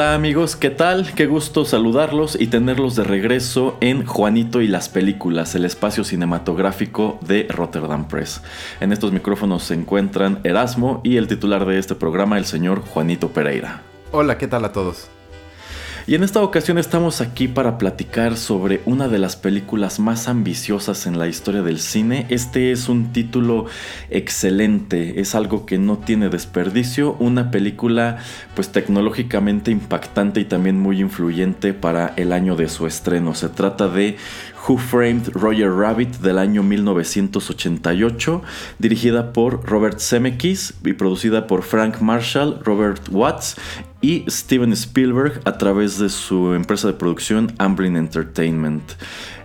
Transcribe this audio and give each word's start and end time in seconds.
Hola 0.00 0.14
amigos, 0.14 0.56
¿qué 0.56 0.70
tal? 0.70 1.12
Qué 1.12 1.26
gusto 1.26 1.66
saludarlos 1.66 2.40
y 2.40 2.46
tenerlos 2.46 2.96
de 2.96 3.04
regreso 3.04 3.76
en 3.82 4.06
Juanito 4.06 4.62
y 4.62 4.66
las 4.66 4.88
Películas, 4.88 5.54
el 5.54 5.66
espacio 5.66 6.04
cinematográfico 6.04 7.18
de 7.20 7.46
Rotterdam 7.50 8.08
Press. 8.08 8.40
En 8.80 8.92
estos 8.92 9.12
micrófonos 9.12 9.62
se 9.64 9.74
encuentran 9.74 10.40
Erasmo 10.42 11.02
y 11.04 11.18
el 11.18 11.28
titular 11.28 11.66
de 11.66 11.78
este 11.78 11.96
programa, 11.96 12.38
el 12.38 12.46
señor 12.46 12.80
Juanito 12.80 13.28
Pereira. 13.28 13.82
Hola, 14.10 14.38
¿qué 14.38 14.48
tal 14.48 14.64
a 14.64 14.72
todos? 14.72 15.10
Y 16.10 16.16
en 16.16 16.24
esta 16.24 16.42
ocasión 16.42 16.76
estamos 16.76 17.20
aquí 17.20 17.46
para 17.46 17.78
platicar 17.78 18.36
sobre 18.36 18.80
una 18.84 19.06
de 19.06 19.20
las 19.20 19.36
películas 19.36 20.00
más 20.00 20.26
ambiciosas 20.26 21.06
en 21.06 21.20
la 21.20 21.28
historia 21.28 21.62
del 21.62 21.78
cine. 21.78 22.26
Este 22.30 22.72
es 22.72 22.88
un 22.88 23.12
título 23.12 23.66
excelente, 24.10 25.20
es 25.20 25.36
algo 25.36 25.66
que 25.66 25.78
no 25.78 25.98
tiene 25.98 26.28
desperdicio, 26.28 27.14
una 27.20 27.52
película 27.52 28.18
pues 28.56 28.72
tecnológicamente 28.72 29.70
impactante 29.70 30.40
y 30.40 30.46
también 30.46 30.80
muy 30.80 31.00
influyente 31.00 31.74
para 31.74 32.12
el 32.16 32.32
año 32.32 32.56
de 32.56 32.68
su 32.68 32.88
estreno. 32.88 33.36
Se 33.36 33.48
trata 33.48 33.86
de 33.86 34.16
Who 34.68 34.78
Framed 34.78 35.28
Roger 35.34 35.72
Rabbit 35.72 36.16
del 36.18 36.38
año 36.38 36.62
1988, 36.62 38.42
dirigida 38.78 39.32
por 39.32 39.64
Robert 39.68 40.00
Zemeckis 40.00 40.74
y 40.84 40.92
producida 40.92 41.46
por 41.46 41.62
Frank 41.62 42.00
Marshall, 42.00 42.60
Robert 42.64 43.08
Watts 43.10 43.56
y 44.00 44.24
Steven 44.28 44.72
Spielberg 44.72 45.40
a 45.44 45.58
través 45.58 45.98
de 45.98 46.08
su 46.08 46.54
empresa 46.54 46.88
de 46.88 46.94
producción 46.94 47.52
Amblin 47.58 47.96
Entertainment. 47.96 48.92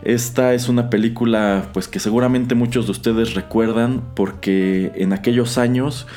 Esta 0.04 0.54
es 0.54 0.70
una 0.70 0.90
película 0.90 1.70
pues 1.74 1.88
que 1.88 2.00
seguramente 2.00 2.56
muchos 2.56 2.86
de 2.86 2.92
ustedes 2.92 3.34
recuerdan 3.34 4.04
porque 4.16 4.92
en 4.96 5.14
aquellos 5.14 5.58
años 5.58 6.08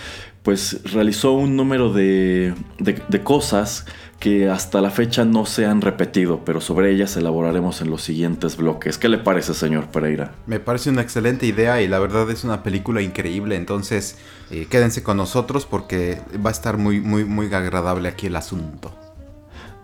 pues 0.43 0.81
realizó 0.85 1.33
un 1.33 1.57
número 1.57 1.93
de, 1.93 2.55
de, 2.79 3.23
cosas 3.23 3.85
que 4.19 4.49
hasta 4.49 4.81
la 4.81 4.91
fecha 4.91 5.25
no 5.25 5.47
se 5.47 5.67
han 5.67 5.81
repetido, 5.81 6.45
pero 6.45 6.61
sobre 6.61 6.91
ellas 6.91 7.17
elaboraremos 7.17 7.81
en 7.83 7.91
los 7.91 8.03
siguientes 8.03 8.57
bloques. 8.57 8.99
¿Qué 8.99 9.09
le 9.09 9.19
parece, 9.19 9.55
señor 9.55 9.87
Pereira? 9.87 10.33
Me 10.47 10.59
parece 10.59 10.91
una 10.91 11.03
excelente 11.03 11.47
idea 11.47 11.81
y 11.83 11.89
la 11.89 12.01
verdad 12.01 12.29
es 12.31 12.43
una 12.43 12.63
película 12.63 13.01
increíble, 13.01 13.55
entonces 13.55 14.19
eh, 14.51 14.67
quédense 14.69 15.03
con 15.03 15.17
nosotros 15.17 15.67
porque 15.67 16.21
va 16.45 16.51
a 16.51 16.53
estar 16.53 16.79
muy, 16.79 17.01
muy, 17.01 17.25
muy 17.25 17.47
agradable 17.47 18.09
aquí 18.09 18.27
el 18.27 18.37
asunto. 18.37 18.93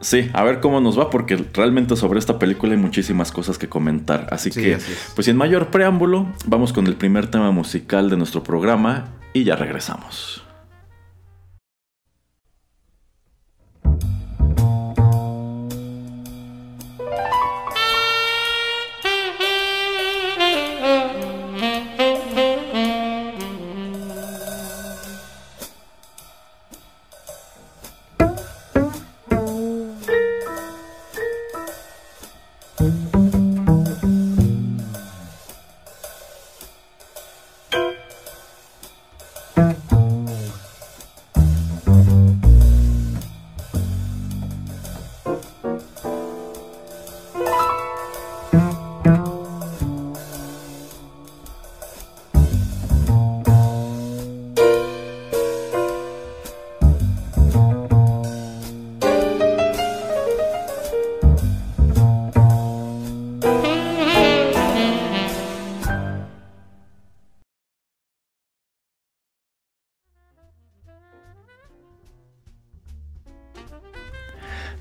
Sí, 0.00 0.28
a 0.34 0.42
ver 0.42 0.60
cómo 0.60 0.80
nos 0.80 0.98
va, 0.98 1.08
porque 1.08 1.42
realmente 1.54 1.96
sobre 1.96 2.18
esta 2.18 2.38
película 2.38 2.72
hay 2.74 2.78
muchísimas 2.78 3.32
cosas 3.32 3.56
que 3.56 3.70
comentar. 3.70 4.26
Así 4.32 4.50
que, 4.50 4.76
pues 5.14 5.24
sin 5.24 5.36
mayor 5.36 5.68
preámbulo, 5.68 6.26
vamos 6.44 6.74
con 6.74 6.86
el 6.86 6.96
primer 6.96 7.28
tema 7.28 7.52
musical 7.52 8.10
de 8.10 8.18
nuestro 8.18 8.42
programa 8.42 9.06
y 9.32 9.44
ya 9.44 9.56
regresamos. 9.56 10.43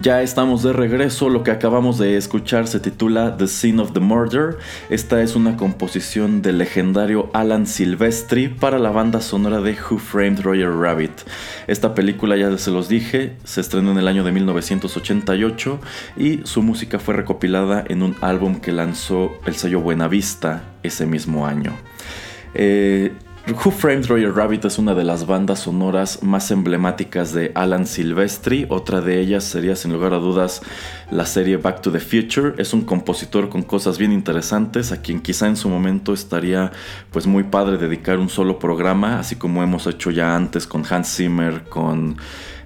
Ya 0.03 0.21
estamos 0.21 0.63
de 0.63 0.73
regreso, 0.73 1.29
lo 1.29 1.43
que 1.43 1.51
acabamos 1.51 1.97
de 1.97 2.17
escuchar 2.17 2.67
se 2.67 2.81
titula 2.81 3.37
The 3.37 3.47
Scene 3.47 3.81
of 3.81 3.93
the 3.93 4.01
Murder. 4.01 4.57
Esta 4.89 5.21
es 5.21 5.33
una 5.33 5.55
composición 5.55 6.41
del 6.41 6.57
legendario 6.57 7.29
Alan 7.31 7.65
Silvestri 7.65 8.49
para 8.49 8.79
la 8.79 8.89
banda 8.89 9.21
sonora 9.21 9.61
de 9.61 9.71
Who 9.71 9.99
Framed 9.99 10.41
Roger 10.41 10.71
Rabbit. 10.71 11.21
Esta 11.67 11.95
película, 11.95 12.35
ya 12.35 12.57
se 12.57 12.69
los 12.69 12.89
dije, 12.89 13.37
se 13.45 13.61
estrenó 13.61 13.91
en 13.93 13.97
el 13.97 14.09
año 14.09 14.25
de 14.25 14.33
1988 14.33 15.79
y 16.17 16.41
su 16.43 16.61
música 16.63 16.99
fue 16.99 17.13
recopilada 17.13 17.85
en 17.87 18.03
un 18.03 18.17
álbum 18.19 18.59
que 18.59 18.73
lanzó 18.73 19.31
el 19.45 19.55
sello 19.55 19.79
Buenavista 19.79 20.63
ese 20.83 21.05
mismo 21.05 21.47
año. 21.47 21.77
Eh, 22.55 23.13
Who 23.45 23.71
Framed 23.71 24.05
Roger 24.05 24.33
Rabbit 24.33 24.63
es 24.63 24.77
una 24.79 24.95
de 24.95 25.03
las 25.03 25.27
bandas 25.27 25.59
sonoras 25.59 26.23
más 26.23 26.49
emblemáticas 26.49 27.33
de 27.33 27.51
Alan 27.55 27.85
Silvestri. 27.85 28.65
Otra 28.69 29.01
de 29.01 29.19
ellas 29.19 29.43
sería, 29.43 29.75
sin 29.75 29.91
lugar 29.91 30.13
a 30.13 30.17
dudas, 30.17 30.61
la 31.11 31.25
serie 31.25 31.57
Back 31.57 31.81
to 31.81 31.91
the 31.91 31.99
Future. 31.99 32.53
Es 32.57 32.73
un 32.73 32.83
compositor 32.83 33.49
con 33.49 33.63
cosas 33.63 33.97
bien 33.97 34.13
interesantes, 34.13 34.93
a 34.93 35.01
quien 35.01 35.19
quizá 35.19 35.47
en 35.47 35.57
su 35.57 35.67
momento 35.67 36.13
estaría 36.13 36.71
pues 37.11 37.27
muy 37.27 37.43
padre 37.43 37.77
dedicar 37.77 38.17
un 38.17 38.29
solo 38.29 38.59
programa, 38.59 39.19
así 39.19 39.35
como 39.35 39.61
hemos 39.61 39.87
hecho 39.87 40.09
ya 40.09 40.37
antes 40.37 40.65
con 40.65 40.85
Hans 40.89 41.13
Zimmer, 41.13 41.65
con 41.65 42.15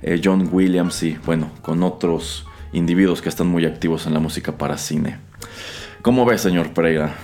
eh, 0.04 0.22
John 0.24 0.48
Williams 0.52 1.02
y 1.02 1.18
bueno, 1.26 1.50
con 1.64 1.82
otros 1.82 2.46
individuos 2.72 3.24
que 3.24 3.30
están 3.30 3.48
muy 3.48 3.66
activos 3.66 4.06
en 4.06 4.14
la 4.14 4.20
música 4.20 4.60
para 4.60 4.78
cine. 4.78 5.18
¿Cómo 6.04 6.24
ve, 6.24 6.38
señor 6.38 6.70
Pereira? 6.70 7.16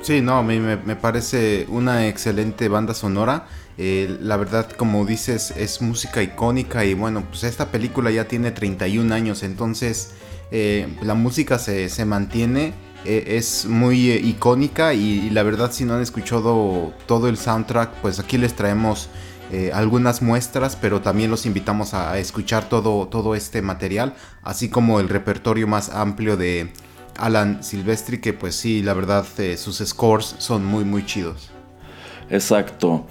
Sí, 0.00 0.20
no, 0.20 0.38
a 0.38 0.42
mí 0.42 0.58
me, 0.60 0.96
parece 0.96 1.66
una 1.68 2.06
excelente 2.06 2.68
banda 2.68 2.94
sonora. 2.94 3.46
Eh, 3.76 4.18
la 4.20 4.36
verdad, 4.36 4.70
como 4.70 5.04
dices, 5.04 5.52
es 5.56 5.82
música 5.82 6.22
icónica 6.22 6.84
y 6.84 6.94
bueno, 6.94 7.24
pues 7.28 7.44
esta 7.44 7.70
película 7.70 8.10
ya 8.10 8.26
tiene 8.26 8.50
31 8.50 9.14
años, 9.14 9.42
entonces 9.42 10.12
eh, 10.50 10.88
la 11.02 11.14
música 11.14 11.58
se, 11.58 12.04
mantiene, 12.04 12.74
eh, 13.04 13.36
es 13.36 13.66
muy 13.66 14.10
icónica 14.10 14.94
y, 14.94 15.30
la 15.30 15.42
verdad 15.42 15.70
si 15.72 15.84
no 15.84 15.94
han 15.94 16.02
escuchado 16.02 16.92
todo 17.06 17.28
el 17.28 17.36
soundtrack, 17.36 18.00
pues 18.00 18.18
aquí 18.18 18.38
les 18.38 18.54
traemos 18.54 19.08
algunas 19.72 20.20
muestras, 20.20 20.76
pero 20.76 21.00
también 21.00 21.30
los 21.30 21.46
invitamos 21.46 21.94
a, 21.94 22.18
escuchar 22.18 22.68
todo, 22.68 23.08
todo 23.08 23.34
este 23.34 23.62
material, 23.62 24.14
así 24.42 24.68
como 24.68 25.00
el 25.00 25.08
repertorio 25.08 25.66
más 25.66 25.88
amplio 25.88 26.36
de 26.36 26.70
Alan 27.18 27.62
Silvestri, 27.62 28.18
que 28.18 28.32
pues 28.32 28.54
sí, 28.54 28.82
la 28.82 28.94
verdad, 28.94 29.26
eh, 29.38 29.56
sus 29.56 29.78
scores 29.78 30.36
son 30.38 30.64
muy, 30.64 30.84
muy 30.84 31.04
chidos. 31.04 31.50
Exacto. 32.30 33.06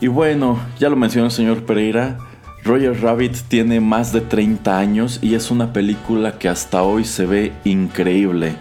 Y 0.00 0.08
bueno, 0.08 0.58
ya 0.78 0.88
lo 0.88 0.96
mencionó 0.96 1.26
el 1.26 1.32
señor 1.32 1.64
Pereira, 1.64 2.18
Roger 2.62 3.00
Rabbit 3.00 3.36
tiene 3.48 3.80
más 3.80 4.12
de 4.12 4.20
30 4.20 4.78
años 4.78 5.18
y 5.22 5.34
es 5.34 5.50
una 5.50 5.72
película 5.72 6.38
que 6.38 6.48
hasta 6.48 6.82
hoy 6.82 7.04
se 7.04 7.24
ve 7.24 7.52
increíble. 7.64 8.56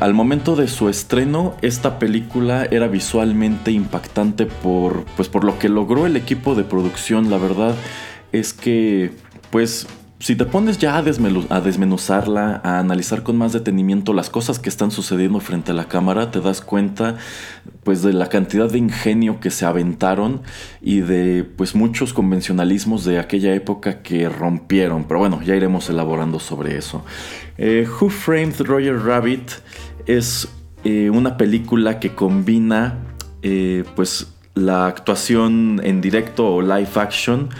Al 0.00 0.14
momento 0.14 0.56
de 0.56 0.68
su 0.68 0.88
estreno, 0.88 1.54
esta 1.60 1.98
película 1.98 2.66
era 2.70 2.88
visualmente 2.88 3.72
impactante 3.72 4.46
por, 4.46 5.04
pues, 5.16 5.28
por 5.28 5.44
lo 5.44 5.58
que 5.58 5.68
logró 5.68 6.06
el 6.06 6.16
equipo 6.16 6.54
de 6.54 6.64
producción. 6.64 7.30
La 7.30 7.36
verdad 7.36 7.74
es 8.32 8.54
que, 8.54 9.12
pues, 9.50 9.86
si 10.18 10.34
te 10.34 10.46
pones 10.46 10.78
ya 10.78 10.96
a, 10.96 11.02
desmenuzarla, 11.02 12.60
a 12.64 12.78
analizar 12.78 13.22
con 13.22 13.36
más 13.36 13.52
detenimiento 13.52 14.14
las 14.14 14.30
cosas 14.30 14.58
que 14.58 14.70
están 14.70 14.90
sucediendo 14.90 15.40
frente 15.40 15.72
a 15.72 15.74
la 15.74 15.88
cámara, 15.88 16.30
te 16.30 16.40
das 16.40 16.62
cuenta 16.62 17.16
pues 17.84 18.02
de 18.02 18.14
la 18.14 18.28
cantidad 18.28 18.70
de 18.70 18.78
ingenio 18.78 19.40
que 19.40 19.50
se 19.50 19.66
aventaron 19.66 20.40
y 20.80 21.00
de 21.00 21.44
pues 21.44 21.74
muchos 21.74 22.14
convencionalismos 22.14 23.04
de 23.04 23.18
aquella 23.18 23.54
época 23.54 24.02
que 24.02 24.28
rompieron. 24.30 25.04
Pero 25.04 25.20
bueno, 25.20 25.42
ya 25.42 25.54
iremos 25.54 25.90
elaborando 25.90 26.40
sobre 26.40 26.78
eso. 26.78 27.04
Eh, 27.58 27.86
Who 27.86 28.08
Framed 28.08 28.58
Roger 28.62 28.98
Rabbit 28.98 29.50
es 30.06 30.48
eh, 30.84 31.10
una 31.10 31.36
película 31.36 32.00
que 32.00 32.14
combina 32.14 32.98
eh, 33.42 33.84
pues 33.94 34.28
la 34.54 34.86
actuación 34.86 35.82
en 35.84 36.00
directo 36.00 36.54
o 36.54 36.62
live 36.62 36.88
action 36.94 37.50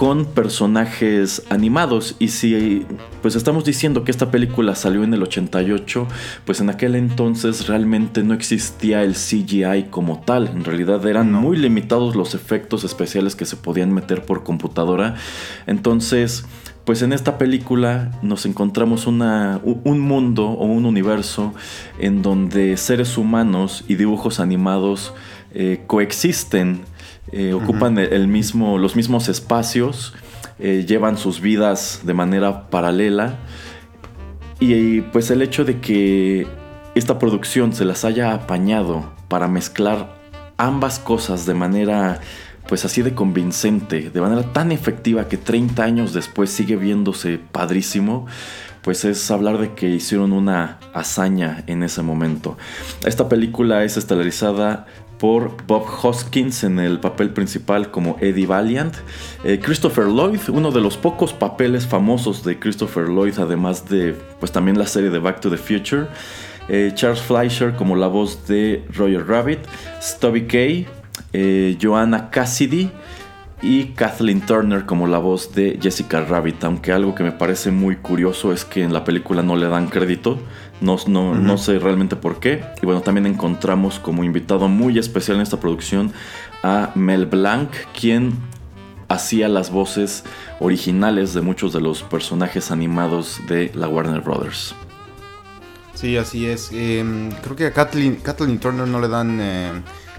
con 0.00 0.24
personajes 0.24 1.42
animados. 1.50 2.16
Y 2.18 2.28
si 2.28 2.86
pues 3.20 3.36
estamos 3.36 3.66
diciendo 3.66 4.02
que 4.02 4.10
esta 4.10 4.30
película 4.30 4.74
salió 4.74 5.04
en 5.04 5.12
el 5.12 5.22
88, 5.22 6.08
pues 6.46 6.62
en 6.62 6.70
aquel 6.70 6.94
entonces 6.94 7.66
realmente 7.66 8.22
no 8.22 8.32
existía 8.32 9.02
el 9.02 9.12
CGI 9.12 9.88
como 9.90 10.20
tal. 10.20 10.48
En 10.48 10.64
realidad 10.64 11.06
eran 11.06 11.30
muy 11.34 11.58
limitados 11.58 12.16
los 12.16 12.34
efectos 12.34 12.82
especiales 12.82 13.36
que 13.36 13.44
se 13.44 13.56
podían 13.56 13.92
meter 13.92 14.24
por 14.24 14.42
computadora. 14.42 15.16
Entonces, 15.66 16.46
pues 16.86 17.02
en 17.02 17.12
esta 17.12 17.36
película 17.36 18.18
nos 18.22 18.46
encontramos 18.46 19.06
una, 19.06 19.60
un 19.62 20.00
mundo 20.00 20.46
o 20.46 20.64
un 20.64 20.86
universo 20.86 21.52
en 21.98 22.22
donde 22.22 22.78
seres 22.78 23.18
humanos 23.18 23.84
y 23.86 23.96
dibujos 23.96 24.40
animados 24.40 25.12
eh, 25.52 25.82
coexisten 25.86 26.84
eh, 27.32 27.52
ocupan 27.52 27.98
el 27.98 28.28
mismo, 28.28 28.78
los 28.78 28.96
mismos 28.96 29.28
espacios, 29.28 30.14
eh, 30.58 30.84
llevan 30.86 31.16
sus 31.16 31.40
vidas 31.40 32.00
de 32.04 32.12
manera 32.12 32.68
paralela 32.68 33.38
y 34.58 35.00
pues 35.00 35.30
el 35.30 35.40
hecho 35.40 35.64
de 35.64 35.80
que 35.80 36.46
esta 36.94 37.18
producción 37.18 37.72
se 37.72 37.84
las 37.84 38.04
haya 38.04 38.34
apañado 38.34 39.10
para 39.28 39.48
mezclar 39.48 40.14
ambas 40.58 40.98
cosas 40.98 41.46
de 41.46 41.54
manera 41.54 42.20
pues 42.68 42.84
así 42.84 43.02
de 43.02 43.14
convincente, 43.14 44.10
de 44.10 44.20
manera 44.20 44.42
tan 44.52 44.70
efectiva 44.70 45.28
que 45.28 45.36
30 45.36 45.82
años 45.82 46.12
después 46.12 46.50
sigue 46.50 46.76
viéndose 46.76 47.38
padrísimo, 47.38 48.26
pues 48.82 49.04
es 49.04 49.30
hablar 49.30 49.58
de 49.58 49.74
que 49.74 49.88
hicieron 49.88 50.32
una 50.32 50.78
hazaña 50.94 51.64
en 51.66 51.82
ese 51.82 52.02
momento. 52.02 52.56
Esta 53.04 53.28
película 53.28 53.82
es 53.82 53.96
estelarizada 53.96 54.86
por 55.20 55.54
Bob 55.66 55.84
Hoskins 56.02 56.64
en 56.64 56.78
el 56.78 56.98
papel 56.98 57.30
principal 57.30 57.90
como 57.90 58.16
Eddie 58.20 58.46
Valiant. 58.46 58.94
Eh, 59.44 59.60
Christopher 59.62 60.06
Lloyd, 60.06 60.40
uno 60.48 60.72
de 60.72 60.80
los 60.80 60.96
pocos 60.96 61.34
papeles 61.34 61.86
famosos 61.86 62.42
de 62.42 62.58
Christopher 62.58 63.08
Lloyd, 63.08 63.38
además 63.38 63.88
de 63.88 64.16
pues 64.40 64.50
también 64.50 64.78
la 64.78 64.86
serie 64.86 65.10
de 65.10 65.18
Back 65.18 65.40
to 65.40 65.50
the 65.50 65.58
Future. 65.58 66.06
Eh, 66.68 66.92
Charles 66.94 67.20
Fleischer 67.20 67.76
como 67.76 67.96
la 67.96 68.06
voz 68.06 68.46
de 68.48 68.82
Roger 68.94 69.26
Rabbit. 69.26 69.58
Stubby 70.00 70.46
Kay, 70.46 70.86
eh, 71.34 71.76
Joanna 71.80 72.30
Cassidy 72.30 72.90
y 73.62 73.86
Kathleen 73.88 74.40
Turner 74.40 74.86
como 74.86 75.06
la 75.06 75.18
voz 75.18 75.54
de 75.54 75.78
Jessica 75.82 76.22
Rabbit, 76.22 76.64
aunque 76.64 76.92
algo 76.92 77.14
que 77.14 77.24
me 77.24 77.32
parece 77.32 77.70
muy 77.70 77.96
curioso 77.96 78.52
es 78.52 78.64
que 78.64 78.82
en 78.82 78.94
la 78.94 79.04
película 79.04 79.42
no 79.42 79.56
le 79.56 79.68
dan 79.68 79.88
crédito, 79.88 80.38
no, 80.80 80.96
no, 81.06 81.58
sé 81.58 81.78
realmente 81.78 82.16
por 82.16 82.40
qué. 82.40 82.64
Y 82.82 82.86
bueno, 82.86 83.02
también 83.02 83.26
encontramos 83.26 83.98
como 83.98 84.24
invitado 84.24 84.68
muy 84.68 84.98
especial 84.98 85.36
en 85.36 85.42
esta 85.42 85.60
producción 85.60 86.12
a 86.62 86.90
Mel 86.94 87.26
Blanc, 87.26 87.70
quien 87.98 88.32
hacía 89.08 89.48
las 89.48 89.70
voces 89.70 90.24
originales 90.60 91.34
de 91.34 91.40
muchos 91.40 91.72
de 91.72 91.80
los 91.80 92.02
personajes 92.02 92.70
animados 92.70 93.40
de 93.48 93.70
la 93.74 93.88
Warner 93.88 94.20
Brothers. 94.20 94.74
Sí, 95.94 96.16
así 96.16 96.46
es. 96.46 96.70
Em, 96.72 97.30
creo 97.42 97.56
que 97.56 97.66
a 97.66 97.72
Kathleen, 97.72 98.16
Kathleen 98.16 98.58
Turner 98.58 98.86
no 98.86 99.00
le 99.00 99.08
dan... 99.08 99.38
Eh, 99.40 99.72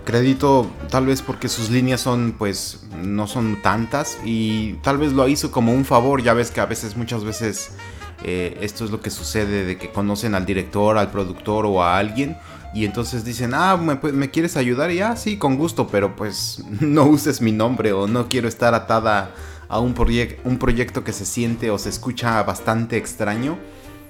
crédito 0.04 0.69
tal 0.90 1.06
vez 1.06 1.22
porque 1.22 1.48
sus 1.48 1.69
líneas 1.69 2.02
son 2.02 2.34
pues 2.38 2.84
no 3.02 3.28
son 3.28 3.62
tantas 3.62 4.18
y 4.25 4.74
tal 4.81 4.98
vez 4.98 5.14
lo 5.14 5.28
hizo 5.28 5.52
como 5.52 5.74
un 5.74 5.86
favor 5.86 6.24
ya 6.24 6.34
ves 6.34 6.50
que 6.52 6.60
a 6.60 6.66
veces 6.66 6.98
muchas 6.98 7.24
veces 7.24 7.72
eh, 8.23 8.57
esto 8.62 8.85
es 8.85 8.91
lo 8.91 9.01
que 9.01 9.09
sucede 9.09 9.65
de 9.65 9.77
que 9.77 9.89
conocen 9.89 10.35
al 10.35 10.45
director 10.45 10.97
al 10.97 11.09
productor 11.09 11.65
o 11.65 11.81
a 11.81 11.97
alguien 11.97 12.38
y 12.73 12.85
entonces 12.85 13.25
dicen 13.25 13.53
ah 13.56 13.77
me, 13.77 14.29
quieres 14.29 14.57
ayudar 14.57 14.91
y 14.91 15.01
ah 15.01 15.15
sí 15.15 15.38
con 15.38 15.57
gusto 15.57 15.88
pero 15.88 16.15
pues 16.15 16.63
no 16.81 17.06
uses 17.06 17.41
mi 17.41 17.51
nombre 17.51 17.94
o 17.94 18.07
no 18.07 18.29
quiero 18.29 18.47
estar 18.47 18.75
atada 18.75 19.31
a 19.69 19.79
un, 19.79 19.94
proyecto 19.94 21.03
que 21.03 21.13
se 21.13 21.25
siente 21.25 21.71
o 21.71 21.77
se 21.77 21.89
escucha 21.89 22.44
bastante 22.44 22.97
extraño 22.97 23.57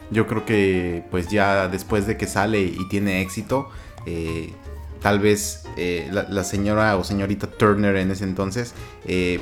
yo 0.10 0.28
creo 0.28 0.44
que 0.44 1.06
pues 1.10 1.30
ya 1.30 1.70
después 1.70 2.06
de 2.06 2.18
que 2.18 2.28
sale 2.28 2.62
y 2.64 2.90
tiene 2.90 3.22
éxito 3.22 3.70
eh, 4.06 4.52
tal 5.02 5.20
vez 5.20 5.64
eh, 5.78 6.10
la, 6.12 6.44
señora 6.44 6.98
o 6.98 7.04
señorita 7.04 7.48
Turner 7.48 7.96
en 7.96 8.12
ese 8.12 8.24
entonces, 8.24 8.74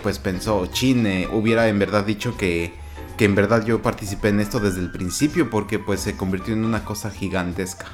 pues 0.02 0.20
pensó, 0.20 0.68
chin, 0.68 1.06
hubiera 1.34 1.68
en 1.68 1.80
verdad 1.80 2.06
dicho 2.06 2.38
que, 2.38 2.72
que 3.20 3.26
en 3.26 3.36
verdad 3.36 3.66
yo 3.66 3.82
participé 3.82 4.30
en 4.30 4.40
esto 4.40 4.62
desde 4.62 4.80
el 4.80 4.92
principio 4.92 5.50
porque 5.50 5.78
pues 5.78 6.00
se 6.00 6.16
convirtió 6.16 6.54
en 6.54 6.64
una 6.64 6.86
cosa 6.86 7.12
gigantesca. 7.12 7.88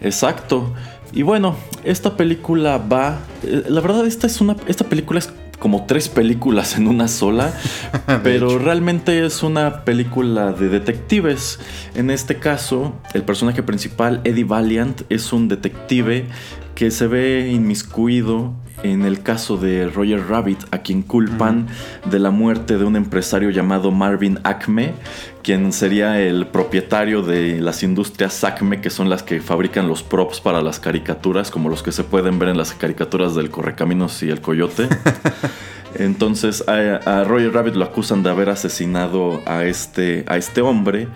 Exacto. 0.00 0.72
Y 1.12 1.20
bueno, 1.20 1.56
esta 1.84 2.16
película 2.16 2.78
va, 2.78 3.18
la 3.42 3.80
verdad 3.82 4.06
esta 4.06 4.26
es 4.26 4.40
una, 4.40 4.56
esta 4.66 4.84
película 4.84 5.18
es 5.18 5.30
como 5.58 5.84
tres 5.84 6.08
películas 6.08 6.78
en 6.78 6.88
una 6.88 7.06
sola, 7.06 7.52
pero 8.22 8.58
realmente 8.58 9.26
es 9.26 9.42
una 9.42 9.84
película 9.84 10.52
de 10.52 10.70
detectives. 10.70 11.60
En 11.94 12.08
este 12.10 12.38
caso, 12.38 12.94
el 13.12 13.24
personaje 13.24 13.62
principal, 13.62 14.22
Eddie 14.24 14.44
Valiant, 14.44 15.02
es 15.10 15.34
un 15.34 15.48
detective 15.48 16.28
que 16.74 16.90
se 16.90 17.06
ve 17.06 17.50
inmiscuido 17.52 18.54
en 18.82 19.04
el 19.04 19.22
caso 19.22 19.56
de 19.56 19.88
Roger 19.88 20.28
Rabbit, 20.28 20.58
a 20.70 20.78
quien 20.78 21.02
culpan 21.02 21.66
de 22.10 22.18
la 22.18 22.30
muerte 22.30 22.78
de 22.78 22.84
un 22.84 22.96
empresario 22.96 23.50
llamado 23.50 23.90
Marvin 23.90 24.38
Acme, 24.44 24.94
quien 25.42 25.72
sería 25.72 26.20
el 26.20 26.46
propietario 26.46 27.22
de 27.22 27.60
las 27.60 27.82
industrias 27.82 28.42
Acme, 28.44 28.80
que 28.80 28.90
son 28.90 29.08
las 29.08 29.22
que 29.22 29.40
fabrican 29.40 29.88
los 29.88 30.02
props 30.02 30.40
para 30.40 30.60
las 30.60 30.80
caricaturas, 30.80 31.50
como 31.50 31.68
los 31.68 31.82
que 31.82 31.92
se 31.92 32.04
pueden 32.04 32.38
ver 32.38 32.50
en 32.50 32.58
las 32.58 32.72
caricaturas 32.74 33.34
del 33.34 33.50
Correcaminos 33.50 34.22
y 34.22 34.30
el 34.30 34.40
Coyote. 34.40 34.88
Entonces 35.98 36.64
a, 36.68 37.24
Roger 37.24 37.52
Rabbit 37.52 37.74
lo 37.74 37.84
acusan 37.84 38.22
de 38.22 38.30
haber 38.30 38.50
asesinado 38.50 39.42
a 39.46 39.64
este, 39.64 40.24
a 40.26 40.36
este 40.36 40.60
hombre 40.60 41.08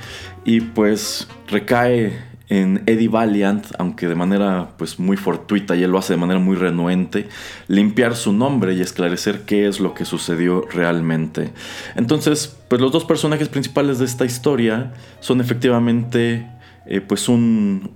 y 0.45 0.61
pues 0.61 1.29
recae 1.49 2.29
en 2.50 2.83
Eddie 2.87 3.09
Valiant, 3.09 3.64
aunque 3.78 4.09
de 4.09 4.16
manera 4.16 4.71
pues 4.76 4.99
muy 4.99 5.16
fortuita 5.16 5.76
y 5.76 5.85
él 5.85 5.92
lo 5.92 5.99
hace 5.99 6.14
de 6.14 6.16
manera 6.19 6.40
muy 6.40 6.57
renuente, 6.57 7.28
limpiar 7.69 8.16
su 8.16 8.33
nombre 8.33 8.75
y 8.75 8.80
esclarecer 8.80 9.42
qué 9.42 9.69
es 9.69 9.78
lo 9.78 9.95
que 9.95 10.04
sucedió 10.04 10.66
realmente. 10.71 11.52
Entonces, 11.95 12.57
pues 12.69 12.80
los 12.80 12.90
dos 12.90 13.04
personajes 13.04 13.49
principales 13.49 14.00
de 14.00 14.04
esta 14.04 14.25
historia 14.25 14.92
son 15.21 15.40
efectivamente 15.40 16.50
eh, 16.87 17.00
pues 17.00 17.28
un, 17.28 17.92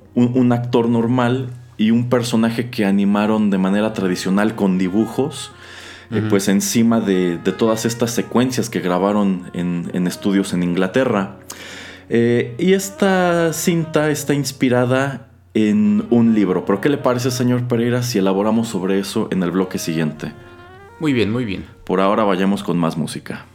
actor 0.53 0.89
normal 0.89 1.51
y 1.77 1.91
un 1.91 2.09
personaje 2.09 2.71
que 2.71 2.85
animaron 2.85 3.51
de 3.51 3.59
manera 3.59 3.93
tradicional 3.93 4.55
con 4.55 4.79
dibujos. 4.79 5.51
Eh, 6.11 6.23
pues 6.29 6.47
encima 6.49 7.01
de, 7.01 7.39
todas 7.59 7.87
estas 7.87 8.13
secuencias 8.13 8.71
que 8.71 8.79
grabaron 8.79 9.51
en, 9.53 9.91
en 9.95 10.07
estudios 10.07 10.53
en 10.53 10.63
Inglaterra. 10.63 11.39
Eh, 12.09 12.55
y 12.59 12.73
esta 12.73 13.53
cinta 13.53 14.11
está 14.11 14.35
inspirada 14.35 15.29
en 15.55 16.05
un 16.11 16.35
libro. 16.35 16.65
¿Pero 16.65 16.81
qué 16.81 16.89
le 16.89 16.99
parece, 16.99 17.31
señor 17.31 17.67
Pereira, 17.69 18.03
si 18.03 18.19
elaboramos 18.19 18.69
sobre 18.69 18.99
eso 18.99 19.29
en 19.31 19.43
el 19.43 19.51
bloque 19.51 19.79
siguiente? 19.79 20.33
Muy 21.01 21.13
bien, 21.13 21.33
muy 21.33 21.45
bien. 21.45 21.65
Por 21.85 22.01
ahora 22.01 22.25
vayamos 22.25 22.63
con 22.63 22.79
más 22.79 22.97
música. 22.97 23.47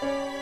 Bye. 0.00 0.35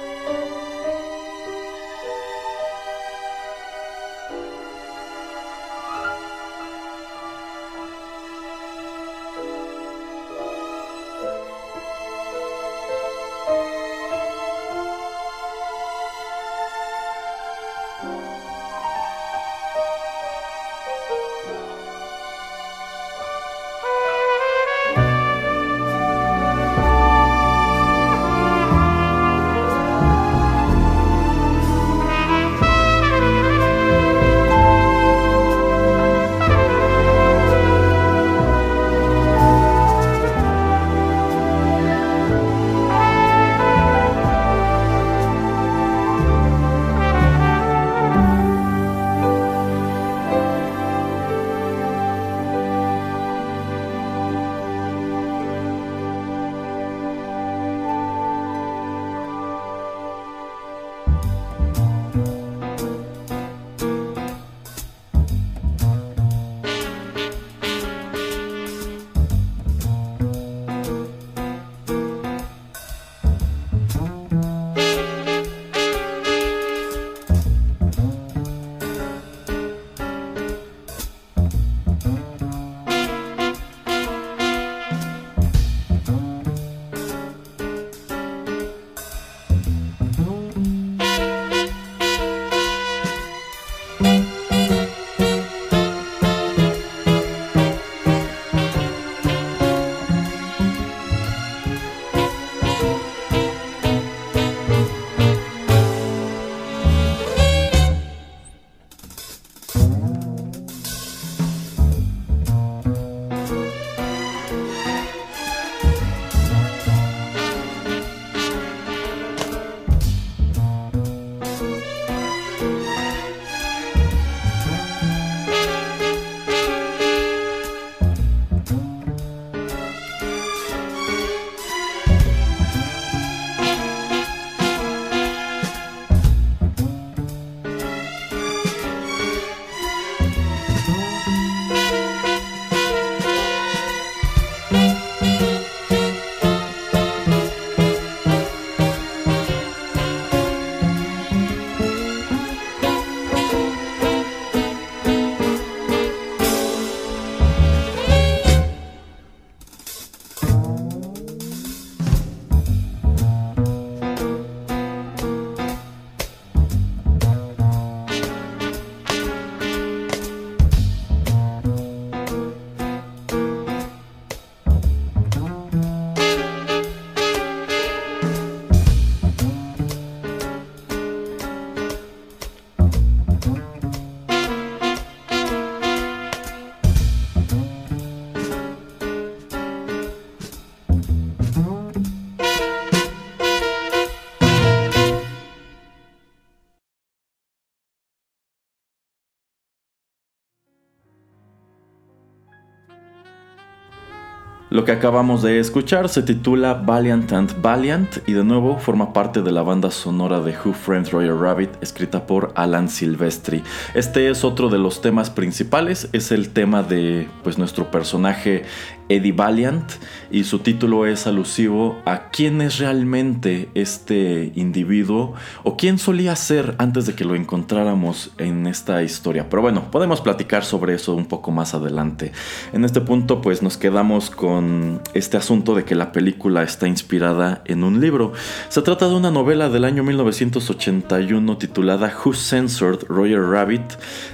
Lo 204.74 204.84
que 204.84 204.90
acabamos 204.90 205.40
de 205.42 205.60
escuchar 205.60 206.08
se 206.08 206.24
titula 206.24 206.74
Valiant 206.74 207.32
and 207.32 207.62
Valiant 207.62 208.16
y 208.26 208.32
de 208.32 208.42
nuevo 208.42 208.76
forma 208.80 209.12
parte 209.12 209.40
de 209.40 209.52
la 209.52 209.62
banda 209.62 209.92
sonora 209.92 210.40
de 210.40 210.50
Who 210.50 210.72
Framed 210.72 211.10
Roger 211.12 211.36
Rabbit 211.36 211.80
escrita 211.80 212.26
por 212.26 212.50
Alan 212.56 212.88
Silvestri. 212.88 213.62
Este 213.94 214.28
es 214.28 214.42
otro 214.42 214.70
de 214.70 214.80
los 214.80 215.00
temas 215.00 215.30
principales, 215.30 216.08
es 216.12 216.32
el 216.32 216.48
tema 216.48 216.82
de 216.82 217.28
pues 217.44 217.56
nuestro 217.56 217.92
personaje 217.92 218.64
Eddie 219.08 219.32
Valiant 219.32 219.84
y 220.30 220.44
su 220.44 220.60
título 220.60 221.06
es 221.06 221.26
alusivo 221.26 222.00
a 222.04 222.30
quién 222.30 222.60
es 222.60 222.78
realmente 222.78 223.68
este 223.74 224.52
individuo 224.54 225.34
o 225.62 225.76
quién 225.76 225.98
solía 225.98 226.34
ser 226.36 226.74
antes 226.78 227.06
de 227.06 227.14
que 227.14 227.24
lo 227.24 227.34
encontráramos 227.34 228.32
en 228.38 228.66
esta 228.66 229.02
historia. 229.02 229.48
Pero 229.48 229.62
bueno, 229.62 229.90
podemos 229.90 230.20
platicar 230.20 230.64
sobre 230.64 230.94
eso 230.94 231.14
un 231.14 231.26
poco 231.26 231.50
más 231.50 231.74
adelante. 231.74 232.32
En 232.72 232.84
este 232.84 233.00
punto 233.00 233.40
pues 233.40 233.62
nos 233.62 233.76
quedamos 233.76 234.30
con 234.30 235.00
este 235.12 235.36
asunto 235.36 235.74
de 235.74 235.84
que 235.84 235.94
la 235.94 236.12
película 236.12 236.62
está 236.62 236.88
inspirada 236.88 237.62
en 237.66 237.84
un 237.84 238.00
libro. 238.00 238.32
Se 238.68 238.82
trata 238.82 239.08
de 239.08 239.14
una 239.14 239.30
novela 239.30 239.68
del 239.68 239.84
año 239.84 240.02
1981 240.02 241.58
titulada 241.58 242.12
Who 242.24 242.34
Censored 242.34 243.04
Roger 243.08 243.40
Rabbit 243.40 243.84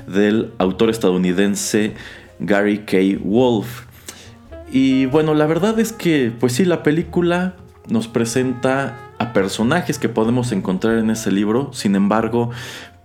del 0.06 0.52
autor 0.58 0.90
estadounidense 0.90 1.94
Gary 2.38 2.78
K. 2.78 3.18
Wolf 3.22 3.89
y 4.72 5.06
bueno, 5.06 5.34
la 5.34 5.46
verdad 5.46 5.78
es 5.80 5.92
que, 5.92 6.32
pues 6.38 6.54
sí, 6.54 6.64
la 6.64 6.82
película 6.82 7.54
nos 7.88 8.08
presenta 8.08 8.96
a 9.18 9.32
personajes 9.32 9.98
que 9.98 10.08
podemos 10.08 10.52
encontrar 10.52 10.98
en 10.98 11.10
ese 11.10 11.32
libro, 11.32 11.72
sin 11.72 11.96
embargo, 11.96 12.50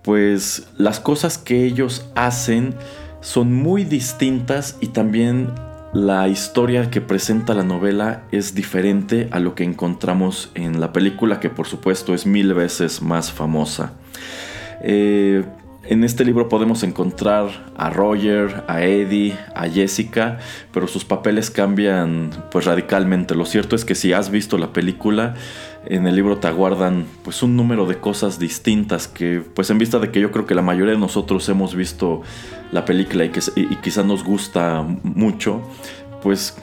pues 0.02 0.68
las 0.78 1.00
cosas 1.00 1.38
que 1.38 1.64
ellos 1.64 2.08
hacen 2.14 2.74
son 3.20 3.52
muy 3.52 3.84
distintas 3.84 4.76
y 4.80 4.88
también 4.88 5.50
la 5.92 6.28
historia 6.28 6.90
que 6.90 7.00
presenta 7.00 7.54
la 7.54 7.64
novela 7.64 8.22
es 8.30 8.54
diferente 8.54 9.28
a 9.32 9.40
lo 9.40 9.54
que 9.54 9.64
encontramos 9.64 10.50
en 10.54 10.80
la 10.80 10.92
película, 10.92 11.40
que 11.40 11.50
por 11.50 11.66
supuesto 11.66 12.14
es 12.14 12.26
mil 12.26 12.54
veces 12.54 13.02
más 13.02 13.32
famosa. 13.32 13.92
Eh, 14.82 15.44
en 15.88 16.04
este 16.04 16.24
libro 16.24 16.48
podemos 16.48 16.82
encontrar 16.82 17.72
a 17.76 17.90
Roger, 17.90 18.64
a 18.68 18.82
Eddie, 18.82 19.36
a 19.54 19.68
Jessica, 19.68 20.38
pero 20.72 20.86
sus 20.88 21.04
papeles 21.04 21.50
cambian 21.50 22.30
pues 22.50 22.64
radicalmente. 22.64 23.34
Lo 23.34 23.44
cierto 23.44 23.76
es 23.76 23.84
que 23.84 23.94
si 23.94 24.12
has 24.12 24.30
visto 24.30 24.58
la 24.58 24.72
película, 24.72 25.34
en 25.86 26.06
el 26.06 26.16
libro 26.16 26.38
te 26.38 26.48
aguardan 26.48 27.06
pues 27.22 27.42
un 27.42 27.56
número 27.56 27.86
de 27.86 27.98
cosas 27.98 28.38
distintas 28.38 29.08
que 29.08 29.42
pues 29.54 29.70
en 29.70 29.78
vista 29.78 29.98
de 29.98 30.10
que 30.10 30.20
yo 30.20 30.32
creo 30.32 30.46
que 30.46 30.54
la 30.54 30.62
mayoría 30.62 30.94
de 30.94 31.00
nosotros 31.00 31.48
hemos 31.48 31.74
visto 31.74 32.22
la 32.72 32.84
película 32.84 33.24
y 33.24 33.30
que 33.30 33.40
y 33.56 33.76
quizá 33.76 34.02
nos 34.02 34.24
gusta 34.24 34.84
mucho, 35.02 35.62
pues 36.22 36.56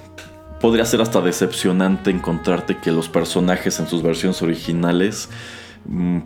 podría 0.59 0.85
ser 0.85 1.01
hasta 1.01 1.21
decepcionante 1.21 2.09
encontrarte 2.09 2.77
que 2.77 2.91
los 2.91 3.09
personajes 3.09 3.79
en 3.79 3.87
sus 3.87 4.01
versiones 4.01 4.41
originales 4.41 5.29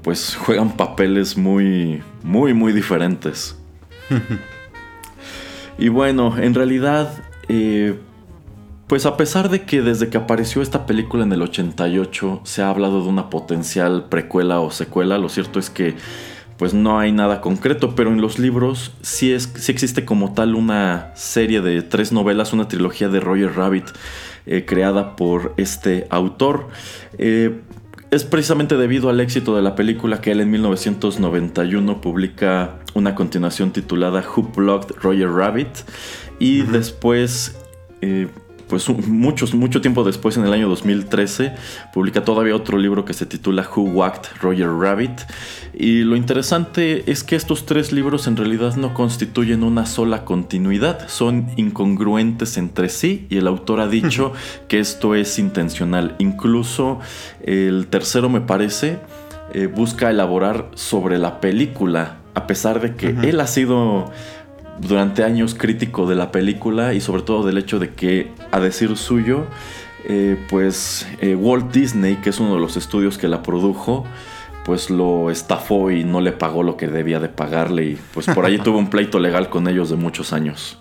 pues 0.01 0.35
juegan 0.35 0.75
papeles 0.77 1.37
muy, 1.37 2.03
muy, 2.23 2.53
muy 2.53 2.73
diferentes. 2.73 3.57
y 5.77 5.89
bueno, 5.89 6.37
en 6.37 6.53
realidad, 6.53 7.11
eh, 7.49 7.99
pues 8.87 9.05
a 9.05 9.17
pesar 9.17 9.49
de 9.49 9.63
que 9.63 9.81
desde 9.81 10.09
que 10.09 10.17
apareció 10.17 10.61
esta 10.61 10.85
película 10.85 11.23
en 11.23 11.33
el 11.33 11.41
88 11.41 12.41
se 12.43 12.61
ha 12.61 12.69
hablado 12.69 13.01
de 13.01 13.09
una 13.09 13.29
potencial 13.29 14.05
precuela 14.09 14.59
o 14.59 14.71
secuela, 14.71 15.17
lo 15.17 15.29
cierto 15.29 15.59
es 15.59 15.69
que 15.69 15.95
pues 16.57 16.73
no 16.73 16.97
hay 16.97 17.11
nada 17.11 17.39
concreto, 17.39 17.93
pero 17.95 18.11
en 18.11 18.19
los 18.19 18.39
libros 18.39 18.91
sí, 19.01 19.31
es, 19.31 19.53
sí 19.57 19.71
existe 19.71 20.05
como 20.05 20.33
tal 20.33 20.55
una 20.55 21.11
serie 21.15 21.61
de 21.61 21.83
tres 21.83 22.11
novelas, 22.11 22.51
una 22.51 22.67
trilogía 22.67 23.09
de 23.09 23.19
Roger 23.19 23.55
Rabbit 23.55 23.85
eh, 24.47 24.65
creada 24.65 25.15
por 25.15 25.53
este 25.57 26.07
autor. 26.09 26.69
Eh, 27.19 27.61
es 28.11 28.23
precisamente 28.23 28.77
debido 28.77 29.09
al 29.09 29.19
éxito 29.19 29.55
de 29.55 29.61
la 29.61 29.75
película 29.75 30.21
que 30.21 30.31
él 30.31 30.41
en 30.41 30.51
1991 30.51 32.01
publica 32.01 32.79
una 32.93 33.15
continuación 33.15 33.71
titulada 33.71 34.23
Who 34.23 34.51
Plugged 34.51 34.95
Roger 35.01 35.29
Rabbit 35.29 35.69
y 36.39 36.61
después 36.61 37.57
eh, 38.01 38.27
pues 38.67 38.87
muchos, 38.89 39.53
mucho 39.53 39.81
tiempo 39.81 40.03
después, 40.03 40.37
en 40.37 40.45
el 40.45 40.53
año 40.53 40.67
2013, 40.69 41.53
publica 41.93 42.23
todavía 42.23 42.55
otro 42.55 42.77
libro 42.77 43.05
que 43.05 43.13
se 43.13 43.25
titula 43.25 43.67
Who 43.75 43.83
Whacked 43.83 44.41
Roger 44.41 44.69
Rabbit. 44.69 45.21
Y 45.73 46.03
lo 46.03 46.15
interesante 46.15 47.09
es 47.09 47.23
que 47.23 47.35
estos 47.35 47.65
tres 47.65 47.91
libros 47.91 48.27
en 48.27 48.35
realidad 48.35 48.75
no 48.75 48.93
constituyen 48.93 49.63
una 49.63 49.85
sola 49.85 50.25
continuidad, 50.25 51.07
son 51.07 51.47
incongruentes 51.55 52.57
entre 52.57 52.89
sí 52.89 53.27
y 53.29 53.37
el 53.37 53.47
autor 53.47 53.79
ha 53.79 53.87
dicho 53.87 54.33
que 54.67 54.79
esto 54.79 55.15
es 55.15 55.39
intencional. 55.39 56.15
Incluso 56.19 56.99
el 57.43 57.87
tercero 57.87 58.29
me 58.29 58.41
parece 58.41 58.99
eh, 59.53 59.67
busca 59.67 60.09
elaborar 60.09 60.69
sobre 60.75 61.17
la 61.17 61.39
película, 61.39 62.17
a 62.33 62.47
pesar 62.47 62.81
de 62.81 62.95
que 62.95 63.09
él 63.09 63.39
ha 63.39 63.47
sido 63.47 64.11
durante 64.79 65.23
años 65.23 65.55
crítico 65.55 66.07
de 66.07 66.15
la 66.15 66.31
película 66.31 66.93
y 66.93 67.01
sobre 67.01 67.23
todo 67.23 67.45
del 67.45 67.57
hecho 67.57 67.79
de 67.79 67.93
que, 67.93 68.31
a 68.51 68.59
decir 68.59 68.95
suyo, 68.97 69.45
eh, 70.05 70.37
pues 70.49 71.07
eh, 71.19 71.35
Walt 71.35 71.71
Disney, 71.71 72.15
que 72.17 72.29
es 72.29 72.39
uno 72.39 72.55
de 72.55 72.61
los 72.61 72.77
estudios 72.77 73.17
que 73.17 73.27
la 73.27 73.43
produjo, 73.43 74.05
pues 74.65 74.89
lo 74.89 75.31
estafó 75.31 75.91
y 75.91 76.03
no 76.03 76.21
le 76.21 76.31
pagó 76.31 76.63
lo 76.63 76.77
que 76.77 76.87
debía 76.87 77.19
de 77.19 77.29
pagarle 77.29 77.85
y 77.85 77.99
pues 78.13 78.27
por 78.27 78.45
ahí 78.45 78.57
tuvo 78.63 78.77
un 78.77 78.89
pleito 78.89 79.19
legal 79.19 79.49
con 79.49 79.67
ellos 79.67 79.89
de 79.89 79.95
muchos 79.95 80.33
años. 80.33 80.77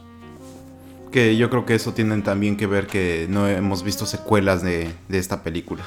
Que 1.11 1.37
yo 1.37 1.49
creo 1.51 1.65
que 1.65 1.75
eso 1.75 1.95
tienen 1.95 2.23
también 2.23 2.57
que 2.57 2.67
ver 2.67 2.87
que 2.87 3.27
no 3.31 3.49
hemos 3.49 3.83
visto 3.85 4.05
secuelas 4.05 4.63
de, 4.63 4.91
de 5.09 5.19
esta 5.19 5.43
película. 5.43 5.83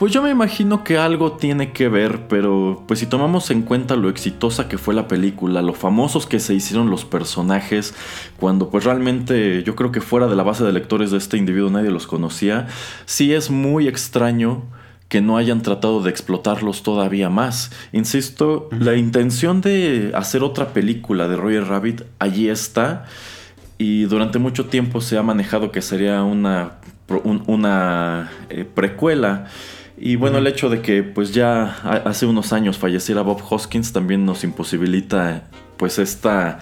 Pues 0.00 0.14
yo 0.14 0.22
me 0.22 0.30
imagino 0.30 0.82
que 0.82 0.96
algo 0.96 1.32
tiene 1.32 1.72
que 1.72 1.90
ver, 1.90 2.26
pero 2.26 2.84
pues 2.88 3.00
si 3.00 3.06
tomamos 3.06 3.50
en 3.50 3.60
cuenta 3.60 3.96
lo 3.96 4.08
exitosa 4.08 4.66
que 4.66 4.78
fue 4.78 4.94
la 4.94 5.06
película, 5.06 5.60
lo 5.60 5.74
famosos 5.74 6.24
que 6.26 6.40
se 6.40 6.54
hicieron 6.54 6.88
los 6.88 7.04
personajes, 7.04 7.94
cuando 8.38 8.70
pues 8.70 8.84
realmente 8.84 9.62
yo 9.62 9.76
creo 9.76 9.92
que 9.92 10.00
fuera 10.00 10.26
de 10.26 10.36
la 10.36 10.42
base 10.42 10.64
de 10.64 10.72
lectores 10.72 11.10
de 11.10 11.18
este 11.18 11.36
individuo 11.36 11.68
nadie 11.68 11.90
los 11.90 12.06
conocía, 12.06 12.66
sí 13.04 13.34
es 13.34 13.50
muy 13.50 13.88
extraño 13.88 14.62
que 15.10 15.20
no 15.20 15.36
hayan 15.36 15.60
tratado 15.60 16.02
de 16.02 16.08
explotarlos 16.08 16.82
todavía 16.82 17.28
más. 17.28 17.70
Insisto, 17.92 18.70
la 18.70 18.96
intención 18.96 19.60
de 19.60 20.12
hacer 20.14 20.42
otra 20.42 20.68
película 20.68 21.28
de 21.28 21.36
Roger 21.36 21.66
Rabbit 21.66 22.04
allí 22.18 22.48
está 22.48 23.04
y 23.76 24.04
durante 24.04 24.38
mucho 24.38 24.64
tiempo 24.64 25.02
se 25.02 25.18
ha 25.18 25.22
manejado 25.22 25.70
que 25.70 25.82
sería 25.82 26.22
una, 26.22 26.76
una 27.46 28.32
eh, 28.48 28.64
precuela. 28.64 29.44
Y 30.02 30.16
bueno, 30.16 30.38
el 30.38 30.46
hecho 30.46 30.70
de 30.70 30.80
que 30.80 31.02
pues 31.02 31.34
ya 31.34 31.76
hace 32.06 32.24
unos 32.24 32.54
años 32.54 32.78
falleciera 32.78 33.20
Bob 33.20 33.42
Hoskins 33.46 33.92
también 33.92 34.24
nos 34.24 34.44
imposibilita 34.44 35.42
pues 35.76 35.98
esta 35.98 36.60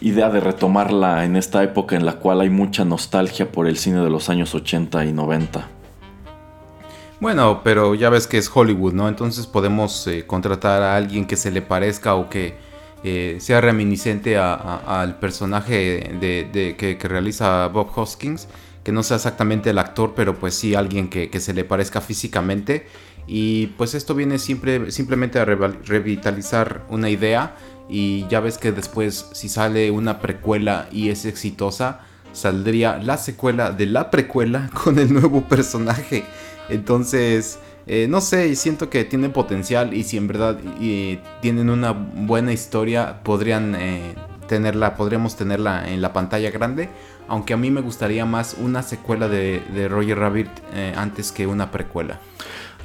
idea 0.00 0.30
de 0.30 0.40
retomarla 0.40 1.26
en 1.26 1.36
esta 1.36 1.62
época 1.62 1.94
en 1.94 2.06
la 2.06 2.14
cual 2.14 2.40
hay 2.40 2.48
mucha 2.48 2.86
nostalgia 2.86 3.52
por 3.52 3.66
el 3.66 3.76
cine 3.76 4.00
de 4.00 4.08
los 4.08 4.30
años 4.30 4.54
80 4.54 5.04
y 5.04 5.12
90. 5.12 5.68
Bueno, 7.20 7.60
pero 7.62 7.94
ya 7.94 8.08
ves 8.08 8.26
que 8.26 8.38
es 8.38 8.50
Hollywood, 8.52 8.94
¿no? 8.94 9.10
Entonces 9.10 9.46
podemos 9.46 10.06
eh, 10.06 10.26
contratar 10.26 10.82
a 10.82 10.96
alguien 10.96 11.26
que 11.26 11.36
se 11.36 11.50
le 11.50 11.60
parezca 11.60 12.14
o 12.14 12.30
que 12.30 12.54
eh, 13.04 13.36
sea 13.40 13.60
reminiscente 13.60 14.38
al 14.38 15.18
personaje 15.18 16.16
de, 16.18 16.76
que, 16.78 16.96
que, 16.96 17.08
realiza 17.08 17.68
Bob 17.68 17.90
Hoskins 17.94 18.48
que 18.84 18.92
no 18.92 19.02
sea 19.02 19.16
exactamente 19.16 19.70
el 19.70 19.78
actor, 19.78 20.12
pero 20.14 20.38
pues 20.38 20.54
sí 20.54 20.74
alguien 20.74 21.08
que, 21.08 21.28
se 21.40 21.54
le 21.54 21.64
parezca 21.64 22.00
físicamente. 22.00 22.86
Y 23.26 23.68
pues 23.78 23.94
esto 23.94 24.14
viene 24.14 24.38
simplemente 24.38 25.38
a 25.38 25.46
revitalizar 25.46 26.84
una 26.90 27.08
idea. 27.08 27.56
Y 27.88 28.26
ya 28.28 28.40
ves 28.40 28.58
que 28.58 28.72
después, 28.72 29.28
si 29.32 29.48
sale 29.48 29.90
una 29.90 30.20
precuela 30.20 30.88
y 30.92 31.08
es 31.08 31.24
exitosa, 31.24 32.00
saldría 32.32 32.98
la 32.98 33.16
secuela 33.16 33.70
de 33.72 33.86
la 33.86 34.10
precuela 34.10 34.70
con 34.84 34.98
el 34.98 35.12
nuevo 35.12 35.42
personaje. 35.48 36.24
Entonces, 36.68 37.58
eh, 37.86 38.06
no 38.08 38.20
sé, 38.20 38.54
siento 38.56 38.90
que 38.90 39.04
tiene 39.04 39.30
potencial 39.30 39.94
y 39.94 40.04
si 40.04 40.16
en 40.18 40.26
verdad 40.26 40.58
tienen 41.40 41.70
una 41.70 41.92
buena 41.92 42.52
historia, 42.52 43.22
podrían 43.22 43.74
eh, 43.74 44.14
tenerla, 44.46 44.94
podríamos 44.94 45.36
tenerla 45.36 45.88
en 45.88 46.00
la 46.00 46.12
pantalla 46.12 46.50
grande. 46.50 46.88
Aunque 47.28 47.54
a 47.54 47.56
mí 47.56 47.70
me 47.70 47.80
gustaría 47.80 48.24
más 48.24 48.56
una 48.60 48.82
secuela 48.82 49.28
de, 49.28 49.88
Roger 49.88 50.18
Rabbit 50.18 50.48
eh, 50.72 50.94
antes 50.96 51.32
que 51.32 51.46
una 51.46 51.70
precuela. 51.70 52.20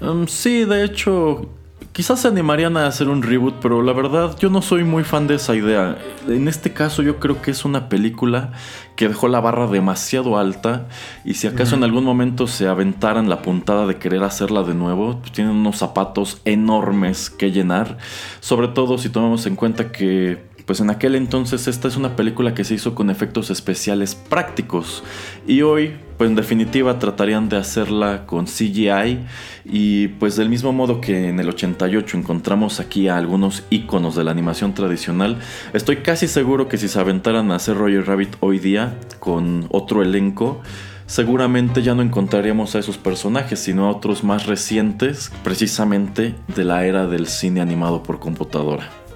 Um, 0.02 0.28
sí, 0.28 0.64
de 0.64 0.86
hecho, 0.86 1.50
quizás 1.92 2.22
se 2.22 2.28
animarían 2.28 2.78
a 2.78 2.88
hacer 2.88 3.10
un 3.10 3.22
reboot, 3.22 3.56
pero 3.62 3.82
la 3.82 3.94
verdad 3.94 4.38
yo 4.40 4.50
no 4.50 4.62
soy 4.62 4.84
muy 4.84 5.04
fan 5.04 5.28
de 5.28 5.36
esa 5.36 5.56
idea. 5.56 5.98
En 6.28 6.48
este 6.48 6.72
caso 6.72 7.02
yo 7.02 7.20
creo 7.20 7.42
que 7.42 7.52
es 7.52 7.66
una 7.66 7.90
película 7.90 8.54
que 8.96 9.08
dejó 9.08 9.28
la 9.28 9.40
barra 9.40 9.68
demasiado 9.68 10.38
alta 10.38 10.88
y 11.26 11.34
si 11.36 11.48
acaso 11.48 11.76
en 11.76 11.84
algún 11.84 12.04
momento 12.04 12.48
se 12.48 12.68
aventaran 12.68 13.30
la 13.30 13.42
puntada 13.42 13.86
de 13.86 13.98
querer 13.98 14.24
hacerla 14.24 14.64
de 14.64 14.76
nuevo, 14.76 15.20
pues 15.20 15.32
tienen 15.32 15.56
unos 15.56 15.78
zapatos 15.78 16.42
enormes 16.46 17.30
que 17.30 17.52
llenar, 17.52 17.98
sobre 18.40 18.70
todo 18.70 18.98
si 18.98 19.10
tomamos 19.10 19.46
en 19.46 19.56
cuenta 19.56 19.92
que 19.92 20.49
pues 20.70 20.82
en 20.82 20.92
aquel 20.92 21.16
entonces 21.16 21.68
esta 21.68 21.88
es 21.88 21.98
una 21.98 22.16
película 22.16 22.54
que 22.54 22.64
se 22.64 22.76
hizo 22.76 22.94
con 22.94 23.10
efectos 23.10 23.50
especiales 23.50 24.14
prácticos 24.14 25.02
y 25.48 25.64
hoy 25.64 25.96
pues 26.16 26.30
en 26.30 26.36
definitiva 26.36 27.00
tratarían 27.00 27.50
de 27.50 27.58
hacerla 27.58 28.28
con 28.28 28.46
CGI 28.46 29.18
y 29.66 30.10
pues 30.20 30.36
del 30.36 30.48
mismo 30.48 30.72
modo 30.72 31.02
que 31.02 31.28
en 31.28 31.40
el 31.40 31.50
88 31.50 32.18
encontramos 32.18 32.80
aquí 32.80 33.08
a 33.08 33.18
algunos 33.18 33.64
iconos 33.72 34.16
de 34.16 34.24
la 34.24 34.30
animación 34.30 34.76
tradicional, 34.76 35.40
estoy 35.74 36.04
casi 36.04 36.28
seguro 36.28 36.68
que 36.68 36.78
si 36.78 36.88
se 36.88 37.00
aventaran 37.00 37.50
a 37.50 37.56
hacer 37.56 37.76
Roger 37.76 38.06
Rabbit 38.06 38.36
hoy 38.40 38.60
día 38.60 38.96
con 39.18 39.66
otro 39.72 40.04
elenco, 40.04 40.62
seguramente 41.08 41.82
ya 41.82 41.96
no 41.96 42.04
encontraríamos 42.04 42.76
a 42.76 42.80
esos 42.80 43.00
personajes, 43.00 43.60
sino 43.60 43.88
a 43.88 43.90
otros 43.90 44.24
más 44.24 44.46
recientes, 44.46 45.32
precisamente 45.44 46.36
de 46.56 46.64
la 46.64 46.86
era 46.86 47.08
del 47.08 47.26
cine 47.26 47.60
animado 47.60 48.04
por 48.04 48.20
computadora. 48.20 49.09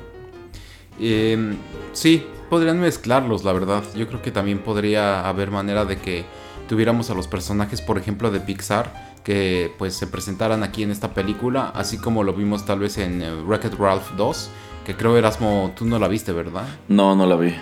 Eh, 1.00 1.56
sí, 1.94 2.26
podrían 2.50 2.80
mezclarlos, 2.80 3.44
la 3.44 3.54
verdad. 3.54 3.84
Yo 3.96 4.08
creo 4.08 4.22
que 4.22 4.32
también 4.32 4.60
podría 4.60 5.28
haber 5.28 5.52
manera 5.52 5.86
de 5.86 5.98
que 5.98 6.26
tuviéramos 6.68 7.10
a 7.10 7.14
los 7.14 7.28
personajes, 7.28 7.82
por 7.82 7.98
ejemplo, 7.98 8.32
de 8.32 8.40
Pixar, 8.40 9.14
que 9.24 9.74
pues 9.78 9.96
se 9.96 10.08
presentaran 10.08 10.64
aquí 10.64 10.84
en 10.84 10.92
esta 10.92 11.14
película, 11.14 11.72
así 11.76 11.98
como 11.98 12.24
lo 12.24 12.34
vimos 12.34 12.66
tal 12.66 12.80
vez 12.80 12.98
en 12.98 13.22
eh, 13.22 13.34
Wreck-It 13.34 13.74
Ralph 13.76 14.12
2, 14.18 14.50
que 14.86 14.96
creo 14.96 15.18
Erasmo, 15.18 15.74
tú 15.76 15.86
no 15.86 15.98
la 16.00 16.08
viste, 16.08 16.32
¿verdad? 16.32 16.68
No, 16.88 17.16
no 17.16 17.26
la 17.26 17.36
vi. 17.36 17.56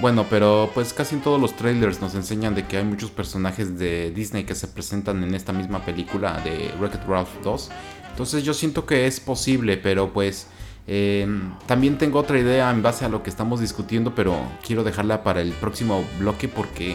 Bueno, 0.00 0.26
pero 0.28 0.70
pues 0.74 0.92
casi 0.92 1.14
en 1.14 1.20
todos 1.20 1.40
los 1.40 1.54
trailers 1.54 2.00
nos 2.00 2.14
enseñan 2.16 2.54
de 2.54 2.66
que 2.66 2.78
hay 2.78 2.84
muchos 2.84 3.10
personajes 3.10 3.78
de 3.78 4.10
Disney 4.10 4.44
que 4.44 4.56
se 4.56 4.66
presentan 4.66 5.22
en 5.22 5.34
esta 5.34 5.52
misma 5.52 5.84
película 5.84 6.40
de 6.44 6.72
Wreck-It 6.80 7.06
Ralph 7.06 7.30
2. 7.44 7.70
Entonces 8.10 8.42
yo 8.42 8.54
siento 8.54 8.86
que 8.86 9.06
es 9.06 9.20
posible, 9.20 9.76
pero 9.76 10.12
pues 10.12 10.48
Em, 10.86 11.52
también 11.66 11.96
tengo 11.96 12.18
otra 12.18 12.38
idea 12.38 12.70
en 12.70 12.82
base 12.82 13.04
a 13.04 13.08
lo 13.08 13.22
que 13.22 13.30
estamos 13.30 13.60
discutiendo, 13.60 14.14
pero 14.14 14.36
quiero 14.66 14.84
dejarla 14.84 15.22
para 15.22 15.40
el 15.40 15.52
próximo 15.52 16.04
bloque 16.18 16.48
porque 16.48 16.94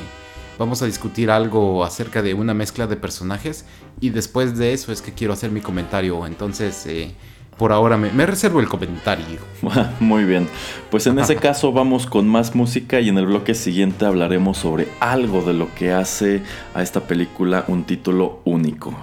vamos 0.60 0.82
a 0.82 0.86
discutir 0.86 1.32
algo 1.32 1.84
acerca 1.84 2.22
de 2.22 2.34
una 2.34 2.54
mezcla 2.54 2.86
de 2.86 2.98
personajes 2.98 3.66
y 4.00 4.10
después 4.12 4.58
de 4.58 4.74
eso 4.74 4.92
es 4.92 5.02
que 5.02 5.14
quiero 5.14 5.34
hacer 5.34 5.52
mi 5.52 5.62
comentario. 5.62 6.28
Entonces, 6.28 6.86
eh, 6.86 7.12
por 7.58 7.72
ahora 7.72 7.98
me, 7.98 8.12
me, 8.12 8.26
reservo 8.26 8.60
el 8.60 8.68
comentario. 8.68 9.40
Muy 10.00 10.24
bien, 10.24 10.48
pues 10.92 11.08
en 11.08 11.18
ese 11.18 11.36
caso 11.38 11.72
vamos 11.72 12.06
con 12.06 12.28
más 12.28 12.54
música 12.54 13.00
y 13.00 13.10
en 13.10 13.18
el 13.18 13.26
bloque 13.26 13.56
siguiente 13.56 14.06
hablaremos 14.06 14.58
sobre 14.58 14.88
algo 15.00 15.42
de 15.42 15.54
lo 15.54 15.74
que 15.74 15.92
hace 15.92 16.44
a 16.76 16.84
esta 16.84 17.02
película 17.02 17.66
un 17.68 17.86
título 17.86 18.42
único. 18.46 18.94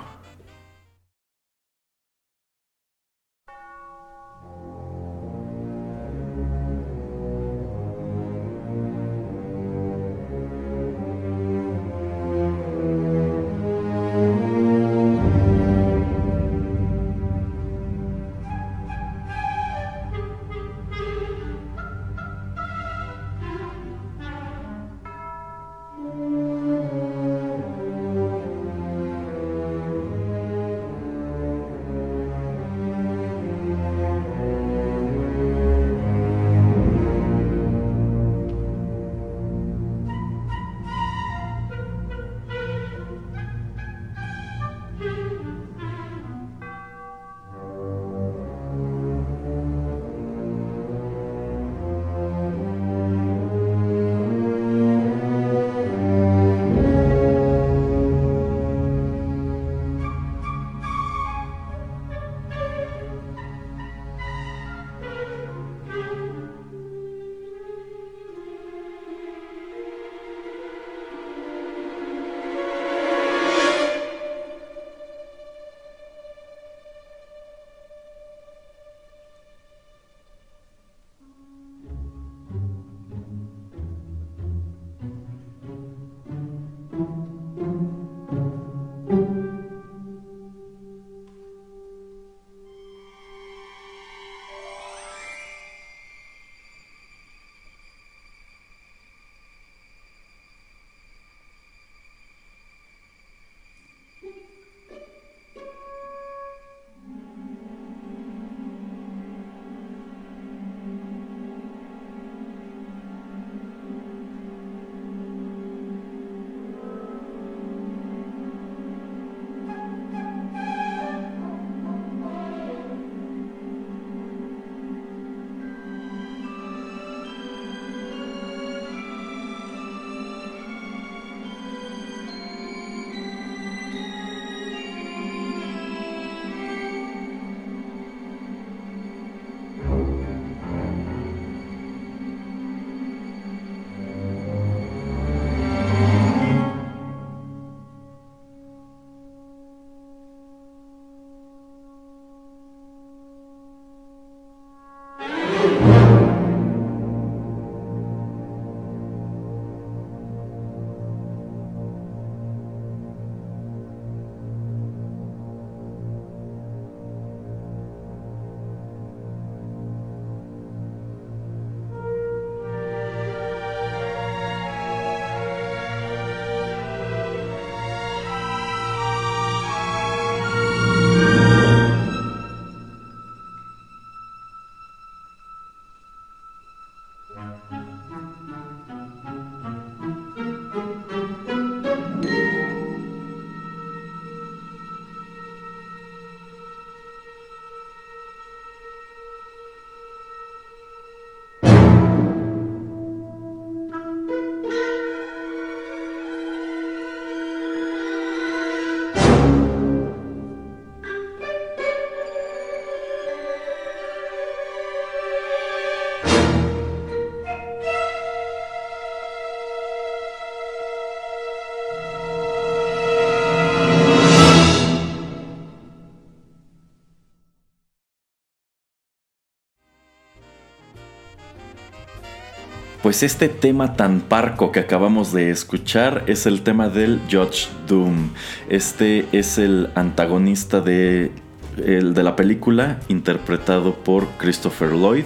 Pues 233.06 233.22
este 233.22 233.48
tema 233.48 233.94
tan 233.94 234.20
parco 234.20 234.72
que 234.72 234.80
acabamos 234.80 235.32
de 235.32 235.52
escuchar 235.52 236.24
es 236.26 236.44
el 236.44 236.62
tema 236.62 236.88
del 236.88 237.20
Judge 237.30 237.68
Doom. 237.86 238.30
Este 238.68 239.28
es 239.30 239.58
el 239.58 239.90
antagonista 239.94 240.80
de, 240.80 241.30
el 241.76 242.14
de 242.14 242.22
la 242.24 242.34
película, 242.34 242.98
interpretado 243.06 243.94
por 243.94 244.26
Christopher 244.38 244.90
Lloyd. 244.90 245.24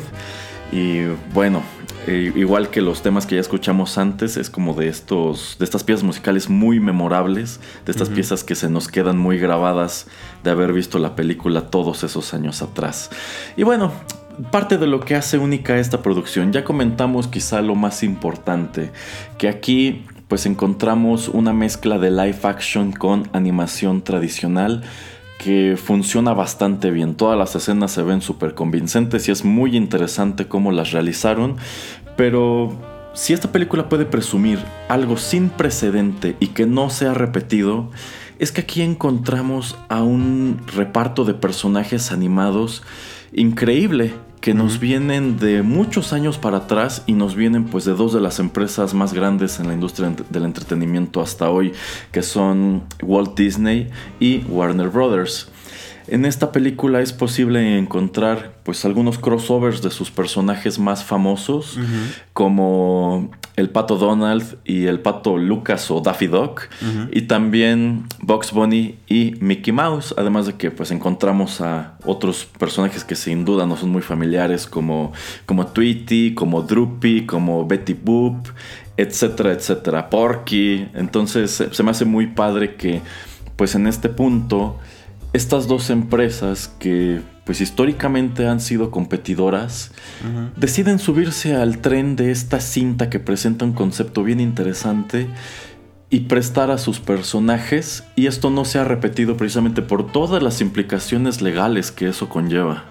Y 0.70 1.06
bueno, 1.32 1.62
eh, 2.06 2.30
igual 2.36 2.68
que 2.68 2.82
los 2.82 3.00
temas 3.00 3.24
que 3.24 3.36
ya 3.36 3.40
escuchamos 3.40 3.96
antes, 3.96 4.36
es 4.36 4.50
como 4.50 4.74
de 4.74 4.88
estos, 4.88 5.56
de 5.58 5.64
estas 5.64 5.82
piezas 5.82 6.04
musicales 6.04 6.50
muy 6.50 6.80
memorables, 6.80 7.60
de 7.86 7.92
estas 7.92 8.10
piezas 8.10 8.44
que 8.44 8.56
se 8.56 8.68
nos 8.68 8.88
quedan 8.88 9.16
muy 9.16 9.38
grabadas 9.38 10.06
de 10.44 10.50
haber 10.50 10.74
visto 10.74 10.98
la 10.98 11.16
película 11.16 11.70
todos 11.70 12.04
esos 12.04 12.34
años 12.34 12.60
atrás. 12.60 13.08
Y 13.56 13.62
bueno, 13.62 13.90
parte 14.50 14.78
de 14.78 14.86
lo 14.86 15.00
que 15.00 15.14
hace 15.14 15.38
única 15.38 15.78
esta 15.78 16.02
producción, 16.02 16.52
ya 16.52 16.64
comentamos 16.64 17.28
quizá 17.28 17.62
lo 17.62 17.74
más 17.74 18.02
importante, 18.02 18.90
que 19.38 19.48
aquí 19.48 20.04
pues 20.28 20.46
encontramos 20.46 21.28
una 21.28 21.52
mezcla 21.52 21.98
de 21.98 22.10
live 22.10 22.38
action 22.44 22.92
con 22.92 23.28
animación 23.32 24.02
tradicional 24.02 24.82
que 25.38 25.76
funciona 25.76 26.34
bastante 26.34 26.90
bien. 26.90 27.14
Todas 27.16 27.36
las 27.36 27.56
escenas 27.56 27.90
se 27.90 28.02
ven 28.02 28.20
súper 28.20 28.54
convincentes 28.54 29.26
y 29.26 29.32
es 29.32 29.44
muy 29.44 29.76
interesante 29.76 30.46
cómo 30.46 30.70
las 30.70 30.92
realizaron. 30.92 31.56
Pero 32.16 32.72
si 33.14 33.32
esta 33.32 33.50
película 33.50 33.88
puede 33.88 34.04
presumir 34.04 34.60
algo 34.88 35.16
sin 35.16 35.48
precedente 35.48 36.36
y 36.38 36.48
que 36.48 36.66
no 36.66 36.90
se 36.90 37.06
ha 37.06 37.14
repetido, 37.14 37.90
es 38.38 38.52
que 38.52 38.60
aquí 38.60 38.82
encontramos 38.82 39.76
a 39.88 40.02
un 40.02 40.60
reparto 40.74 41.24
de 41.24 41.34
personajes 41.34 42.12
animados 42.12 42.82
increíble 43.32 44.12
que 44.40 44.54
nos 44.54 44.80
vienen 44.80 45.38
de 45.38 45.62
muchos 45.62 46.12
años 46.12 46.38
para 46.38 46.58
atrás 46.58 47.02
y 47.06 47.12
nos 47.12 47.34
vienen 47.34 47.64
pues 47.64 47.84
de 47.84 47.92
dos 47.92 48.12
de 48.12 48.20
las 48.20 48.38
empresas 48.38 48.94
más 48.94 49.12
grandes 49.12 49.60
en 49.60 49.68
la 49.68 49.74
industria 49.74 50.14
del 50.30 50.44
entretenimiento 50.44 51.20
hasta 51.20 51.50
hoy, 51.50 51.72
que 52.10 52.22
son 52.22 52.84
Walt 53.02 53.36
Disney 53.36 53.90
y 54.18 54.38
Warner 54.48 54.88
Brothers. 54.88 55.50
En 56.10 56.26
esta 56.26 56.50
película 56.50 57.00
es 57.00 57.12
posible 57.12 57.78
encontrar 57.78 58.54
pues 58.64 58.84
algunos 58.84 59.16
crossovers 59.18 59.80
de 59.80 59.90
sus 59.90 60.10
personajes 60.10 60.80
más 60.80 61.04
famosos 61.04 61.78
como 62.32 63.30
el 63.54 63.70
pato 63.70 63.96
Donald 63.96 64.58
y 64.64 64.86
el 64.86 64.98
pato 64.98 65.36
Lucas 65.36 65.88
o 65.90 66.00
Daffy 66.00 66.26
Duck 66.26 66.62
y 67.12 67.22
también 67.22 68.06
Bugs 68.20 68.50
Bunny 68.50 68.98
y 69.06 69.34
Mickey 69.38 69.72
Mouse, 69.72 70.12
además 70.18 70.46
de 70.46 70.54
que 70.54 70.72
pues 70.72 70.90
encontramos 70.90 71.60
a 71.60 71.96
otros 72.04 72.44
personajes 72.58 73.04
que 73.04 73.14
sin 73.14 73.44
duda 73.44 73.64
no 73.64 73.76
son 73.76 73.90
muy 73.90 74.02
familiares 74.02 74.66
como 74.66 75.12
como 75.46 75.68
Tweety, 75.68 76.34
como 76.34 76.62
Droopy, 76.62 77.24
como 77.24 77.68
Betty 77.68 77.94
Boop, 77.94 78.48
etcétera, 78.96 79.52
etcétera, 79.52 80.10
Porky. 80.10 80.88
Entonces 80.92 81.64
se 81.70 81.82
me 81.84 81.92
hace 81.92 82.04
muy 82.04 82.26
padre 82.26 82.74
que 82.74 83.00
pues 83.54 83.76
en 83.76 83.86
este 83.86 84.08
punto 84.08 84.78
estas 85.32 85.68
dos 85.68 85.90
empresas 85.90 86.68
que 86.78 87.20
pues 87.44 87.60
históricamente 87.60 88.46
han 88.46 88.60
sido 88.60 88.90
competidoras, 88.90 89.92
deciden 90.56 90.98
subirse 90.98 91.56
al 91.56 91.78
tren 91.78 92.14
de 92.14 92.30
esta 92.30 92.60
cinta 92.60 93.10
que 93.10 93.18
presenta 93.18 93.64
un 93.64 93.72
concepto 93.72 94.22
bien 94.22 94.40
interesante 94.40 95.28
y 96.10 96.20
prestar 96.20 96.70
a 96.70 96.78
sus 96.78 97.00
personajes 97.00 98.04
y 98.16 98.26
esto 98.26 98.50
no 98.50 98.64
se 98.64 98.78
ha 98.78 98.84
repetido 98.84 99.36
precisamente 99.36 99.82
por 99.82 100.10
todas 100.10 100.42
las 100.42 100.60
implicaciones 100.60 101.40
legales 101.40 101.92
que 101.92 102.08
eso 102.08 102.28
conlleva. 102.28 102.84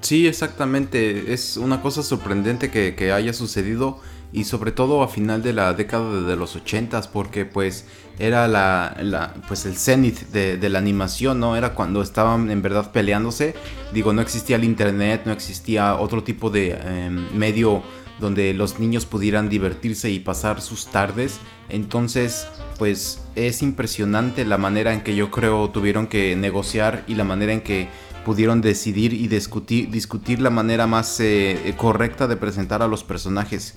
Sí, 0.00 0.26
exactamente. 0.26 1.32
Es 1.32 1.56
una 1.56 1.80
cosa 1.80 2.02
sorprendente 2.02 2.70
que, 2.70 2.96
que 2.96 3.12
haya 3.12 3.32
sucedido 3.32 4.00
y 4.32 4.44
sobre 4.44 4.72
todo 4.72 5.02
a 5.02 5.08
final 5.08 5.42
de 5.42 5.52
la 5.52 5.74
década 5.74 6.22
de 6.22 6.36
los 6.36 6.56
80 6.56 7.02
porque 7.12 7.44
pues 7.44 7.86
era 8.18 8.48
la, 8.48 9.34
pues 9.48 9.66
el 9.66 9.76
cenit 9.76 10.20
de, 10.30 10.68
la 10.68 10.78
animación, 10.78 11.40
¿no? 11.40 11.56
Era 11.56 11.74
cuando 11.74 12.02
estaban 12.02 12.50
en 12.50 12.62
verdad 12.62 12.92
peleándose. 12.92 13.54
Digo, 13.92 14.12
no 14.12 14.22
existía 14.22 14.56
el 14.56 14.64
internet, 14.64 15.22
no 15.24 15.32
existía 15.32 15.96
otro 15.96 16.22
tipo 16.22 16.50
de 16.50 16.72
em, 16.72 17.26
medio 17.36 17.82
donde 18.20 18.54
los 18.54 18.78
niños 18.78 19.04
pudieran 19.04 19.48
divertirse 19.48 20.10
y 20.10 20.20
pasar 20.20 20.60
sus 20.60 20.86
tardes. 20.86 21.40
Entonces, 21.68 22.46
pues 22.78 23.22
es 23.34 23.62
impresionante 23.62 24.44
la 24.44 24.58
manera 24.58 24.92
en 24.92 25.02
que 25.02 25.16
yo 25.16 25.30
creo 25.30 25.70
tuvieron 25.70 26.06
que 26.06 26.36
negociar 26.36 27.04
y 27.06 27.16
la 27.16 27.24
manera 27.24 27.52
en 27.52 27.62
que 27.62 27.88
pudieron 28.24 28.60
decidir 28.60 29.12
y 29.12 29.26
discutir, 29.28 29.90
discutir 29.90 30.40
la 30.40 30.50
manera 30.50 30.86
más 30.86 31.18
eh, 31.20 31.74
correcta 31.76 32.28
de 32.28 32.36
presentar 32.36 32.82
a 32.82 32.86
los 32.86 33.02
personajes. 33.04 33.74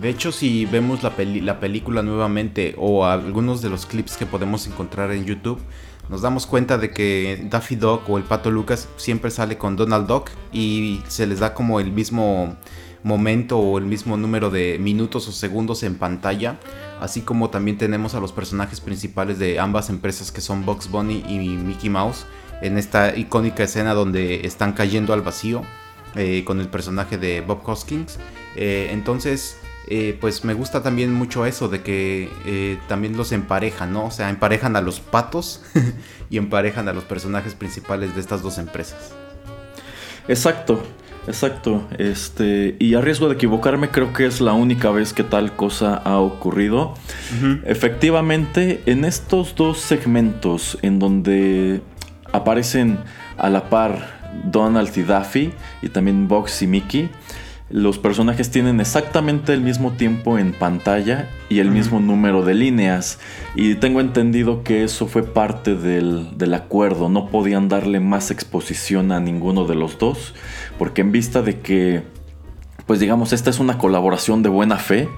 De 0.00 0.10
hecho, 0.10 0.32
si 0.32 0.66
vemos 0.66 1.02
la, 1.02 1.12
la 1.16 1.60
película 1.60 2.02
nuevamente 2.02 2.74
o 2.78 3.06
algunos 3.06 3.62
de 3.62 3.70
los 3.70 3.86
clips 3.86 4.16
que 4.16 4.26
podemos 4.26 4.66
encontrar 4.66 5.12
en 5.12 5.24
YouTube, 5.24 5.60
nos 6.08 6.20
damos 6.20 6.46
cuenta 6.46 6.76
de 6.76 6.90
que 6.90 7.46
Daffy 7.48 7.76
Duck 7.76 8.08
o 8.08 8.18
el 8.18 8.24
Pato 8.24 8.50
Lucas 8.50 8.88
siempre 8.96 9.30
sale 9.30 9.56
con 9.56 9.76
Donald 9.76 10.06
Duck 10.06 10.30
y 10.52 11.00
se 11.08 11.26
les 11.26 11.40
da 11.40 11.54
como 11.54 11.80
el 11.80 11.92
mismo 11.92 12.56
momento 13.02 13.58
o 13.58 13.78
el 13.78 13.84
mismo 13.84 14.16
número 14.16 14.50
de 14.50 14.78
minutos 14.78 15.28
o 15.28 15.32
segundos 15.32 15.82
en 15.82 15.96
pantalla, 15.96 16.58
así 17.00 17.20
como 17.20 17.50
también 17.50 17.78
tenemos 17.78 18.14
a 18.14 18.20
los 18.20 18.32
personajes 18.32 18.80
principales 18.80 19.38
de 19.38 19.60
ambas 19.60 19.90
empresas 19.90 20.32
que 20.32 20.40
son 20.40 20.64
Bugs 20.64 20.90
Bunny 20.90 21.22
y 21.28 21.38
Mickey 21.38 21.90
Mouse 21.90 22.26
en 22.62 22.78
esta 22.78 23.16
icónica 23.16 23.62
escena 23.62 23.94
donde 23.94 24.46
están 24.46 24.72
cayendo 24.72 25.12
al 25.12 25.22
vacío 25.22 25.62
eh, 26.16 26.44
con 26.44 26.60
el 26.60 26.68
personaje 26.68 27.18
de 27.18 27.42
Bob 27.42 27.60
Hoskins. 27.64 28.18
Eh, 28.56 28.88
entonces 28.90 29.58
eh, 29.88 30.16
pues 30.20 30.44
me 30.44 30.54
gusta 30.54 30.82
también 30.82 31.12
mucho 31.12 31.44
eso 31.44 31.68
de 31.68 31.82
que 31.82 32.30
eh, 32.46 32.78
también 32.88 33.16
los 33.16 33.32
emparejan, 33.32 33.92
¿no? 33.92 34.06
O 34.06 34.10
sea, 34.10 34.30
emparejan 34.30 34.76
a 34.76 34.80
los 34.80 35.00
patos 35.00 35.62
y 36.30 36.38
emparejan 36.38 36.88
a 36.88 36.92
los 36.92 37.04
personajes 37.04 37.54
principales 37.54 38.14
de 38.14 38.20
estas 38.20 38.42
dos 38.42 38.58
empresas. 38.58 39.12
Exacto, 40.26 40.82
exacto. 41.26 41.86
Este, 41.98 42.76
y 42.78 42.94
a 42.94 43.02
riesgo 43.02 43.28
de 43.28 43.34
equivocarme, 43.34 43.90
creo 43.90 44.14
que 44.14 44.24
es 44.24 44.40
la 44.40 44.54
única 44.54 44.90
vez 44.90 45.12
que 45.12 45.22
tal 45.22 45.54
cosa 45.54 45.96
ha 45.96 46.18
ocurrido. 46.18 46.94
Efectivamente, 47.64 48.82
en 48.86 49.04
estos 49.04 49.54
dos 49.54 49.80
segmentos 49.80 50.78
en 50.80 50.98
donde 50.98 51.82
aparecen 52.32 52.98
a 53.36 53.50
la 53.50 53.68
par 53.68 54.24
Donald 54.44 54.96
y 54.96 55.02
Daffy 55.02 55.52
y 55.82 55.88
también 55.88 56.26
Box 56.26 56.62
y 56.62 56.66
Mickey, 56.66 57.10
los 57.70 57.98
personajes 57.98 58.50
tienen 58.50 58.80
exactamente 58.80 59.54
el 59.54 59.60
mismo 59.60 59.92
tiempo 59.92 60.38
en 60.38 60.52
pantalla 60.52 61.30
y 61.48 61.60
el 61.60 61.70
mismo 61.70 61.98
número 61.98 62.44
de 62.44 62.54
líneas. 62.54 63.18
Y 63.54 63.76
tengo 63.76 64.00
entendido 64.00 64.62
que 64.62 64.84
eso 64.84 65.06
fue 65.06 65.22
parte 65.22 65.74
del, 65.74 66.54
acuerdo. 66.54 67.08
No 67.08 67.30
podían 67.30 67.68
darle 67.68 68.00
más 68.00 68.30
exposición 68.30 69.12
a 69.12 69.20
ninguno 69.20 69.64
de 69.64 69.76
los 69.76 69.98
dos. 69.98 70.34
Porque 70.78 71.00
en 71.00 71.10
vista 71.10 71.40
de 71.40 71.60
que, 71.60 72.02
pues 72.86 73.00
digamos, 73.00 73.32
esta 73.32 73.48
es 73.48 73.58
una 73.58 73.78
colaboración 73.78 74.42
de 74.42 74.50
buena 74.50 74.76
fe, 74.76 75.08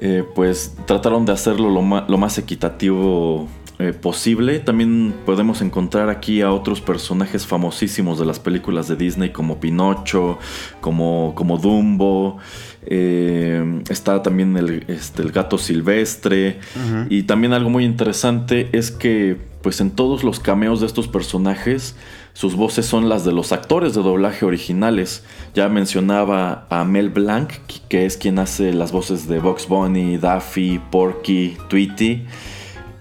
eh, 0.00 0.22
pues 0.34 0.76
trataron 0.86 1.24
de 1.24 1.32
hacerlo 1.32 1.70
lo 1.70 2.18
más 2.18 2.38
equitativo 2.38 3.48
eh, 3.78 3.92
posible. 3.92 4.60
También 4.60 5.14
podemos 5.26 5.60
encontrar 5.60 6.08
aquí 6.08 6.42
a 6.42 6.52
otros 6.52 6.80
personajes 6.80 7.46
famosísimos 7.46 8.18
de 8.18 8.24
las 8.24 8.38
películas 8.38 8.86
de 8.86 8.96
Disney 8.96 9.30
como 9.30 9.58
Pinocho, 9.58 10.38
como, 10.80 11.32
como 11.34 11.58
Dumbo. 11.58 12.38
Eh, 12.86 13.82
está 13.88 14.22
también 14.22 14.56
el, 14.56 14.84
este, 14.88 15.22
el, 15.22 15.32
gato 15.32 15.58
silvestre. 15.58 16.60
Y 17.08 17.24
también 17.24 17.52
algo 17.52 17.70
muy 17.70 17.84
interesante 17.84 18.68
es 18.72 18.90
que 18.90 19.36
pues 19.62 19.80
en 19.80 19.90
todos 19.90 20.24
los 20.24 20.40
cameos 20.40 20.80
de 20.80 20.86
estos 20.86 21.08
personajes 21.08 21.96
sus 22.34 22.56
voces 22.56 22.84
son 22.84 23.08
las 23.08 23.24
de 23.24 23.32
los 23.32 23.52
actores 23.52 23.94
de 23.94 24.02
doblaje 24.02 24.44
originales. 24.44 25.24
Ya 25.54 25.68
mencionaba 25.68 26.66
a 26.68 26.84
Mel 26.84 27.08
Blanc, 27.08 27.52
que 27.88 28.06
es 28.06 28.16
quien 28.16 28.40
hace 28.40 28.72
las 28.72 28.90
voces 28.90 29.28
de 29.28 29.38
Box 29.38 29.68
Bunny, 29.68 30.18
Daffy, 30.18 30.80
Porky, 30.90 31.56
Tweety. 31.68 32.26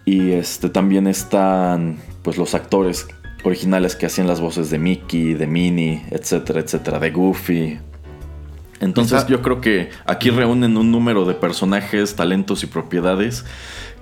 Y 0.06 0.32
este, 0.32 0.70
también 0.70 1.08
están 1.08 1.98
pues, 2.24 2.38
los 2.38 2.56
actores 2.56 3.08
originales 3.44 3.96
que 3.96 4.06
hacían 4.06 4.28
las 4.28 4.42
voces 4.42 4.70
de 4.70 4.80
Mickey, 4.80 5.34
de 5.34 5.48
Minnie, 5.48 6.04
etcétera, 6.12 6.60
etcétera, 6.60 7.00
de 7.00 7.12
Goofy. 7.12 7.80
Entonces 8.80 9.26
yo 9.28 9.42
creo 9.42 9.62
que 9.62 9.89
aquí 10.06 10.30
reúnen 10.30 10.76
un 10.76 10.92
número 10.92 11.24
de 11.26 11.34
personajes, 11.34 12.16
talentos 12.16 12.63
y 12.63 12.68
propiedades 12.68 13.46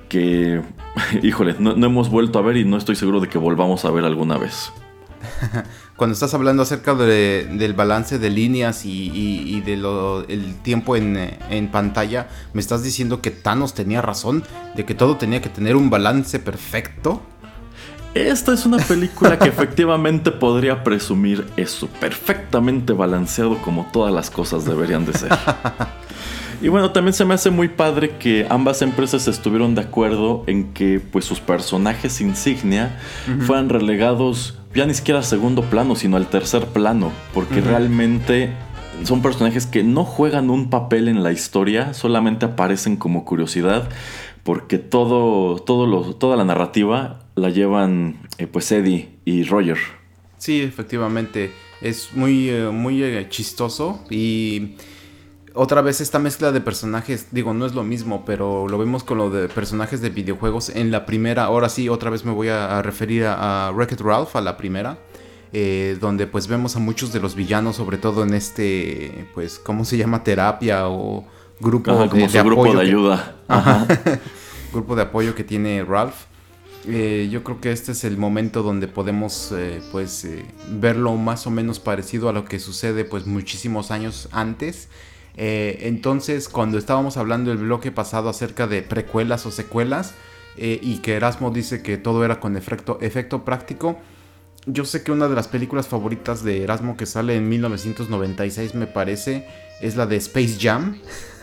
que, 0.09 0.61
híjole, 1.23 1.55
no, 1.59 1.71
hemos 1.73 2.09
vuelto 2.09 2.39
a 2.39 2.41
ver 2.41 2.57
y 2.57 2.65
no 2.65 2.77
estoy 2.77 2.95
seguro 2.95 3.19
de 3.19 3.29
que 3.29 3.37
volvamos 3.37 3.85
a 3.85 3.91
ver 3.91 4.05
alguna 4.05 4.37
vez. 4.37 4.71
Cuando 5.95 6.13
estás 6.13 6.33
hablando 6.33 6.63
acerca 6.63 6.95
del 6.95 7.73
balance 7.73 8.19
de 8.19 8.29
líneas 8.29 8.85
y, 8.85 9.61
del 9.61 9.85
el 10.27 10.55
tiempo 10.61 10.95
en, 10.95 11.17
en, 11.49 11.67
pantalla, 11.69 12.27
¿me 12.53 12.61
estás 12.61 12.83
diciendo 12.83 13.21
que 13.21 13.31
Thanos 13.31 13.73
tenía 13.73 14.01
razón? 14.01 14.43
¿De 14.75 14.85
que 14.85 14.93
todo 14.93 15.17
tenía 15.17 15.41
que 15.41 15.49
tener 15.49 15.75
un 15.75 15.89
balance 15.89 16.39
perfecto? 16.39 17.21
Esta 18.13 18.53
es 18.53 18.65
una 18.65 18.77
película 18.77 19.39
que 19.39 19.47
efectivamente 19.47 20.31
podría 20.31 20.83
presumir 20.83 21.47
eso, 21.55 21.87
perfectamente 21.99 22.91
balanceado 22.91 23.57
como 23.61 23.89
todas 23.93 24.13
las 24.13 24.29
cosas 24.29 24.65
deberían 24.65 25.05
de 25.05 25.13
ser. 25.13 25.31
Y 26.61 26.67
bueno, 26.67 26.91
también 26.91 27.13
se 27.13 27.25
me 27.25 27.33
hace 27.33 27.49
muy 27.49 27.69
padre 27.69 28.17
que 28.19 28.45
ambas 28.49 28.83
empresas 28.83 29.27
estuvieron 29.27 29.73
de 29.73 29.81
acuerdo 29.81 30.43
en 30.45 30.73
que 30.73 30.99
pues 30.99 31.25
sus 31.25 31.39
personajes 31.39 32.21
insignia 32.21 32.99
fueran 33.47 33.69
relegados 33.69 34.60
ya 34.73 34.85
ni 34.85 34.93
siquiera 34.93 35.19
al 35.19 35.25
segundo 35.25 35.63
plano, 35.63 35.95
sino 35.95 36.17
al 36.17 36.27
tercer 36.27 36.67
plano, 36.67 37.11
porque 37.33 37.61
realmente 37.61 38.51
son 39.03 39.21
personajes 39.21 39.65
que 39.65 39.83
no 39.83 40.03
juegan 40.03 40.49
un 40.49 40.69
papel 40.69 41.07
en 41.07 41.23
la 41.23 41.31
historia, 41.31 41.93
solamente 41.93 42.45
aparecen 42.45 42.95
como 42.95 43.25
curiosidad, 43.25 43.89
porque 44.43 44.77
todo, 44.77 45.59
todo 45.59 46.13
toda 46.15 46.35
la 46.35 46.45
narrativa 46.45 47.19
la 47.35 47.49
llevan 47.49 48.19
eh, 48.37 48.47
pues 48.47 48.71
Eddie 48.71 49.09
y 49.25 49.43
Roger. 49.43 49.77
Sí, 50.37 50.61
efectivamente, 50.61 51.51
es 51.81 52.13
muy, 52.13 52.49
eh, 52.49 52.69
muy 52.71 53.03
eh, 53.03 53.27
chistoso 53.29 54.03
y 54.09 54.75
otra 55.53 55.81
vez 55.81 56.01
esta 56.01 56.19
mezcla 56.19 56.51
de 56.51 56.61
personajes, 56.61 57.27
digo, 57.31 57.53
no 57.53 57.65
es 57.65 57.73
lo 57.73 57.83
mismo, 57.83 58.23
pero 58.25 58.67
lo 58.67 58.77
vemos 58.77 59.03
con 59.03 59.17
lo 59.17 59.29
de 59.29 59.47
personajes 59.47 60.01
de 60.01 60.09
videojuegos. 60.09 60.69
En 60.69 60.91
la 60.91 61.05
primera, 61.05 61.45
ahora 61.45 61.69
sí, 61.69 61.89
otra 61.89 62.09
vez 62.09 62.25
me 62.25 62.31
voy 62.31 62.49
a, 62.49 62.81
referir 62.81 63.25
a, 63.25 63.67
a 63.67 63.71
Wreck-It 63.71 64.01
Ralph, 64.01 64.35
a 64.35 64.41
la 64.41 64.57
primera. 64.57 64.97
Eh, 65.53 65.97
donde 65.99 66.27
pues 66.27 66.47
vemos 66.47 66.77
a 66.77 66.79
muchos 66.79 67.11
de 67.11 67.19
los 67.19 67.35
villanos, 67.35 67.75
sobre 67.75 67.97
todo 67.97 68.23
en 68.23 68.33
este, 68.33 69.27
pues, 69.33 69.59
¿cómo 69.59 69.83
se 69.83 69.97
llama? 69.97 70.23
Terapia 70.23 70.87
o 70.87 71.25
grupo 71.59 71.91
de, 72.07 72.41
grupo 72.41 72.73
de 72.73 72.81
ayuda. 72.81 73.35
grupo 74.73 74.95
de 74.95 75.01
apoyo 75.01 75.35
que 75.35 75.43
tiene 75.43 75.83
Ralph. 75.83 76.15
Eh, 76.87 77.27
yo 77.29 77.43
creo 77.43 77.59
que 77.59 77.73
este 77.73 77.91
es 77.91 78.05
el 78.05 78.17
momento 78.17 78.63
donde 78.63 78.87
podemos 78.87 79.51
eh, 79.51 79.81
pues 79.91 80.25
verlo 80.69 81.15
más 81.17 81.45
o 81.45 81.51
menos 81.51 81.79
parecido 81.79 82.29
a 82.29 82.33
lo 82.33 82.45
que 82.45 82.57
sucede 82.57 83.03
pues 83.03 83.27
muchísimos 83.27 83.91
años 83.91 84.29
antes 84.31 84.87
eh, 85.37 85.79
entonces, 85.81 86.49
cuando 86.49 86.77
estábamos 86.77 87.17
hablando 87.17 87.51
el 87.51 87.57
bloque 87.57 87.91
pasado 87.91 88.29
acerca 88.29 88.67
de 88.67 88.81
precuelas 88.81 89.45
o 89.45 89.51
secuelas, 89.51 90.13
eh, 90.57 90.79
y 90.81 90.97
que 90.97 91.13
Erasmo 91.13 91.51
dice 91.51 91.81
que 91.81 91.97
todo 91.97 92.25
era 92.25 92.39
con 92.39 92.57
efecto, 92.57 92.97
efecto 93.01 93.45
práctico, 93.45 93.97
yo 94.65 94.85
sé 94.85 95.03
que 95.03 95.11
una 95.11 95.27
de 95.27 95.35
las 95.35 95.47
películas 95.47 95.87
favoritas 95.87 96.43
de 96.43 96.63
Erasmo 96.63 96.97
que 96.97 97.05
sale 97.05 97.35
en 97.35 97.49
1996, 97.49 98.75
me 98.75 98.87
parece, 98.87 99.47
es 99.81 99.95
la 99.95 100.05
de 100.05 100.17
Space 100.17 100.57
Jam. 100.59 100.97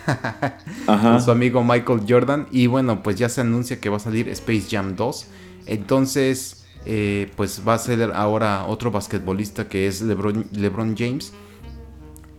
con 0.86 1.22
su 1.22 1.30
amigo 1.30 1.62
Michael 1.62 2.02
Jordan. 2.08 2.46
Y 2.50 2.66
bueno, 2.66 3.02
pues 3.02 3.16
ya 3.16 3.28
se 3.28 3.40
anuncia 3.40 3.80
que 3.80 3.88
va 3.88 3.96
a 3.96 4.00
salir 4.00 4.28
Space 4.30 4.66
Jam 4.70 4.96
2. 4.96 5.26
Entonces, 5.66 6.64
eh, 6.86 7.30
pues 7.36 7.62
va 7.66 7.74
a 7.74 7.78
ser 7.78 8.12
ahora 8.14 8.64
otro 8.66 8.90
basquetbolista 8.90 9.68
que 9.68 9.86
es 9.86 10.00
LeBron 10.00 10.96
James. 10.96 11.32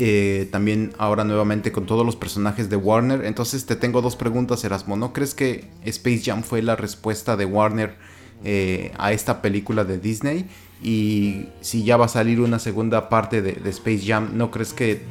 Eh, 0.01 0.47
también 0.49 0.93
ahora 0.97 1.25
nuevamente 1.25 1.73
con 1.73 1.85
todos 1.85 2.05
los 2.05 2.15
personajes 2.15 2.69
de 2.69 2.77
Warner. 2.77 3.25
Entonces 3.25 3.65
te 3.65 3.75
tengo 3.75 4.01
dos 4.01 4.15
preguntas, 4.15 4.63
Erasmo. 4.63 4.95
¿No 4.95 5.11
crees 5.11 5.35
que 5.35 5.69
Space 5.83 6.21
Jam 6.23 6.41
fue 6.43 6.61
la 6.61 6.77
respuesta 6.77 7.35
de 7.35 7.43
Warner 7.43 7.97
eh, 8.45 8.93
a 8.97 9.11
esta 9.11 9.41
película 9.41 9.83
de 9.83 9.99
Disney? 9.99 10.47
Y 10.81 11.47
si 11.59 11.83
ya 11.83 11.97
va 11.97 12.05
a 12.05 12.07
salir 12.07 12.39
una 12.39 12.59
segunda 12.59 13.09
parte 13.09 13.41
de, 13.41 13.69
Space 13.69 14.03
Jam, 14.05 14.37
¿no 14.37 14.51
crees 14.51 14.71
que 14.71 15.01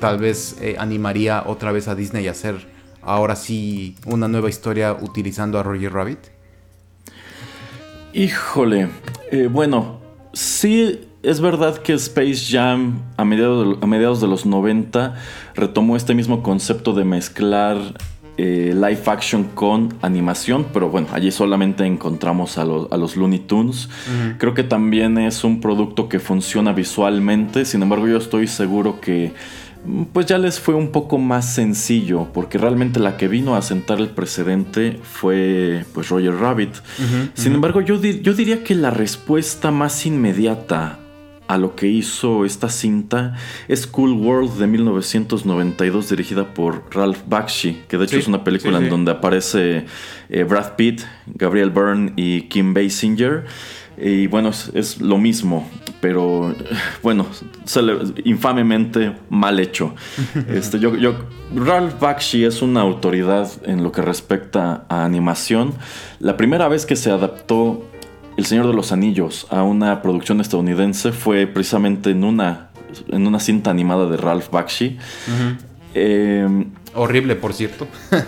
tal 0.00 0.18
vez 0.18 0.56
eh, 0.62 0.76
animaría 0.78 1.42
otra 1.44 1.70
vez 1.70 1.86
a 1.86 1.94
Disney 1.94 2.26
a 2.26 2.30
hacer 2.30 2.66
ahora 3.02 3.36
sí 3.36 3.96
una 4.06 4.28
nueva 4.28 4.48
historia 4.48 4.94
utilizando 4.98 5.58
a 5.58 5.62
Roger 5.62 5.92
Rabbit? 5.92 6.20
Híjole, 8.14 8.88
bueno, 9.50 10.00
sí 10.32 11.07
es 11.22 11.40
verdad 11.40 11.78
que 11.78 11.94
Space 11.94 12.46
Jam 12.48 13.00
a 13.16 13.24
mediados 13.24 13.78
de, 13.78 13.84
a 13.84 13.86
mediados 13.86 14.20
de 14.20 14.28
los 14.28 14.46
90 14.46 15.14
retomó 15.54 15.96
este 15.96 16.14
mismo 16.14 16.42
concepto 16.42 16.92
de 16.92 17.04
mezclar 17.04 17.78
eh, 18.36 18.72
live 18.72 19.02
action 19.06 19.42
con 19.42 19.94
animación, 20.00 20.66
pero 20.72 20.88
bueno, 20.90 21.08
allí 21.10 21.32
solamente 21.32 21.84
encontramos 21.84 22.56
a, 22.56 22.64
los 22.64 23.16
Looney 23.16 23.40
Tunes. 23.40 23.88
Creo 24.38 24.54
que 24.54 24.62
también 24.62 25.18
es 25.18 25.42
un 25.42 25.60
producto 25.60 26.08
que 26.08 26.20
funciona 26.20 26.72
visualmente, 26.72 27.64
sin 27.64 27.82
embargo 27.82 28.06
yo 28.06 28.16
estoy 28.16 28.46
seguro 28.46 29.00
que 29.00 29.32
mm, 29.84 30.04
pues 30.12 30.26
ya 30.26 30.38
les 30.38 30.60
fue 30.60 30.76
un 30.76 30.92
poco 30.92 31.18
más 31.18 31.52
sencillo, 31.52 32.28
porque 32.32 32.58
realmente 32.58 33.00
la 33.00 33.16
que 33.16 33.26
vino 33.26 33.56
a 33.56 33.62
sentar 33.62 33.98
el 33.98 34.10
precedente 34.10 35.00
fue 35.02 35.84
pues 35.92 36.08
Roger 36.08 36.36
Rabbit. 36.36 36.76
Sin 37.34 37.54
embargo, 37.54 37.80
yo, 37.80 37.96
yo 37.96 38.34
diría 38.34 38.62
que 38.62 38.76
la 38.76 38.90
respuesta 38.90 39.72
más 39.72 40.06
inmediata 40.06 41.00
a 41.48 41.56
lo 41.56 41.74
que 41.74 41.88
hizo 41.88 42.44
esta 42.44 42.68
cinta 42.68 43.34
es 43.68 43.86
Cool 43.86 44.12
World 44.12 44.58
de 44.58 44.66
1992 44.66 46.10
dirigida 46.10 46.52
por 46.54 46.84
Ralph 46.94 47.22
Bakshi, 47.26 47.84
que 47.88 47.96
de 47.96 48.04
hecho 48.04 48.18
es 48.18 48.28
una 48.28 48.44
película 48.44 48.78
en 48.78 48.90
donde 48.90 49.12
aparece 49.12 49.86
eh, 50.28 50.44
Brad 50.44 50.76
Pitt, 50.76 51.02
Gabriel 51.26 51.70
Byrne 51.70 52.12
y 52.16 52.42
Kim 52.42 52.74
Basinger. 52.74 53.46
Y 54.00 54.28
bueno, 54.28 54.50
es, 54.50 55.00
lo 55.00 55.18
mismo, 55.18 55.68
pero 56.00 56.54
bueno, 57.02 57.26
infamemente 58.24 59.16
mal 59.28 59.58
hecho. 59.58 59.94
Este, 60.48 60.78
yo, 60.78 60.94
yo, 60.96 61.14
Ralph 61.54 61.98
Bakshi 61.98 62.44
es 62.44 62.62
una 62.62 62.82
autoridad 62.82 63.50
en 63.64 63.82
lo 63.82 63.90
que 63.90 64.02
respecta 64.02 64.84
a 64.88 65.04
animación. 65.04 65.72
La 66.20 66.36
primera 66.36 66.68
vez 66.68 66.86
que 66.86 66.94
se 66.94 67.10
adaptó 67.10 67.84
el 68.38 68.46
Señor 68.46 68.68
de 68.68 68.72
los 68.72 68.92
Anillos 68.92 69.48
a 69.50 69.64
una 69.64 70.00
producción 70.00 70.40
estadounidense 70.40 71.10
fue 71.10 71.48
precisamente 71.48 72.10
en 72.10 72.22
una, 72.22 72.68
en 73.08 73.26
una 73.26 73.40
cinta 73.40 73.70
animada 73.70 74.08
de 74.08 74.16
Ralph 74.16 74.50
Bakshi. 74.52 74.96
Em, 75.92 76.70
horrible, 76.94 77.34
por 77.34 77.52
cierto. 77.52 77.86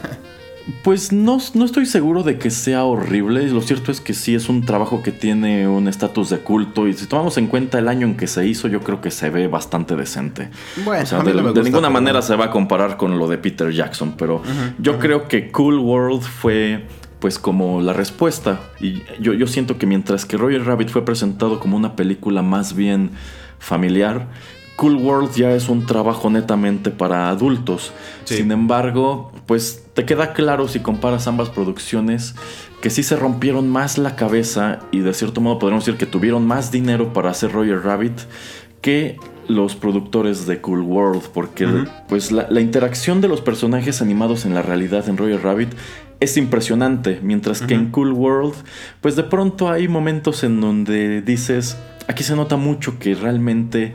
Pues 0.84 1.10
no, 1.10 1.38
no, 1.54 1.64
estoy 1.64 1.84
seguro 1.86 2.22
de 2.22 2.38
que 2.38 2.50
sea 2.50 2.84
horrible. 2.84 3.48
Lo 3.48 3.60
cierto 3.60 3.90
es 3.90 4.00
que 4.00 4.14
sí 4.14 4.34
es 4.34 4.48
un 4.48 4.64
trabajo 4.64 5.02
que 5.02 5.10
tiene 5.10 5.66
un 5.66 5.88
estatus 5.88 6.30
de 6.30 6.38
culto. 6.38 6.86
Y 6.86 6.92
si 6.92 7.06
tomamos 7.06 7.38
en 7.38 7.48
cuenta 7.48 7.78
el 7.78 7.88
año 7.88 8.06
en 8.06 8.16
que 8.16 8.28
se 8.28 8.46
hizo, 8.46 8.68
yo 8.68 8.80
creo 8.80 9.00
que 9.00 9.10
se 9.10 9.30
ve 9.30 9.48
bastante 9.48 9.96
decente. 9.96 10.50
Bueno, 10.84 11.22
de, 11.52 11.62
ninguna 11.62 11.90
manera 11.90 12.22
se 12.22 12.36
va 12.36 12.44
a 12.44 12.50
comparar 12.50 12.96
con 12.98 13.18
lo 13.18 13.26
de 13.26 13.38
Peter 13.38 13.72
Jackson. 13.72 14.14
Pero 14.16 14.42
yo 14.78 14.98
creo 14.98 15.26
que 15.26 15.50
Cool 15.50 15.78
World 15.78 16.22
fue 16.22 16.86
pues 17.20 17.38
como 17.38 17.80
la 17.80 17.92
respuesta. 17.92 18.60
Y 18.80 19.02
yo, 19.20 19.32
yo 19.34 19.46
siento 19.46 19.78
que 19.78 19.86
mientras 19.86 20.24
que 20.24 20.36
Roger 20.36 20.64
Rabbit 20.64 20.88
fue 20.88 21.04
presentado 21.04 21.60
como 21.60 21.76
una 21.76 21.94
película 21.94 22.42
más 22.42 22.74
bien 22.74 23.10
familiar, 23.58 24.28
Cool 24.80 24.96
World 24.96 25.34
ya 25.34 25.52
es 25.52 25.68
un 25.68 25.84
trabajo 25.84 26.30
netamente 26.30 26.90
para 26.90 27.28
adultos. 27.28 27.92
Sin 28.24 28.50
embargo, 28.50 29.30
pues 29.44 29.84
te 29.92 30.06
queda 30.06 30.32
claro 30.32 30.68
si 30.68 30.80
comparas 30.80 31.26
ambas 31.26 31.50
producciones 31.50 32.34
que 32.80 32.88
sí 32.88 33.02
se 33.02 33.16
rompieron 33.16 33.68
más 33.68 33.98
la 33.98 34.16
cabeza 34.16 34.78
y 34.90 35.00
de 35.00 35.12
cierto 35.12 35.42
modo 35.42 35.58
podríamos 35.58 35.84
decir 35.84 35.98
que 35.98 36.06
tuvieron 36.06 36.46
más 36.46 36.72
dinero 36.72 37.12
para 37.12 37.30
hacer 37.30 37.52
Roger 37.52 37.82
Rabbit 37.82 38.20
que 38.80 39.18
los 39.48 39.76
productores 39.76 40.46
de 40.46 40.62
Cool 40.62 40.80
World, 40.80 41.24
porque 41.34 41.68
pues 42.08 42.32
la, 42.32 42.46
la, 42.48 42.60
interacción 42.60 43.20
de 43.20 43.28
los 43.28 43.42
personajes 43.42 44.00
animados 44.00 44.46
en 44.46 44.54
la 44.54 44.62
realidad 44.62 45.08
en 45.08 45.18
Roger 45.18 45.42
Rabbit 45.42 45.74
es 46.20 46.36
impresionante, 46.36 47.18
mientras 47.22 47.62
que 47.62 47.74
en 47.74 47.90
Cool 47.90 48.12
World, 48.12 48.54
pues 49.00 49.16
de 49.16 49.24
pronto 49.24 49.70
hay 49.70 49.88
momentos 49.88 50.44
en 50.44 50.60
donde 50.60 51.22
dices, 51.22 51.78
aquí 52.08 52.22
se 52.22 52.36
nota 52.36 52.56
mucho 52.56 52.98
que 52.98 53.14
realmente 53.14 53.94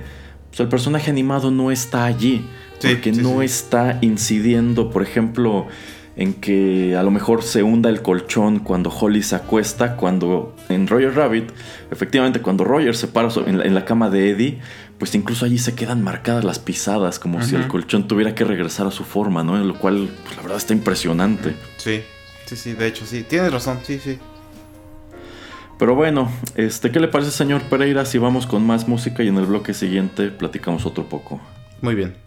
pues, 0.50 0.60
el 0.60 0.68
personaje 0.68 1.12
animado 1.12 1.52
no 1.52 1.70
está 1.70 2.06
allí, 2.06 2.46
porque 2.82 3.12
no 3.12 3.44
está 3.44 4.00
incidiendo, 4.02 4.90
por 4.90 5.04
ejemplo, 5.04 5.68
en 6.16 6.34
que 6.34 6.96
a 6.96 7.04
lo 7.04 7.12
mejor 7.12 7.44
se 7.44 7.62
hunda 7.62 7.90
el 7.90 8.02
colchón 8.02 8.60
cuando 8.60 8.90
Holly 8.90 9.22
se 9.22 9.36
acuesta, 9.36 9.96
cuando 9.96 10.56
en 10.70 10.88
Roger 10.88 11.14
Rabbit, 11.14 11.52
efectivamente 11.92 12.42
cuando 12.42 12.64
Roger 12.64 12.96
se 12.96 13.08
para 13.08 13.30
en 13.46 13.74
la, 13.74 13.86
cama 13.86 14.10
de 14.10 14.32
Eddie, 14.32 14.60
pues 14.98 15.14
incluso 15.14 15.46
allí 15.46 15.58
se 15.58 15.76
quedan 15.76 16.04
marcadas 16.04 16.44
las 16.44 16.58
pisadas, 16.58 17.20
como 17.20 17.44
si 17.44 17.56
el 17.56 17.68
colchón 17.68 18.08
tuviera 18.08 18.34
que 18.34 18.46
regresar 18.46 18.88
a 18.88 18.92
su 18.92 19.04
forma, 19.04 19.44
¿no? 19.44 19.58
Lo 19.58 19.78
cual, 19.78 20.10
pues 20.24 20.38
la 20.38 20.42
verdad 20.42 20.58
está 20.58 20.74
impresionante. 20.74 21.54
Sí. 21.78 22.02
Sí, 22.46 22.56
sí, 22.56 22.74
de 22.74 22.88
hecho, 22.88 23.06
sí. 23.06 23.24
Tienes 23.24 23.52
razón, 23.52 23.80
sí, 23.84 24.00
sí. 24.00 24.20
Pero 25.78 25.96
bueno, 25.96 26.32
este, 26.56 26.92
¿qué 26.92 27.00
le 27.00 27.08
parece, 27.08 27.32
señor 27.32 27.62
Pereira, 27.64 28.06
si 28.06 28.18
vamos 28.18 28.48
con 28.48 28.66
más 28.66 28.88
música 28.88 29.24
y 29.24 29.28
en 29.28 29.38
el 29.38 29.46
bloque 29.46 29.74
siguiente 29.74 30.30
platicamos 30.30 30.86
otro 30.86 31.10
poco? 31.10 31.42
Muy 31.82 31.96
bien. 31.96 32.25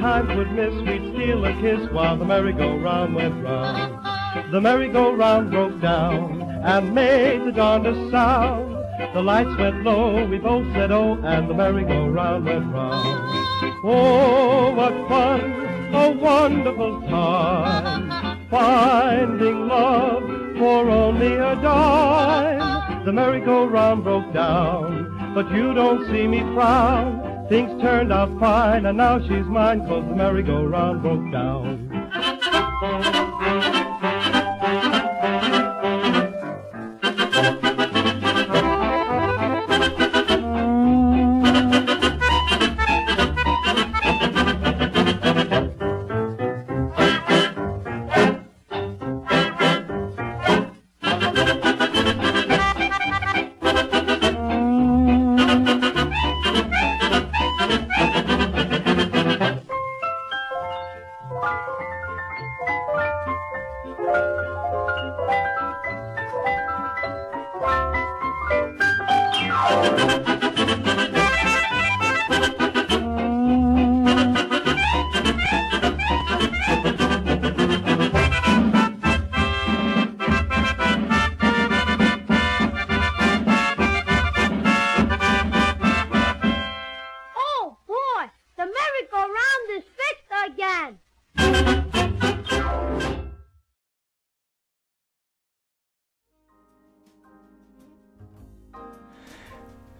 Round. 0.00 0.30
Each 0.30 0.30
time 0.30 0.36
would 0.36 0.52
miss, 0.52 0.74
we'd 0.82 1.14
steal 1.14 1.44
a 1.44 1.52
kiss 1.60 1.90
while 1.92 2.16
the 2.16 2.24
merry-go-round 2.24 3.14
went 3.14 3.44
round. 3.44 4.52
The 4.52 4.60
merry-go-round 4.60 5.50
broke 5.50 5.80
down 5.80 6.40
and 6.64 6.94
made 6.94 7.44
the 7.44 7.52
darndest 7.52 8.10
sound. 8.10 8.76
The 9.14 9.22
lights 9.22 9.56
went 9.58 9.84
low, 9.84 10.26
we 10.26 10.38
both 10.38 10.72
said 10.74 10.90
oh, 10.90 11.14
and 11.22 11.48
the 11.48 11.54
merry-go-round 11.54 12.44
went 12.44 12.72
round. 12.72 13.24
Oh, 13.84 14.72
what 14.74 14.92
fun, 15.08 15.94
a 15.94 16.10
wonderful 16.10 17.00
time, 17.02 18.48
finding 18.50 19.68
love 19.68 20.22
for 20.58 20.90
only 20.90 21.34
a 21.34 21.54
dime. 21.56 23.04
The 23.04 23.12
merry-go-round 23.12 24.02
broke 24.02 24.32
down, 24.32 25.32
but 25.34 25.50
you 25.52 25.74
don't 25.74 26.06
see 26.10 26.26
me 26.26 26.40
frown. 26.54 27.17
Things 27.48 27.80
turned 27.80 28.12
out 28.12 28.38
fine, 28.38 28.84
and 28.84 28.98
now 28.98 29.18
she's 29.20 29.46
mine, 29.46 29.80
cause 29.86 30.04
the 30.06 30.14
merry-go-round 30.14 31.00
broke 31.00 31.32
down. 31.32 31.87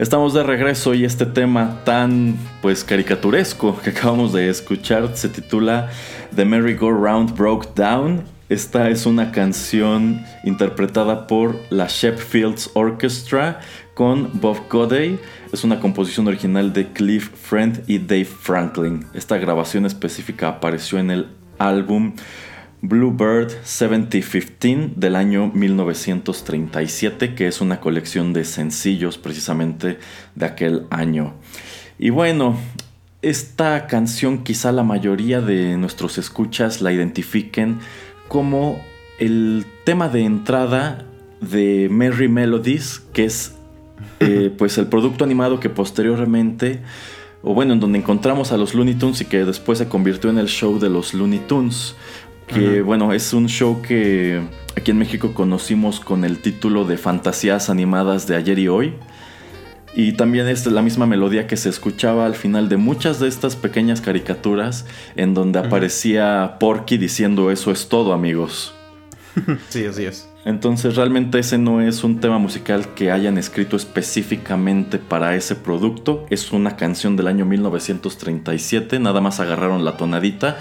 Estamos 0.09 0.33
de 0.33 0.43
regreso 0.43 0.95
y 0.95 1.05
este 1.05 1.27
tema 1.27 1.83
tan 1.85 2.35
pues 2.63 2.83
caricaturesco 2.83 3.79
que 3.79 3.91
acabamos 3.91 4.33
de 4.33 4.49
escuchar 4.49 5.15
se 5.15 5.29
titula 5.29 5.91
The 6.35 6.47
Merry-Go-Round 6.47 7.37
Broke 7.37 7.69
Down. 7.75 8.23
Esta 8.49 8.89
es 8.89 9.05
una 9.05 9.33
canción 9.33 10.25
interpretada 10.45 11.27
por 11.27 11.57
la 11.69 11.89
Sheffields 11.89 12.71
Orchestra 12.73 13.61
con 13.93 14.31
Bob 14.41 14.67
Godey. 14.71 15.19
Es 15.53 15.63
una 15.63 15.79
composición 15.79 16.27
original 16.27 16.73
de 16.73 16.91
Cliff 16.91 17.29
Friend 17.29 17.85
y 17.87 17.99
Dave 17.99 18.25
Franklin. 18.25 19.05
Esta 19.13 19.37
grabación 19.37 19.85
específica 19.85 20.49
apareció 20.49 20.99
en 20.99 21.11
el 21.11 21.29
álbum 21.59 22.15
Bluebird 22.81 23.51
7015 23.65 24.93
del 24.97 25.17
año 25.17 25.51
1937, 25.53 27.35
que 27.35 27.49
es 27.49 27.61
una 27.61 27.81
colección 27.81 28.33
de 28.33 28.45
sencillos 28.45 29.19
precisamente 29.19 29.99
de 30.35 30.47
aquel 30.47 30.87
año. 30.91 31.35
Y 31.99 32.11
bueno, 32.11 32.57
esta 33.23 33.87
canción 33.89 34.45
quizá 34.45 34.71
la 34.71 34.85
mayoría 34.85 35.41
de 35.41 35.77
nuestros 35.77 36.19
escuchas 36.19 36.81
la 36.81 36.93
identifiquen 36.93 37.79
como 38.29 38.81
el 39.19 39.67
tema 39.85 40.09
de 40.09 40.25
entrada 40.25 41.05
de 41.41 41.89
Merry 41.91 42.29
Melodies, 42.29 43.03
que 43.13 43.25
es 43.25 43.55
eh, 44.21 44.55
pues 44.59 44.79
el 44.79 44.87
producto 44.87 45.25
animado 45.25 45.59
que 45.59 45.69
posteriormente, 45.69 46.81
o 47.43 47.55
bueno, 47.55 47.73
en 47.73 47.81
donde 47.81 47.99
encontramos 47.99 48.53
a 48.53 48.57
los 48.57 48.75
Looney 48.75 48.95
Tunes 48.95 49.21
y 49.21 49.25
que 49.25 49.45
después 49.45 49.79
se 49.79 49.89
convirtió 49.89 50.31
en 50.31 50.39
el 50.39 50.47
show 50.47 50.79
de 50.79 50.89
los 50.89 51.15
Looney 51.15 51.41
Tunes 51.41 51.97
que 52.49 52.83
bueno, 52.83 53.13
es 53.13 53.33
un 53.33 53.47
show 53.49 53.81
que 53.83 54.41
aquí 54.77 54.91
en 54.91 54.99
México 54.99 55.35
conocimos 55.35 56.01
con 56.01 56.25
el 56.25 56.39
título 56.39 56.85
de 56.85 56.97
Fantasías 56.97 57.71
Animadas 57.71 58.27
de 58.27 58.37
ayer 58.37 58.59
y 58.59 58.69
hoy. 58.69 58.95
Y 59.95 60.13
también 60.13 60.49
es 60.49 60.67
la 60.67 60.83
misma 60.83 61.07
melodía 61.07 61.47
que 61.47 61.57
se 61.57 61.69
escuchaba 61.69 62.27
al 62.27 62.35
final 62.35 62.69
de 62.69 62.77
muchas 62.77 63.21
de 63.21 63.29
estas 63.29 63.57
pequeñas 63.57 64.01
caricaturas 64.01 64.87
en 65.17 65.35
donde 65.35 65.59
aparecía 65.59 66.57
Porky 66.61 66.99
diciendo 66.99 67.51
eso 67.51 67.71
es 67.71 67.89
todo 67.89 68.13
amigos. 68.13 68.75
sí, 69.69 69.85
así 69.87 70.05
es. 70.05 70.28
Entonces 70.49 70.97
realmente 70.97 71.39
ese 71.39 71.59
no 71.59 71.83
es 71.83 72.05
un 72.05 72.21
tema 72.21 72.39
musical 72.39 72.95
que 72.95 73.11
hayan 73.11 73.37
escrito 73.37 73.77
específicamente 73.77 74.97
para 74.97 75.37
ese 75.37 75.55
producto. 75.55 76.25
Es 76.31 76.53
una 76.53 76.75
canción 76.79 77.17
del 77.17 77.27
año 77.27 77.45
1937, 77.45 78.99
nada 78.99 79.21
más 79.21 79.41
agarraron 79.41 79.85
la 79.85 79.99
tonadita 79.99 80.57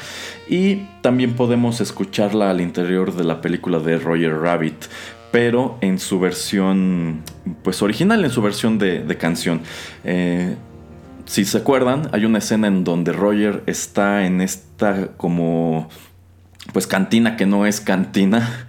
y 0.50 0.88
también 1.02 1.36
podemos 1.36 1.80
escucharla 1.80 2.50
al 2.50 2.60
interior 2.60 3.16
de 3.16 3.24
la 3.24 3.40
película 3.40 3.80
de 3.80 3.98
Roger 3.98 4.38
Rabbit 4.38 4.76
pero 5.32 5.78
en 5.80 6.00
su 6.00 6.20
versión, 6.20 7.22
pues 7.64 7.82
original, 7.82 8.26
en 8.26 8.32
su 8.32 8.42
versión 8.42 8.80
de, 8.80 9.18
canción. 9.18 9.62
Eh, 10.04 10.56
si 11.26 11.46
se 11.46 11.60
acuerdan, 11.60 12.10
hay 12.12 12.26
una 12.26 12.40
escena 12.40 12.68
en 12.68 12.84
donde 12.84 13.14
Roger 13.14 13.64
está 13.68 14.26
en 14.26 14.42
esta 14.42 15.12
como, 15.16 15.88
pues 16.74 16.88
cantina 16.88 17.38
que 17.38 17.46
no 17.46 17.66
es 17.66 17.80
cantina, 17.80 18.68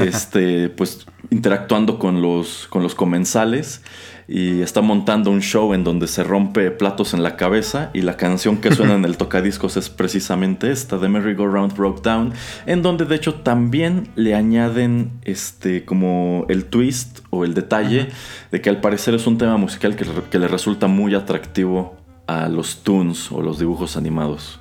este, 0.00 0.68
pues 0.68 1.06
interactuando 1.30 1.98
con 1.98 2.22
los, 2.22 2.66
con 2.68 2.82
los 2.82 2.94
comensales 2.94 3.82
y 4.28 4.60
está 4.60 4.80
montando 4.80 5.30
un 5.30 5.40
show 5.40 5.72
en 5.72 5.84
donde 5.84 6.08
se 6.08 6.24
rompe 6.24 6.70
platos 6.70 7.14
en 7.14 7.22
la 7.22 7.36
cabeza 7.36 7.90
y 7.94 8.02
la 8.02 8.16
canción 8.16 8.58
que 8.58 8.74
suena 8.74 8.94
en 8.94 9.04
el 9.04 9.16
tocadiscos 9.18 9.76
es 9.76 9.88
precisamente 9.88 10.70
esta 10.70 10.98
de 10.98 11.08
Merry 11.08 11.34
Go 11.34 11.46
Round 11.46 11.76
Broke 11.76 12.02
Down 12.02 12.32
en 12.66 12.82
donde 12.82 13.04
de 13.04 13.14
hecho 13.14 13.34
también 13.34 14.08
le 14.16 14.34
añaden 14.34 15.12
este 15.22 15.84
como 15.84 16.46
el 16.48 16.64
twist 16.64 17.20
o 17.30 17.44
el 17.44 17.54
detalle 17.54 18.08
de 18.50 18.60
que 18.60 18.68
al 18.68 18.80
parecer 18.80 19.14
es 19.14 19.26
un 19.26 19.38
tema 19.38 19.56
musical 19.56 19.94
que, 19.94 20.06
que 20.30 20.38
le 20.38 20.48
resulta 20.48 20.88
muy 20.88 21.14
atractivo 21.14 21.96
a 22.26 22.48
los 22.48 22.82
toons 22.82 23.30
o 23.30 23.40
los 23.40 23.58
dibujos 23.60 23.96
animados. 23.96 24.58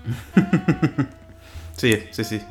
sí, 1.76 1.98
sí, 2.12 2.24
sí. 2.24 2.42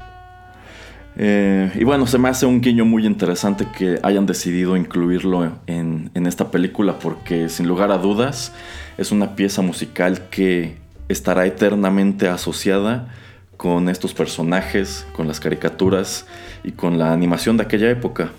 Eh, 1.17 1.71
y 1.77 1.85
bueno, 1.85 2.07
se 2.07 2.19
me 2.19 2.29
hace 2.29 2.45
un 2.45 2.61
guiño 2.61 2.85
muy 2.85 3.07
interesante 3.07 3.67
que 3.77 4.01
hayan 4.03 4.27
decidido 4.27 4.77
incluirlo 4.77 5.53
en, 5.67 6.11
esta 6.27 6.51
película 6.51 6.99
porque 6.99 7.49
sin 7.49 7.69
lugar 7.69 7.93
a 7.93 7.99
dudas 7.99 8.53
es 8.99 9.13
una 9.13 9.37
pieza 9.37 9.63
musical 9.63 10.29
que 10.31 10.77
estará 11.09 11.47
eternamente 11.47 12.29
asociada 12.29 13.15
con 13.57 13.89
estos 13.89 14.15
personajes, 14.15 15.07
con 15.15 15.29
las 15.29 15.39
caricaturas 15.39 16.27
y 16.65 16.73
con 16.73 16.99
la 16.99 17.13
animación 17.13 17.57
de 17.57 17.65
aquella 17.65 17.91
época. 17.91 18.33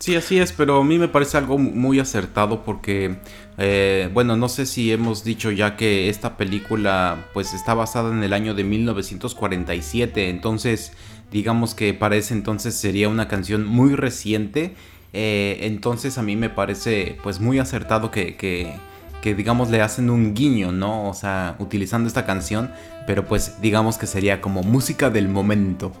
Sí, 0.00 0.16
así 0.16 0.38
es, 0.38 0.52
pero 0.52 0.80
a 0.80 0.84
mí 0.84 0.98
me 0.98 1.08
parece 1.08 1.36
algo 1.36 1.58
muy 1.58 2.00
acertado 2.00 2.64
porque, 2.64 3.16
eh, 3.58 4.08
bueno, 4.14 4.34
no 4.34 4.48
sé 4.48 4.64
si 4.64 4.90
hemos 4.90 5.24
dicho 5.24 5.50
ya 5.50 5.76
que 5.76 6.08
esta 6.08 6.38
película 6.38 7.26
pues 7.34 7.52
está 7.52 7.74
basada 7.74 8.10
en 8.10 8.24
el 8.24 8.32
año 8.32 8.54
de 8.54 8.64
1947, 8.64 10.30
entonces 10.30 10.94
digamos 11.30 11.74
que 11.74 11.94
para 11.94 12.16
ese 12.16 12.34
entonces 12.34 12.74
sería 12.74 13.08
una 13.08 13.28
canción 13.28 13.66
muy 13.66 13.94
reciente. 13.94 14.74
Eh, 15.12 15.58
entonces 15.62 16.18
a 16.18 16.22
mí 16.22 16.36
me 16.36 16.50
parece 16.50 17.18
pues 17.22 17.40
muy 17.40 17.58
acertado 17.58 18.10
que, 18.10 18.36
que, 18.36 19.34
digamos 19.34 19.70
le 19.70 19.82
hacen 19.82 20.10
un 20.10 20.34
guiño, 20.34 20.72
¿no? 20.72 21.08
O 21.08 21.14
sea, 21.14 21.56
utilizando 21.58 22.08
esta 22.08 22.24
canción, 22.24 22.70
pero 23.06 23.26
pues 23.26 23.60
digamos 23.60 23.98
que 23.98 24.06
sería 24.06 24.40
como 24.40 24.62
música 24.62 25.10
del 25.10 25.28
momento. 25.28 25.92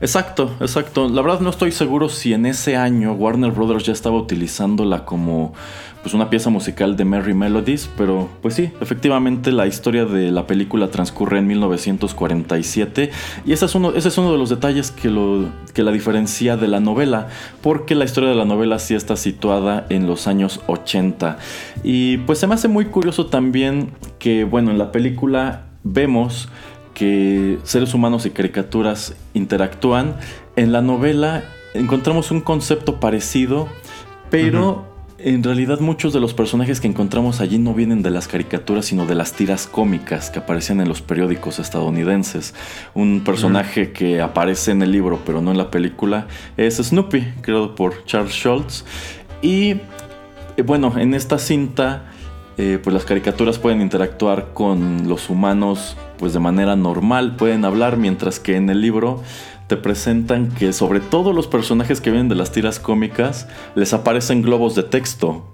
Exacto, 0.00 0.56
exacto. 0.60 1.08
La 1.08 1.22
verdad 1.22 1.40
no 1.40 1.50
estoy 1.50 1.70
seguro 1.70 2.08
si 2.08 2.32
en 2.32 2.44
ese 2.46 2.76
año 2.76 3.12
Warner 3.12 3.52
Brothers 3.52 3.84
ya 3.84 3.92
estaba 3.92 4.16
utilizándola 4.16 5.04
como 5.04 5.54
pues 6.02 6.14
una 6.14 6.30
pieza 6.30 6.50
musical 6.50 6.96
de 6.96 7.04
Merry 7.04 7.32
Melodies, 7.32 7.88
pero 7.96 8.28
pues 8.42 8.54
sí, 8.54 8.70
efectivamente 8.80 9.52
la 9.52 9.66
historia 9.68 10.04
de 10.04 10.32
la 10.32 10.46
película 10.48 10.88
transcurre 10.88 11.38
en 11.38 11.46
1947 11.46 13.10
y 13.46 13.52
ese 13.52 13.66
es 13.66 13.74
uno, 13.74 13.92
ese 13.94 14.08
es 14.08 14.18
uno 14.18 14.32
de 14.32 14.38
los 14.38 14.50
detalles 14.50 14.90
que, 14.90 15.08
lo, 15.08 15.46
que 15.72 15.84
la 15.84 15.92
diferencia 15.92 16.56
de 16.56 16.66
la 16.66 16.80
novela, 16.80 17.28
porque 17.62 17.94
la 17.94 18.04
historia 18.04 18.30
de 18.30 18.34
la 18.34 18.44
novela 18.44 18.80
sí 18.80 18.94
está 18.94 19.16
situada 19.16 19.86
en 19.90 20.06
los 20.08 20.26
años 20.26 20.60
80. 20.66 21.38
Y 21.84 22.18
pues 22.18 22.40
se 22.40 22.46
me 22.48 22.54
hace 22.54 22.68
muy 22.68 22.86
curioso 22.86 23.26
también 23.26 23.92
que, 24.18 24.44
bueno, 24.44 24.72
en 24.72 24.78
la 24.78 24.90
película 24.90 25.66
vemos 25.84 26.48
que 26.94 27.58
seres 27.62 27.94
humanos 27.94 28.26
y 28.26 28.30
caricaturas 28.30 29.14
interactúan. 29.34 30.16
En 30.56 30.72
la 30.72 30.82
novela 30.82 31.44
encontramos 31.74 32.30
un 32.30 32.40
concepto 32.40 33.00
parecido, 33.00 33.68
pero 34.30 34.91
en 35.24 35.42
realidad 35.42 35.80
muchos 35.80 36.12
de 36.12 36.20
los 36.20 36.34
personajes 36.34 36.80
que 36.80 36.88
encontramos 36.88 37.40
allí 37.40 37.58
no 37.58 37.74
vienen 37.74 38.02
de 38.02 38.10
las 38.10 38.26
caricaturas, 38.26 38.86
sino 38.86 39.06
de 39.06 39.14
las 39.14 39.32
tiras 39.32 39.66
cómicas 39.66 40.30
que 40.30 40.40
aparecían 40.40 40.80
en 40.80 40.88
los 40.88 41.00
periódicos 41.02 41.58
estadounidenses. 41.58 42.54
Un 42.94 43.22
personaje 43.24 43.92
que 43.92 44.20
aparece 44.20 44.72
en 44.72 44.82
el 44.82 44.90
libro, 44.90 45.20
pero 45.24 45.40
no 45.40 45.52
en 45.52 45.58
la 45.58 45.70
película, 45.70 46.26
es 46.56 46.76
Snoopy, 46.76 47.34
creado 47.40 47.74
por 47.74 48.04
Charles 48.04 48.32
Schultz. 48.32 48.84
Y 49.42 49.76
eh, 50.56 50.62
bueno, 50.64 50.94
en 50.98 51.14
esta 51.14 51.38
cinta, 51.38 52.10
eh, 52.58 52.78
pues 52.82 52.92
las 52.92 53.04
caricaturas 53.04 53.58
pueden 53.58 53.80
interactuar 53.80 54.52
con 54.52 55.08
los 55.08 55.30
humanos 55.30 55.96
pues 56.22 56.32
de 56.32 56.38
manera 56.38 56.76
normal, 56.76 57.34
pueden 57.34 57.64
hablar, 57.64 57.96
mientras 57.96 58.38
que 58.38 58.54
en 58.54 58.70
el 58.70 58.80
libro 58.80 59.22
te 59.72 59.78
presentan 59.78 60.50
que 60.50 60.74
sobre 60.74 61.00
todo 61.00 61.32
los 61.32 61.46
personajes 61.46 62.02
que 62.02 62.10
vienen 62.10 62.28
de 62.28 62.34
las 62.34 62.52
tiras 62.52 62.78
cómicas 62.78 63.48
les 63.74 63.94
aparecen 63.94 64.42
globos 64.42 64.74
de 64.74 64.82
texto. 64.82 65.46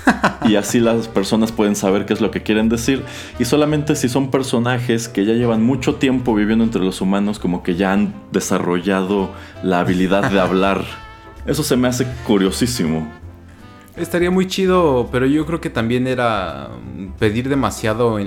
y 0.46 0.56
así 0.56 0.78
las 0.78 1.08
personas 1.08 1.52
pueden 1.52 1.74
saber 1.74 2.04
qué 2.04 2.12
es 2.12 2.20
lo 2.20 2.30
que 2.30 2.42
quieren 2.42 2.68
decir. 2.68 3.02
Y 3.38 3.46
solamente 3.46 3.96
si 3.96 4.10
son 4.10 4.30
personajes 4.30 5.08
que 5.08 5.24
ya 5.24 5.32
llevan 5.32 5.62
mucho 5.62 5.94
tiempo 5.94 6.34
viviendo 6.34 6.64
entre 6.64 6.84
los 6.84 7.00
humanos, 7.00 7.38
como 7.38 7.62
que 7.62 7.74
ya 7.74 7.94
han 7.94 8.12
desarrollado 8.30 9.30
la 9.62 9.80
habilidad 9.80 10.30
de 10.30 10.38
hablar. 10.38 10.84
Eso 11.46 11.62
se 11.62 11.78
me 11.78 11.88
hace 11.88 12.06
curiosísimo. 12.26 13.21
Estaría 13.96 14.30
muy 14.30 14.46
chido, 14.46 15.10
pero 15.12 15.26
yo 15.26 15.44
creo 15.44 15.60
que 15.60 15.68
también 15.68 16.06
era 16.06 16.70
pedir 17.18 17.50
demasiado 17.50 18.18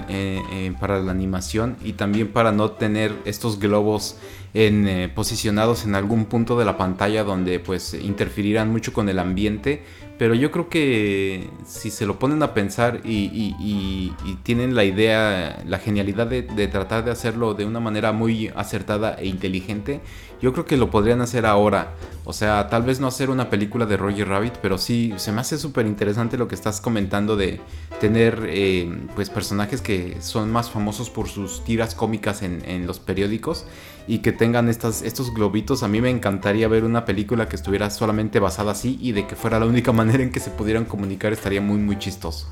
para 0.79 0.99
la 0.99 1.11
animación 1.11 1.75
y 1.83 1.93
también 1.93 2.27
para 2.27 2.51
no 2.51 2.71
tener 2.71 3.13
estos 3.25 3.59
globos 3.59 4.17
en, 4.53 4.87
eh, 4.87 5.09
posicionados 5.13 5.83
en 5.85 5.95
algún 5.95 6.25
punto 6.25 6.57
de 6.57 6.65
la 6.65 6.77
pantalla 6.77 7.23
donde 7.23 7.59
pues 7.59 7.93
interferirán 7.95 8.71
mucho 8.71 8.93
con 8.93 9.09
el 9.09 9.19
ambiente 9.19 9.83
pero 10.17 10.33
yo 10.33 10.49
creo 10.51 10.69
que 10.69 11.49
si 11.65 11.89
se 11.91 12.05
lo 12.05 12.19
ponen 12.19 12.41
a 12.41 12.53
pensar 12.53 13.01
y, 13.03 14.13
tienen 14.43 14.75
la 14.75 14.83
idea, 14.83 15.61
la 15.65 15.79
genialidad 15.79 16.27
de, 16.27 16.43
tratar 16.67 17.03
de 17.03 17.11
hacerlo 17.11 17.53
de 17.53 17.65
una 17.65 17.79
manera 17.79 18.11
muy 18.11 18.51
acertada 18.55 19.15
e 19.15 19.25
inteligente, 19.27 20.01
yo 20.41 20.53
creo 20.53 20.65
que 20.65 20.77
lo 20.77 20.89
podrían 20.89 21.21
hacer 21.21 21.45
ahora. 21.45 21.93
O 22.23 22.33
sea, 22.33 22.69
tal 22.69 22.83
vez 22.83 22.99
no 22.99 23.07
hacer 23.07 23.29
una 23.29 23.49
película 23.49 23.85
de 23.85 23.97
Roger 23.97 24.27
Rabbit, 24.27 24.53
pero 24.61 24.77
sí, 24.77 25.13
se 25.17 25.31
me 25.31 25.41
hace 25.41 25.57
súper 25.57 25.85
interesante 25.85 26.37
lo 26.37 26.47
que 26.47 26.55
estás 26.55 26.79
comentando 26.79 27.35
de 27.35 27.59
tener 27.99 28.45
eh, 28.47 28.89
pues 29.15 29.29
personajes 29.29 29.81
que 29.81 30.17
son 30.21 30.51
más 30.51 30.69
famosos 30.69 31.09
por 31.09 31.27
sus 31.27 31.63
tiras 31.63 31.95
cómicas 31.95 32.41
en, 32.41 32.63
en 32.65 32.87
los 32.87 32.99
periódicos 32.99 33.65
y 34.07 34.19
que 34.19 34.31
tengan 34.31 34.69
estas, 34.69 35.01
estos 35.01 35.33
globitos. 35.33 35.83
A 35.83 35.87
mí 35.87 36.01
me 36.01 36.09
encantaría 36.09 36.67
ver 36.67 36.83
una 36.83 37.05
película 37.05 37.47
que 37.47 37.55
estuviera 37.55 37.89
solamente 37.89 38.39
basada 38.39 38.71
así 38.71 38.97
y 39.01 39.11
de 39.11 39.27
que 39.27 39.35
fuera 39.35 39.59
la 39.59 39.65
única 39.65 39.91
manera 39.93 40.23
en 40.23 40.31
que 40.31 40.39
se 40.39 40.51
pudieran 40.51 40.85
comunicar 40.85 41.33
estaría 41.33 41.61
muy 41.61 41.77
muy 41.77 41.97
chistoso. 41.97 42.47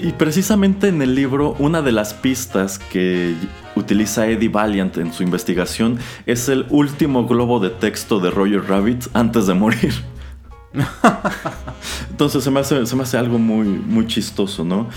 Y 0.00 0.12
precisamente 0.12 0.88
en 0.88 1.02
el 1.02 1.14
libro, 1.14 1.54
una 1.58 1.82
de 1.82 1.92
las 1.92 2.14
pistas 2.14 2.78
que 2.78 3.34
utiliza 3.74 4.26
Eddie 4.26 4.48
Valiant 4.48 4.96
en 4.96 5.12
su 5.12 5.22
investigación 5.22 5.98
es 6.24 6.48
el 6.48 6.66
último 6.70 7.26
globo 7.26 7.60
de 7.60 7.68
texto 7.68 8.18
de 8.18 8.30
Roger 8.30 8.66
Rabbit 8.66 9.04
antes 9.12 9.46
de 9.46 9.54
morir. 9.54 9.92
Entonces 12.10 12.42
se 12.42 12.50
me, 12.50 12.60
hace, 12.60 12.86
se 12.86 12.96
me 12.96 13.02
hace 13.02 13.18
algo 13.18 13.38
muy, 13.38 13.66
muy 13.66 14.06
chistoso, 14.06 14.64
¿no? 14.64 14.88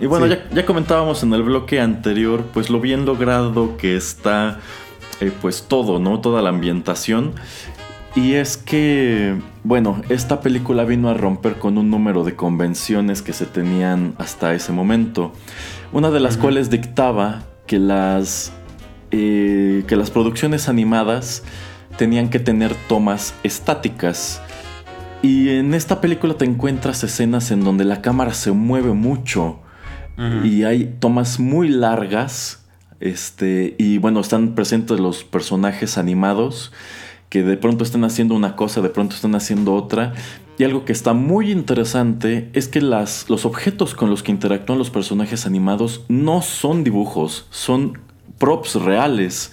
y, 0.00 0.06
bueno, 0.06 0.26
ya, 0.26 0.48
ya 0.50 0.64
comentábamos 0.64 1.22
en 1.22 1.32
el 1.32 1.42
bloque 1.42 1.80
anterior, 1.80 2.44
pues 2.52 2.70
lo 2.70 2.80
bien 2.80 3.04
logrado 3.04 3.76
que 3.76 3.96
está 3.96 4.60
eh, 5.20 5.32
pues 5.40 5.66
todo, 5.68 5.98
¿no? 5.98 6.20
Toda 6.20 6.42
la 6.42 6.50
ambientación. 6.50 7.34
Y 8.14 8.34
es 8.34 8.56
que, 8.56 9.36
bueno, 9.62 10.00
esta 10.08 10.40
película 10.40 10.84
vino 10.84 11.10
a 11.10 11.14
romper 11.14 11.58
con 11.58 11.76
un 11.76 11.90
número 11.90 12.24
de 12.24 12.34
convenciones 12.34 13.20
que 13.20 13.34
se 13.34 13.44
tenían 13.44 14.14
hasta 14.18 14.54
ese 14.54 14.72
momento. 14.72 15.32
Una 15.92 16.10
de 16.10 16.20
las 16.20 16.38
cuales 16.38 16.70
dictaba 16.70 17.42
que 17.66 17.78
las, 17.78 18.52
eh, 19.10 19.84
que 19.86 19.96
las 19.96 20.10
producciones 20.10 20.68
animadas 20.68 21.42
tenían 21.98 22.30
que 22.30 22.38
tener 22.38 22.74
tomas 22.88 23.34
estáticas. 23.42 24.40
Y 25.22 25.50
en 25.50 25.74
esta 25.74 26.00
película 26.00 26.34
te 26.34 26.44
encuentras 26.46 27.04
escenas 27.04 27.50
en 27.50 27.64
donde 27.64 27.84
la 27.84 28.00
cámara 28.00 28.32
se 28.32 28.52
mueve 28.52 28.92
mucho 28.92 29.60
y 30.44 30.64
hay 30.64 30.96
tomas 30.98 31.38
muy 31.38 31.68
largas 31.68 32.65
este, 33.00 33.74
y 33.78 33.98
bueno, 33.98 34.20
están 34.20 34.54
presentes 34.54 35.00
los 35.00 35.24
personajes 35.24 35.98
animados 35.98 36.72
que 37.28 37.42
de 37.42 37.56
pronto 37.56 37.84
están 37.84 38.04
haciendo 38.04 38.34
una 38.34 38.56
cosa, 38.56 38.80
de 38.80 38.88
pronto 38.88 39.14
están 39.14 39.34
haciendo 39.34 39.74
otra. 39.74 40.14
Y 40.58 40.64
algo 40.64 40.84
que 40.84 40.92
está 40.92 41.12
muy 41.12 41.50
interesante 41.50 42.48
es 42.54 42.68
que 42.68 42.80
las, 42.80 43.28
los 43.28 43.44
objetos 43.44 43.94
con 43.94 44.08
los 44.08 44.22
que 44.22 44.32
interactúan 44.32 44.78
los 44.78 44.90
personajes 44.90 45.44
animados 45.44 46.04
no 46.08 46.40
son 46.40 46.82
dibujos, 46.82 47.46
son 47.50 47.98
props 48.38 48.76
reales. 48.76 49.52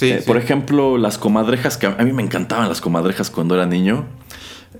Eh, 0.00 0.22
por 0.26 0.36
ejemplo, 0.36 0.98
las 0.98 1.18
comadrejas, 1.18 1.76
que 1.76 1.86
a 1.86 1.90
mí 1.90 2.12
me 2.12 2.22
encantaban 2.22 2.68
las 2.68 2.80
comadrejas 2.80 3.30
cuando 3.30 3.54
era 3.54 3.66
niño. 3.66 4.06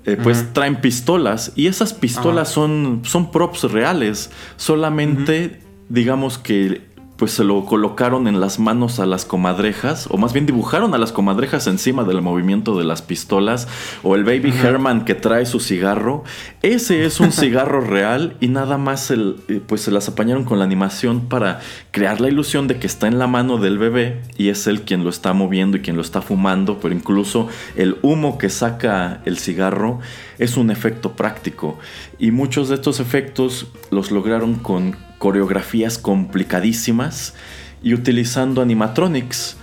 Eh, 0.05 0.17
pues 0.21 0.51
traen 0.51 0.81
pistolas 0.81 1.53
y 1.55 1.67
esas 1.67 1.93
pistolas 1.93 2.49
son, 2.49 3.03
son 3.05 3.31
props 3.31 3.71
reales. 3.71 4.31
Solamente, 4.57 5.61
digamos 5.87 6.37
que 6.37 6.92
pues 7.17 7.31
se 7.31 7.43
lo 7.43 7.63
colocaron 7.65 8.27
en 8.27 8.39
las 8.39 8.59
manos 8.59 8.99
a 8.99 9.05
las 9.05 9.25
comadrejas, 9.25 10.07
o 10.09 10.17
más 10.17 10.33
bien 10.33 10.45
dibujaron 10.45 10.93
a 10.93 10.97
las 10.97 11.11
comadrejas 11.11 11.67
encima 11.67 12.03
del 12.03 12.21
movimiento 12.21 12.77
de 12.77 12.83
las 12.83 13.01
pistolas, 13.01 13.67
o 14.01 14.15
el 14.15 14.23
Baby 14.23 14.51
Herman 14.51 15.05
que 15.05 15.13
trae 15.15 15.45
su 15.45 15.59
cigarro. 15.59 16.23
Ese 16.61 17.05
es 17.05 17.19
un 17.19 17.31
cigarro 17.33 17.81
real 17.81 18.35
y 18.39 18.47
nada 18.47 18.77
más 18.77 19.11
el, 19.11 19.37
eh, 19.47 19.61
pues 19.65 19.81
se 19.81 19.91
las 19.91 20.09
apañaron 20.09 20.43
con 20.43 20.57
la 20.57 20.65
animación 20.65 21.27
para 21.27 21.59
crear 21.91 22.19
la 22.19 22.29
ilusión 22.29 22.67
de 22.67 22.79
que 22.79 22.87
está 22.87 23.07
en 23.07 23.19
la 23.19 23.27
mano 23.27 23.57
del 23.57 23.77
bebé 23.77 24.21
y 24.37 24.49
es 24.49 24.65
él 24.67 24.81
quien 24.81 25.03
lo 25.03 25.09
está 25.09 25.33
moviendo 25.33 25.77
y 25.77 25.81
quien 25.81 25.95
lo 25.95 26.01
está 26.01 26.21
fumando, 26.21 26.79
pero 26.79 26.95
incluso 26.95 27.47
el 27.75 27.97
humo 28.01 28.37
que 28.37 28.49
saca 28.49 29.21
el 29.25 29.37
cigarro 29.37 29.99
es 30.39 30.57
un 30.57 30.71
efecto 30.71 31.13
práctico. 31.13 31.77
Y 32.17 32.31
muchos 32.31 32.69
de 32.69 32.75
estos 32.75 32.99
efectos 32.99 33.67
los 33.91 34.11
lograron 34.11 34.55
con 34.55 34.95
coreografías 35.23 35.97
complicadísimas 35.97 37.33
y 37.81 37.93
utilizando 37.93 38.61
animatronics. 38.61 39.55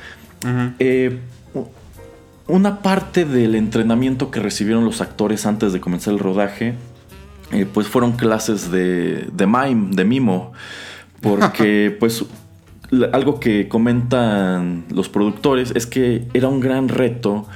Eh, 0.78 1.18
una 2.46 2.80
parte 2.80 3.26
del 3.26 3.54
entrenamiento 3.54 4.30
que 4.30 4.40
recibieron 4.40 4.86
los 4.86 5.02
actores 5.02 5.44
antes 5.44 5.74
de 5.74 5.80
comenzar 5.80 6.14
el 6.14 6.18
rodaje, 6.18 6.76
eh, 7.52 7.66
pues 7.70 7.88
fueron 7.88 8.12
clases 8.12 8.70
de, 8.70 9.28
de 9.34 9.46
mime, 9.46 9.94
de 9.94 10.06
mimo, 10.06 10.52
porque 11.20 11.94
pues 12.00 12.24
algo 13.12 13.38
que 13.38 13.68
comentan 13.68 14.86
los 14.88 15.10
productores 15.10 15.72
es 15.74 15.84
que 15.84 16.26
era 16.32 16.48
un 16.48 16.60
gran 16.60 16.88
reto 16.88 17.46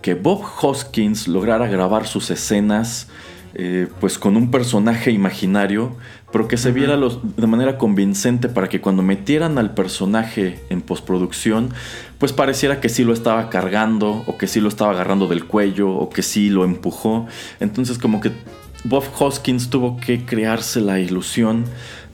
que 0.00 0.14
Bob 0.14 0.42
Hoskins 0.62 1.28
lograra 1.28 1.66
grabar 1.66 2.06
sus 2.06 2.30
escenas 2.30 3.08
eh, 3.54 3.86
pues 4.00 4.18
con 4.18 4.38
un 4.38 4.50
personaje 4.50 5.10
imaginario, 5.10 5.94
pero 6.32 6.48
que 6.48 6.56
se 6.56 6.72
viera 6.72 6.96
de 6.96 7.46
manera 7.46 7.78
convincente 7.78 8.48
para 8.48 8.68
que 8.68 8.80
cuando 8.80 9.02
metieran 9.02 9.58
al 9.58 9.74
personaje 9.74 10.60
en 10.70 10.80
postproducción, 10.80 11.70
pues 12.18 12.32
pareciera 12.32 12.80
que 12.80 12.88
sí 12.88 13.04
lo 13.04 13.12
estaba 13.12 13.50
cargando, 13.50 14.24
o 14.26 14.38
que 14.38 14.46
sí 14.46 14.60
lo 14.60 14.68
estaba 14.68 14.92
agarrando 14.92 15.26
del 15.28 15.44
cuello, 15.44 15.90
o 15.90 16.08
que 16.08 16.22
sí 16.22 16.48
lo 16.48 16.64
empujó. 16.64 17.26
Entonces 17.60 17.98
como 17.98 18.20
que 18.20 18.32
Bob 18.84 19.04
Hoskins 19.18 19.70
tuvo 19.70 19.96
que 19.96 20.24
crearse 20.24 20.80
la 20.80 20.98
ilusión 20.98 21.64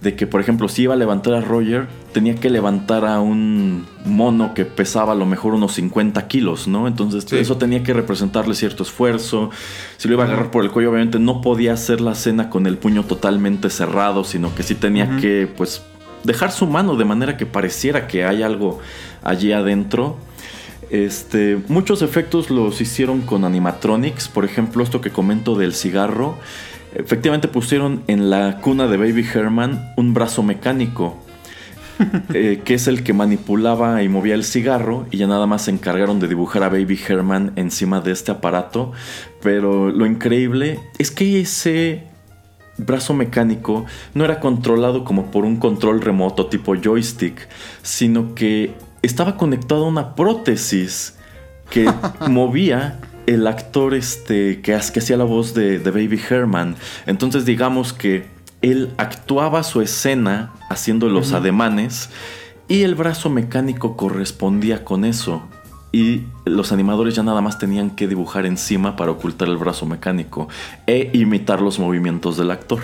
de 0.00 0.14
que, 0.14 0.26
por 0.26 0.40
ejemplo, 0.40 0.68
si 0.68 0.82
iba 0.82 0.94
a 0.94 0.96
levantar 0.96 1.34
a 1.34 1.40
Roger, 1.40 1.88
tenía 2.12 2.36
que 2.36 2.50
levantar 2.50 3.04
a 3.04 3.20
un 3.20 3.86
mono 4.04 4.54
que 4.54 4.64
pesaba 4.64 5.12
a 5.12 5.16
lo 5.16 5.26
mejor 5.26 5.54
unos 5.54 5.72
50 5.74 6.28
kilos, 6.28 6.68
¿no? 6.68 6.86
Entonces 6.86 7.32
eso 7.32 7.56
tenía 7.56 7.82
que 7.82 7.92
representarle 7.92 8.54
cierto 8.54 8.84
esfuerzo. 8.84 9.50
Si 9.96 10.06
lo 10.06 10.14
iba 10.14 10.24
a 10.24 10.26
agarrar 10.28 10.50
por 10.52 10.64
el 10.64 10.70
cuello, 10.70 10.90
obviamente 10.90 11.18
no 11.18 11.40
podía 11.40 11.72
hacer 11.72 12.00
la 12.00 12.14
cena 12.14 12.48
con 12.48 12.66
el 12.66 12.78
puño 12.78 13.04
totalmente 13.04 13.70
cerrado, 13.70 14.22
sino 14.22 14.54
que 14.54 14.62
sí 14.62 14.76
tenía 14.76 15.16
que, 15.18 15.52
pues, 15.56 15.82
dejar 16.22 16.52
su 16.52 16.66
mano 16.66 16.94
de 16.94 17.04
manera 17.04 17.36
que 17.36 17.46
pareciera 17.46 18.06
que 18.06 18.24
hay 18.24 18.42
algo 18.42 18.78
allí 19.24 19.52
adentro. 19.52 20.16
Este, 20.90 21.58
muchos 21.68 22.02
efectos 22.02 22.50
los 22.50 22.80
hicieron 22.80 23.20
con 23.20 23.44
animatronics, 23.44 24.28
por 24.28 24.44
ejemplo, 24.44 24.82
esto 24.82 25.00
que 25.00 25.10
comento 25.10 25.56
del 25.56 25.74
cigarro. 25.74 26.38
Efectivamente 26.94 27.48
pusieron 27.48 28.02
en 28.06 28.30
la 28.30 28.60
cuna 28.60 28.86
de 28.86 28.96
Baby 28.96 29.26
Herman 29.32 29.92
un 29.96 30.14
brazo 30.14 30.42
mecánico, 30.42 31.18
eh, 32.34 32.62
que 32.64 32.74
es 32.74 32.88
el 32.88 33.02
que 33.02 33.12
manipulaba 33.12 34.02
y 34.02 34.08
movía 34.08 34.34
el 34.34 34.44
cigarro, 34.44 35.06
y 35.10 35.18
ya 35.18 35.26
nada 35.26 35.46
más 35.46 35.62
se 35.62 35.70
encargaron 35.70 36.18
de 36.20 36.28
dibujar 36.28 36.62
a 36.62 36.68
Baby 36.68 36.98
Herman 37.06 37.52
encima 37.56 38.00
de 38.00 38.12
este 38.12 38.30
aparato. 38.30 38.92
Pero 39.42 39.90
lo 39.90 40.06
increíble 40.06 40.80
es 40.98 41.10
que 41.10 41.40
ese 41.40 42.04
brazo 42.78 43.12
mecánico 43.12 43.84
no 44.14 44.24
era 44.24 44.40
controlado 44.40 45.04
como 45.04 45.30
por 45.30 45.44
un 45.44 45.56
control 45.56 46.00
remoto 46.00 46.46
tipo 46.46 46.74
joystick, 46.74 47.48
sino 47.82 48.34
que 48.34 48.74
estaba 49.02 49.36
conectado 49.36 49.84
a 49.84 49.88
una 49.88 50.14
prótesis 50.14 51.16
que 51.70 51.92
movía 52.28 52.98
el 53.28 53.46
actor 53.46 53.92
este, 53.92 54.62
que, 54.62 54.74
hacía 54.74 55.18
la 55.18 55.24
voz 55.24 55.52
de, 55.52 55.78
Baby 55.78 56.18
Herman. 56.28 56.76
Entonces 57.04 57.44
digamos 57.44 57.92
que 57.92 58.26
él 58.62 58.90
actuaba 58.96 59.62
su 59.64 59.82
escena 59.82 60.52
haciendo 60.70 61.10
los 61.10 61.32
ademanes 61.32 62.08
y 62.68 62.82
el 62.82 62.94
brazo 62.94 63.28
mecánico 63.28 63.96
correspondía 63.96 64.82
con 64.82 65.04
eso. 65.04 65.42
Y 65.92 66.22
los 66.46 66.72
animadores 66.72 67.14
ya 67.14 67.22
nada 67.22 67.42
más 67.42 67.58
tenían 67.58 67.90
que 67.90 68.08
dibujar 68.08 68.46
encima 68.46 68.96
para 68.96 69.12
ocultar 69.12 69.48
el 69.48 69.58
brazo 69.58 69.84
mecánico 69.84 70.48
e 70.86 71.10
imitar 71.12 71.60
los 71.60 71.78
movimientos 71.78 72.38
del 72.38 72.50
actor. 72.50 72.80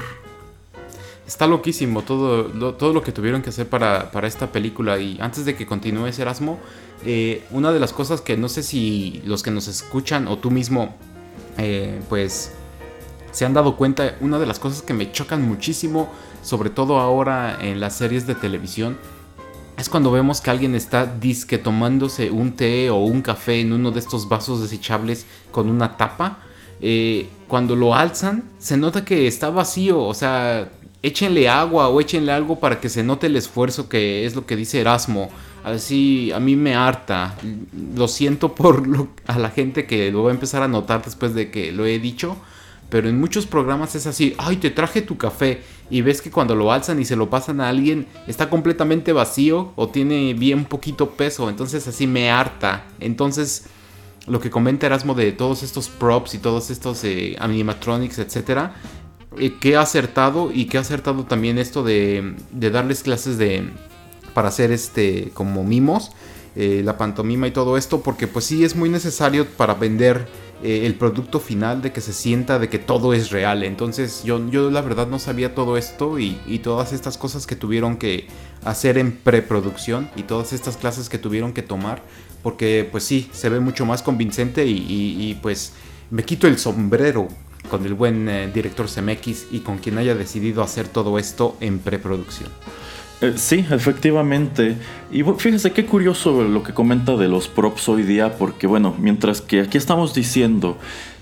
Está 1.27 1.47
loquísimo 1.47 2.03
todo 2.03 2.49
lo, 2.49 2.75
todo 2.75 2.93
lo 2.93 3.03
que 3.03 3.11
tuvieron 3.11 3.41
que 3.41 3.49
hacer 3.49 3.69
para, 3.69 4.11
esta 4.25 4.53
película. 4.53 4.99
Y 4.99 5.19
antes 5.21 5.45
de 5.45 5.57
que 5.57 5.67
continúes, 5.67 6.19
Erasmo, 6.19 6.59
eh, 7.05 7.45
una 7.51 7.73
de 7.73 7.81
las 7.81 7.93
cosas 7.93 8.21
que 8.21 8.37
no 8.37 8.49
sé 8.49 8.63
si 8.63 9.23
los 9.25 9.43
que 9.43 9.51
nos 9.51 9.69
escuchan 9.69 10.29
o 10.29 10.39
tú 10.39 10.51
mismo, 10.51 10.95
eh, 11.57 12.01
pues 12.09 12.53
se 13.33 13.45
han 13.45 13.55
dado 13.55 13.77
cuenta, 13.77 14.17
una 14.21 14.39
de 14.39 14.47
las 14.47 14.59
cosas 14.59 14.83
que 14.83 14.95
me 14.95 15.11
chocan 15.11 15.43
muchísimo, 15.43 16.09
sobre 16.43 16.71
todo 16.71 17.01
ahora 17.01 17.59
en 17.61 17.81
las 17.81 17.97
series 17.97 18.27
de 18.27 18.35
televisión, 18.35 18.97
es 19.77 19.89
cuando 19.89 20.13
vemos 20.13 20.41
que 20.41 20.51
alguien 20.51 20.75
está 20.75 21.05
disque 21.07 21.59
tomándose 21.59 22.31
un 22.31 22.53
té 22.53 22.91
o 22.91 22.99
un 22.99 23.23
café 23.23 23.61
en 23.61 23.73
uno 23.73 23.91
de 23.91 23.99
estos 23.99 24.29
vasos 24.29 24.63
desechables 24.63 25.27
con 25.51 25.69
una 25.69 25.97
tapa. 25.97 26.39
Eh, 26.81 27.29
cuando 27.49 27.75
lo 27.75 27.95
alzan, 27.95 28.45
se 28.59 28.77
nota 28.77 29.05
que 29.05 29.27
está 29.27 29.51
vacío, 29.51 30.01
o 30.01 30.15
sea, 30.15 30.71
échenle 31.05 31.51
agua 31.51 31.89
o 31.89 32.01
échenle 32.01 32.33
algo 32.33 32.59
para 32.59 32.81
que 32.81 32.89
se 32.89 33.03
note 33.03 33.27
el 33.27 33.37
esfuerzo 33.37 33.91
que 33.91 34.25
es 34.25 34.35
lo 34.35 34.47
que 34.47 34.57
dice 34.57 34.81
Erasmo. 34.81 35.29
Así 35.63 36.33
a 36.33 36.41
mí 36.41 36.57
me 36.57 36.75
harta. 36.75 37.37
Lo 37.95 38.09
siento 38.09 38.55
por 38.55 38.83
a 39.27 39.39
la 39.39 39.51
gente 39.51 39.87
que 39.87 40.11
lo 40.11 40.23
va 40.23 40.31
a 40.31 40.35
empezar 40.35 40.63
a 40.63 40.69
notar 40.69 41.05
después 41.05 41.35
de 41.35 41.51
que 41.51 41.73
lo 41.73 41.85
he 41.85 41.99
dicho. 41.99 42.37
Pero 42.89 43.09
en 43.09 43.21
muchos 43.21 43.47
programas 43.47 43.95
es 43.95 44.07
así, 44.07 44.35
ay, 44.39 44.57
te 44.57 44.71
traje 44.71 45.03
tu 45.03 45.19
café. 45.19 45.63
Y 45.91 46.01
ves 46.01 46.23
que 46.23 46.31
cuando 46.31 46.55
lo 46.55 46.73
alzan 46.73 46.99
y 47.01 47.05
se 47.05 47.17
lo 47.17 47.29
pasan 47.29 47.61
a 47.61 47.69
alguien, 47.69 48.07
está 48.27 48.49
completamente 48.49 49.13
vacío 49.13 49.73
o 49.77 49.89
tiene 49.89 50.33
bien 50.33 50.65
poquito 50.65 51.11
peso. 51.11 51.51
Entonces 51.51 51.87
así 51.87 52.07
me 52.07 52.31
harta. 52.31 52.87
Entonces, 52.99 53.67
lo 54.27 54.41
que 54.41 54.49
comenta 54.49 54.87
Erasmo 54.87 55.15
de 55.15 55.33
todos 55.33 55.63
estos 55.63 55.91
props 55.91 56.35
y 56.35 56.39
todos 56.39 56.71
estos 56.71 57.05
eh, 57.05 57.37
animatronics, 57.39 58.19
etcétera, 58.19 58.75
eh, 59.39 59.55
que 59.61 59.77
ha 59.77 59.83
acertado 59.83 60.51
y 60.53 60.67
que 60.67 60.79
ha 60.79 60.81
acertado 60.81 61.25
también 61.25 61.59
esto 61.59 61.83
de, 61.83 62.35
darles 62.51 63.03
clases 63.03 63.39
de 63.39 63.71
para 64.35 64.49
hacer 64.49 64.73
este 64.73 65.31
como 65.35 65.65
mimos, 65.65 66.11
eh, 66.57 66.83
la 66.85 66.99
pantomima 66.99 67.47
y 67.47 67.51
todo 67.51 67.77
esto, 67.77 68.03
porque 68.03 68.27
pues 68.27 68.45
sí 68.47 68.65
es 68.65 68.75
muy 68.75 68.89
necesario 68.89 69.47
para 69.47 69.75
vender 69.75 70.27
eh, 70.63 70.87
el 70.87 70.95
producto 70.95 71.41
final 71.41 71.83
de 71.83 71.93
que 71.93 72.01
se 72.01 72.13
sienta 72.13 72.59
de 72.59 72.69
que 72.69 72.79
todo 72.79 73.15
es 73.15 73.31
real. 73.31 73.63
Entonces 73.63 74.23
yo, 74.25 74.51
yo 74.51 74.71
la 74.71 74.81
verdad 74.81 75.07
no 75.07 75.19
sabía 75.19 75.55
todo 75.55 75.77
esto 75.77 76.19
y, 76.19 76.35
todas 76.63 76.93
estas 76.93 77.19
cosas 77.19 77.47
que 77.47 77.57
tuvieron 77.57 77.97
que 77.97 78.27
hacer 78.65 78.99
en 78.99 79.13
preproducción 79.13 80.11
y 80.17 80.23
todas 80.23 80.53
estas 80.53 80.77
clases 80.77 81.09
que 81.09 81.19
tuvieron 81.19 81.53
que 81.53 81.63
tomar, 81.63 82.03
porque 82.43 82.89
pues 82.91 83.05
sí, 83.05 83.29
se 83.33 83.49
ve 83.49 83.61
mucho 83.61 83.87
más 83.87 84.03
convincente 84.03 84.67
y 84.67 85.39
pues 85.43 85.73
me 86.11 86.25
quito 86.25 86.47
el 86.47 86.59
sombrero 86.59 87.29
con 87.69 87.85
el 87.87 87.95
buen 87.95 88.29
eh, 88.29 88.51
director 88.53 88.87
CMX 88.89 89.47
y 89.51 89.61
con 89.61 89.79
quien 89.79 89.99
haya 89.99 90.15
decidido 90.15 90.63
hacer 90.63 90.89
todo 90.89 91.19
esto 91.19 91.57
en 91.61 91.79
preproducción. 91.79 92.51
Eh, 93.21 93.35
sí, 93.37 93.65
efectivamente. 93.71 94.77
Y 95.11 95.23
fíjese 95.23 95.73
qué 95.73 95.87
curioso 95.87 96.43
lo 96.43 96.63
que 96.63 96.75
comenta 96.75 97.17
de 97.17 97.29
los 97.29 97.49
props 97.49 97.89
hoy 97.89 98.03
día, 98.03 98.37
porque 98.37 98.67
bueno, 98.67 98.95
mientras 98.99 99.41
que 99.41 99.61
aquí 99.61 99.79
estamos 99.79 100.15
diciendo 100.15 100.77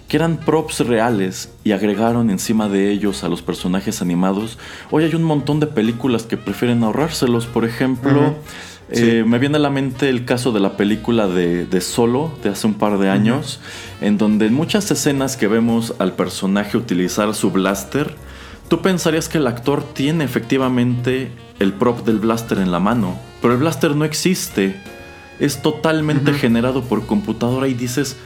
que 0.08 0.16
eran 0.16 0.36
props 0.36 0.80
reales 0.80 1.50
y 1.64 1.72
agregaron 1.72 2.28
encima 2.28 2.68
de 2.68 2.90
ellos 2.90 3.24
a 3.24 3.28
los 3.28 3.40
personajes 3.40 4.02
animados, 4.02 4.58
hoy 4.90 5.04
hay 5.04 5.14
un 5.14 5.22
montón 5.22 5.60
de 5.60 5.66
películas 5.66 6.24
que 6.24 6.36
prefieren 6.36 6.82
ahorrárselos. 6.82 7.46
Por 7.46 7.64
ejemplo, 7.64 8.34
eh, 8.92 9.24
me 9.26 9.38
viene 9.38 9.56
a 9.56 9.60
la 9.60 9.70
mente 9.70 10.08
el 10.08 10.24
caso 10.24 10.52
de 10.52 10.60
la 10.60 10.76
película 10.76 11.26
de, 11.26 11.80
Solo 11.80 12.32
de 12.42 12.50
hace 12.50 12.66
un 12.66 12.74
par 12.74 12.98
de 12.98 13.08
años, 13.08 13.60
en 14.00 14.18
donde 14.18 14.46
en 14.46 14.54
muchas 14.54 14.90
escenas 14.90 15.36
que 15.36 15.48
vemos 15.48 15.94
al 15.98 16.14
personaje 16.14 16.76
utilizar 16.76 17.34
su 17.34 17.50
blaster, 17.50 18.14
tú 18.68 18.82
pensarías 18.82 19.28
que 19.28 19.38
el 19.38 19.46
actor 19.46 19.82
tiene 19.94 20.24
efectivamente 20.24 21.30
el 21.58 21.72
prop 21.72 22.04
del 22.04 22.18
blaster 22.18 22.58
en 22.58 22.70
la 22.70 22.80
mano, 22.80 23.18
pero 23.40 23.54
el 23.54 23.60
blaster 23.60 23.96
no 23.96 24.04
existe, 24.04 24.76
es 25.38 25.62
totalmente 25.62 26.32
generado 26.34 26.82
por 26.82 27.06
computadora 27.06 27.68
y 27.68 27.74
dices, 27.74 28.16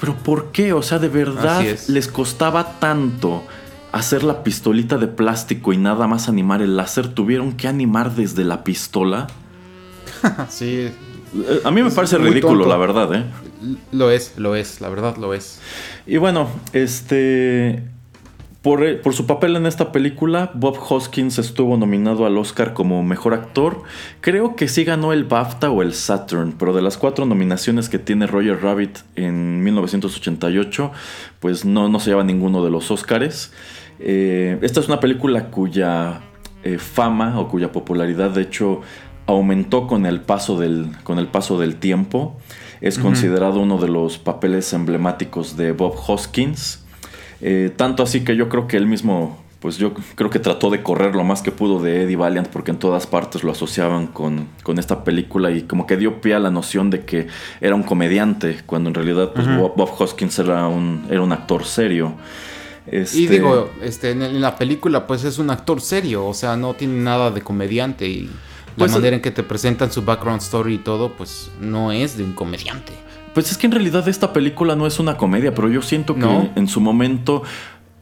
pero 0.00 0.14
¿por 0.16 0.52
qué? 0.52 0.72
O 0.72 0.82
sea, 0.82 0.98
de 0.98 1.08
verdad 1.08 1.64
les 1.88 2.08
costaba 2.08 2.78
tanto 2.78 3.44
hacer 3.92 4.24
la 4.24 4.42
pistolita 4.42 4.96
de 4.96 5.06
plástico 5.06 5.72
y 5.72 5.76
nada 5.76 6.06
más 6.06 6.28
animar 6.28 6.62
el 6.62 6.76
láser, 6.76 7.08
tuvieron 7.08 7.52
que 7.52 7.68
animar 7.68 8.14
desde 8.14 8.44
la 8.44 8.64
pistola. 8.64 9.28
sí. 10.48 10.90
A 11.64 11.70
mí 11.70 11.82
me 11.82 11.90
parece 11.90 12.18
ridículo, 12.18 12.66
la 12.66 12.76
verdad, 12.76 13.14
¿eh? 13.14 13.24
Lo 13.90 14.10
es, 14.10 14.34
lo 14.36 14.54
es, 14.54 14.80
la 14.80 14.88
verdad 14.88 15.16
lo 15.16 15.34
es. 15.34 15.60
Y 16.06 16.16
bueno, 16.18 16.48
este. 16.72 17.82
Por, 18.60 19.00
por, 19.00 19.12
su 19.12 19.26
papel 19.26 19.56
en 19.56 19.66
esta 19.66 19.90
película, 19.90 20.52
Bob 20.54 20.78
Hoskins 20.88 21.40
estuvo 21.40 21.76
nominado 21.76 22.26
al 22.26 22.38
Oscar 22.38 22.74
como 22.74 23.02
mejor 23.02 23.34
actor. 23.34 23.82
Creo 24.20 24.54
que 24.54 24.68
sí 24.68 24.84
ganó 24.84 25.12
el 25.12 25.24
BAFTA 25.24 25.68
o 25.68 25.82
el 25.82 25.94
Saturn, 25.94 26.54
pero 26.56 26.72
de 26.72 26.80
las 26.80 26.96
cuatro 26.96 27.26
nominaciones 27.26 27.88
que 27.88 27.98
tiene 27.98 28.28
Roger 28.28 28.62
Rabbit 28.62 28.98
en 29.16 29.64
1988, 29.64 30.92
pues 31.40 31.64
no, 31.64 31.88
no 31.88 31.98
se 31.98 32.10
lleva 32.10 32.22
ninguno 32.22 32.62
de 32.64 32.70
los 32.70 32.88
Oscars. 32.92 33.52
Eh, 33.98 34.58
esta 34.62 34.78
es 34.78 34.86
una 34.86 35.00
película 35.00 35.50
cuya 35.50 36.20
eh, 36.62 36.78
fama 36.78 37.40
o 37.40 37.48
cuya 37.48 37.72
popularidad, 37.72 38.30
de 38.30 38.42
hecho, 38.42 38.82
aumentó 39.26 39.86
con 39.86 40.06
el 40.06 40.20
paso 40.20 40.58
del, 40.58 40.90
con 41.04 41.18
el 41.18 41.26
paso 41.26 41.58
del 41.58 41.76
tiempo. 41.76 42.36
Es 42.80 42.98
considerado 42.98 43.60
uno 43.60 43.78
de 43.78 43.88
los 43.88 44.18
papeles 44.18 44.72
emblemáticos 44.72 45.56
de 45.56 45.70
Bob 45.70 45.94
Hoskins. 46.06 46.82
Eh, 47.40 47.72
tanto 47.76 48.02
así 48.02 48.24
que 48.24 48.34
yo 48.34 48.48
creo 48.48 48.66
que 48.66 48.76
él 48.76 48.86
mismo, 48.86 49.38
pues 49.60 49.78
yo 49.78 49.94
creo 50.16 50.30
que 50.30 50.40
trató 50.40 50.68
de 50.68 50.82
correr 50.82 51.14
lo 51.14 51.22
más 51.22 51.42
que 51.42 51.52
pudo 51.52 51.80
de 51.80 52.02
Eddie 52.02 52.16
Valiant 52.16 52.48
porque 52.48 52.72
en 52.72 52.78
todas 52.78 53.06
partes 53.06 53.44
lo 53.44 53.52
asociaban 53.52 54.08
con, 54.08 54.48
con 54.64 54.80
esta 54.80 55.04
película 55.04 55.52
y 55.52 55.62
como 55.62 55.86
que 55.86 55.96
dio 55.96 56.20
pie 56.20 56.34
a 56.34 56.40
la 56.40 56.50
noción 56.50 56.90
de 56.90 57.04
que 57.04 57.28
era 57.60 57.76
un 57.76 57.84
comediante, 57.84 58.58
cuando 58.66 58.90
en 58.90 58.94
realidad 58.94 59.32
pues, 59.32 59.46
Bob, 59.56 59.90
Hoskins 59.98 60.40
era 60.40 60.66
un, 60.66 61.06
era 61.08 61.22
un 61.22 61.30
actor 61.30 61.64
serio. 61.64 62.14
Y 62.90 62.96
este 62.96 63.28
digo, 63.28 63.70
este, 63.80 64.10
en 64.10 64.40
la 64.40 64.56
película 64.56 65.06
pues 65.06 65.22
es 65.22 65.38
un 65.38 65.50
actor 65.50 65.80
serio, 65.80 66.26
o 66.26 66.34
sea, 66.34 66.56
no 66.56 66.74
tiene 66.74 66.94
nada 67.00 67.30
de 67.30 67.42
comediante 67.42 68.08
y 68.08 68.28
la 68.76 68.86
pues, 68.86 68.92
manera 68.92 69.16
en 69.16 69.22
que 69.22 69.30
te 69.30 69.42
presentan 69.42 69.92
su 69.92 70.02
background 70.02 70.40
story 70.42 70.74
y 70.74 70.78
todo, 70.78 71.12
pues 71.12 71.50
no 71.60 71.92
es 71.92 72.16
de 72.16 72.24
un 72.24 72.32
comediante. 72.32 72.92
Pues 73.34 73.50
es 73.50 73.56
que 73.56 73.66
en 73.66 73.72
realidad 73.72 74.06
esta 74.08 74.32
película 74.32 74.76
no 74.76 74.86
es 74.86 74.98
una 74.98 75.16
comedia, 75.16 75.54
pero 75.54 75.70
yo 75.70 75.80
siento 75.80 76.14
que 76.14 76.50
en 76.54 76.68
su 76.68 76.80
momento 76.80 77.42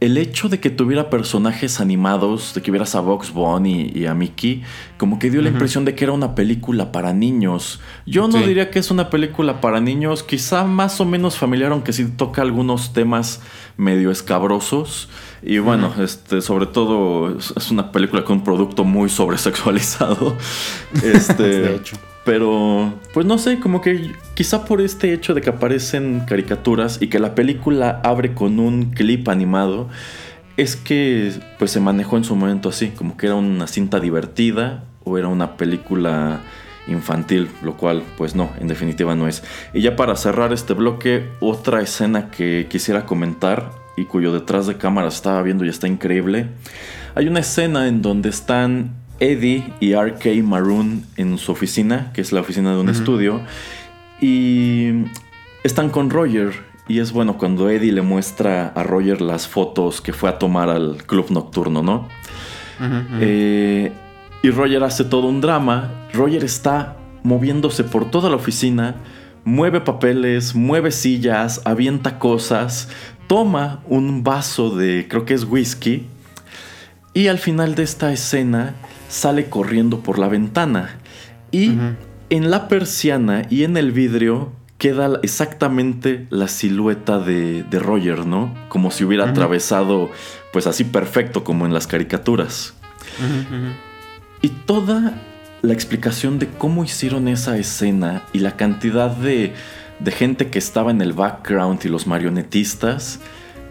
el 0.01 0.17
hecho 0.17 0.49
de 0.49 0.59
que 0.59 0.71
tuviera 0.71 1.11
personajes 1.11 1.79
animados, 1.79 2.55
de 2.55 2.63
que 2.63 2.71
vieras 2.71 2.95
a 2.95 3.01
Box 3.01 3.31
Bunny 3.31 3.91
y, 3.93 4.07
a 4.07 4.15
Mickey, 4.15 4.63
como 4.97 5.19
que 5.19 5.29
dio 5.29 5.43
la 5.43 5.49
impresión 5.49 5.85
de 5.85 5.93
que 5.93 6.05
era 6.05 6.11
una 6.11 6.33
película 6.33 6.91
para 6.91 7.13
niños. 7.13 7.79
Yo 8.07 8.27
no 8.27 8.39
diría 8.39 8.71
que 8.71 8.79
es 8.79 8.89
una 8.89 9.11
película 9.11 9.61
para 9.61 9.79
niños, 9.79 10.23
quizá 10.23 10.63
más 10.63 10.99
o 10.99 11.05
menos 11.05 11.37
familiar, 11.37 11.71
aunque 11.71 11.93
sí 11.93 12.05
toca 12.05 12.41
algunos 12.41 12.93
temas 12.93 13.41
medio 13.77 14.09
escabrosos. 14.09 15.07
Y 15.43 15.57
bueno, 15.57 15.93
este, 15.99 16.41
sobre 16.41 16.67
todo 16.67 17.35
es 17.37 17.71
una 17.71 17.91
película 17.91 18.23
con 18.23 18.37
un 18.37 18.43
producto 18.43 18.83
muy 18.83 19.09
sobresexualizado. 19.09 20.37
Este, 21.03 21.43
de 21.43 21.75
hecho. 21.75 21.97
Pero, 22.23 22.93
pues 23.13 23.25
no 23.25 23.39
sé, 23.39 23.59
como 23.59 23.81
que 23.81 24.11
quizá 24.35 24.65
por 24.65 24.81
este 24.81 25.13
hecho 25.13 25.33
de 25.33 25.41
que 25.41 25.49
aparecen 25.49 26.23
caricaturas 26.27 27.01
y 27.01 27.07
que 27.07 27.17
la 27.17 27.33
película 27.33 27.99
abre 28.03 28.33
con 28.35 28.59
un 28.59 28.91
clip 28.91 29.27
animado, 29.27 29.89
es 30.57 30.75
que 30.75 31.33
pues 31.57 31.71
se 31.71 31.79
manejó 31.79 32.17
en 32.17 32.23
su 32.23 32.35
momento 32.35 32.69
así, 32.69 32.89
como 32.89 33.17
que 33.17 33.25
era 33.25 33.35
una 33.35 33.65
cinta 33.65 33.99
divertida 33.99 34.83
o 35.03 35.17
era 35.17 35.29
una 35.29 35.57
película 35.57 36.41
infantil, 36.87 37.49
lo 37.63 37.77
cual 37.77 38.03
pues 38.17 38.35
no, 38.35 38.51
en 38.59 38.67
definitiva 38.67 39.15
no 39.15 39.27
es. 39.27 39.43
Y 39.73 39.81
ya 39.81 39.95
para 39.95 40.15
cerrar 40.15 40.53
este 40.53 40.73
bloque, 40.73 41.27
otra 41.39 41.81
escena 41.81 42.29
que 42.29 42.67
quisiera 42.69 43.07
comentar 43.07 43.80
y 43.97 44.05
cuyo 44.05 44.33
detrás 44.33 44.67
de 44.67 44.77
cámara 44.77 45.07
estaba 45.07 45.41
viendo 45.41 45.65
y 45.65 45.69
está 45.69 45.87
increíble. 45.87 46.47
Hay 47.15 47.27
una 47.27 47.39
escena 47.39 47.87
en 47.87 48.01
donde 48.01 48.29
están 48.29 48.95
Eddie 49.19 49.73
y 49.79 49.93
RK 49.93 50.43
Maroon 50.43 51.05
en 51.17 51.37
su 51.37 51.51
oficina, 51.51 52.11
que 52.13 52.21
es 52.21 52.31
la 52.31 52.41
oficina 52.41 52.73
de 52.73 52.79
un 52.79 52.89
estudio, 52.89 53.41
y 54.19 55.05
están 55.63 55.89
con 55.89 56.09
Roger. 56.09 56.53
Y 56.87 56.99
es 56.99 57.11
bueno 57.11 57.37
cuando 57.37 57.69
Eddie 57.69 57.91
le 57.91 58.01
muestra 58.01 58.67
a 58.69 58.83
Roger 58.83 59.21
las 59.21 59.47
fotos 59.47 60.01
que 60.01 60.11
fue 60.11 60.29
a 60.29 60.39
tomar 60.39 60.69
al 60.69 61.03
club 61.05 61.29
nocturno, 61.29 61.83
¿no? 61.83 62.07
Eh, 63.19 63.91
y 64.41 64.49
Roger 64.49 64.83
hace 64.83 65.03
todo 65.03 65.27
un 65.27 65.39
drama. 65.39 65.91
Roger 66.13 66.43
está 66.43 66.97
moviéndose 67.23 67.83
por 67.83 68.09
toda 68.09 68.29
la 68.29 68.35
oficina, 68.35 68.95
mueve 69.43 69.81
papeles, 69.81 70.55
mueve 70.55 70.91
sillas, 70.91 71.61
avienta 71.65 72.17
cosas, 72.17 72.89
toma 73.31 73.79
un 73.87 74.25
vaso 74.25 74.75
de, 74.75 75.07
creo 75.07 75.23
que 75.23 75.33
es 75.33 75.45
whisky, 75.45 76.05
y 77.13 77.27
al 77.27 77.37
final 77.37 77.75
de 77.75 77.83
esta 77.83 78.11
escena 78.11 78.75
sale 79.07 79.45
corriendo 79.45 80.01
por 80.01 80.19
la 80.19 80.27
ventana. 80.27 80.97
Y 81.49 81.71
en 82.29 82.51
la 82.51 82.67
persiana 82.67 83.43
y 83.49 83.63
en 83.63 83.77
el 83.77 83.93
vidrio 83.93 84.51
queda 84.77 85.17
exactamente 85.23 86.27
la 86.29 86.49
silueta 86.49 87.19
de, 87.19 87.65
Roger, 87.71 88.25
¿no? 88.25 88.53
Como 88.67 88.91
si 88.91 89.05
hubiera 89.05 89.29
atravesado, 89.29 90.09
pues 90.51 90.67
así 90.67 90.83
perfecto 90.83 91.45
como 91.45 91.65
en 91.65 91.73
las 91.73 91.87
caricaturas. 91.87 92.73
Y 94.41 94.49
toda 94.49 95.13
la 95.61 95.71
explicación 95.71 96.37
de 96.37 96.49
cómo 96.49 96.83
hicieron 96.83 97.29
esa 97.29 97.57
escena 97.57 98.23
y 98.33 98.39
la 98.39 98.57
cantidad 98.57 99.15
de, 99.15 99.53
de 100.03 100.11
gente 100.11 100.49
que 100.49 100.59
estaba 100.59 100.91
en 100.91 101.01
el 101.01 101.13
background 101.13 101.79
y 101.85 101.89
los 101.89 102.07
marionetistas 102.07 103.19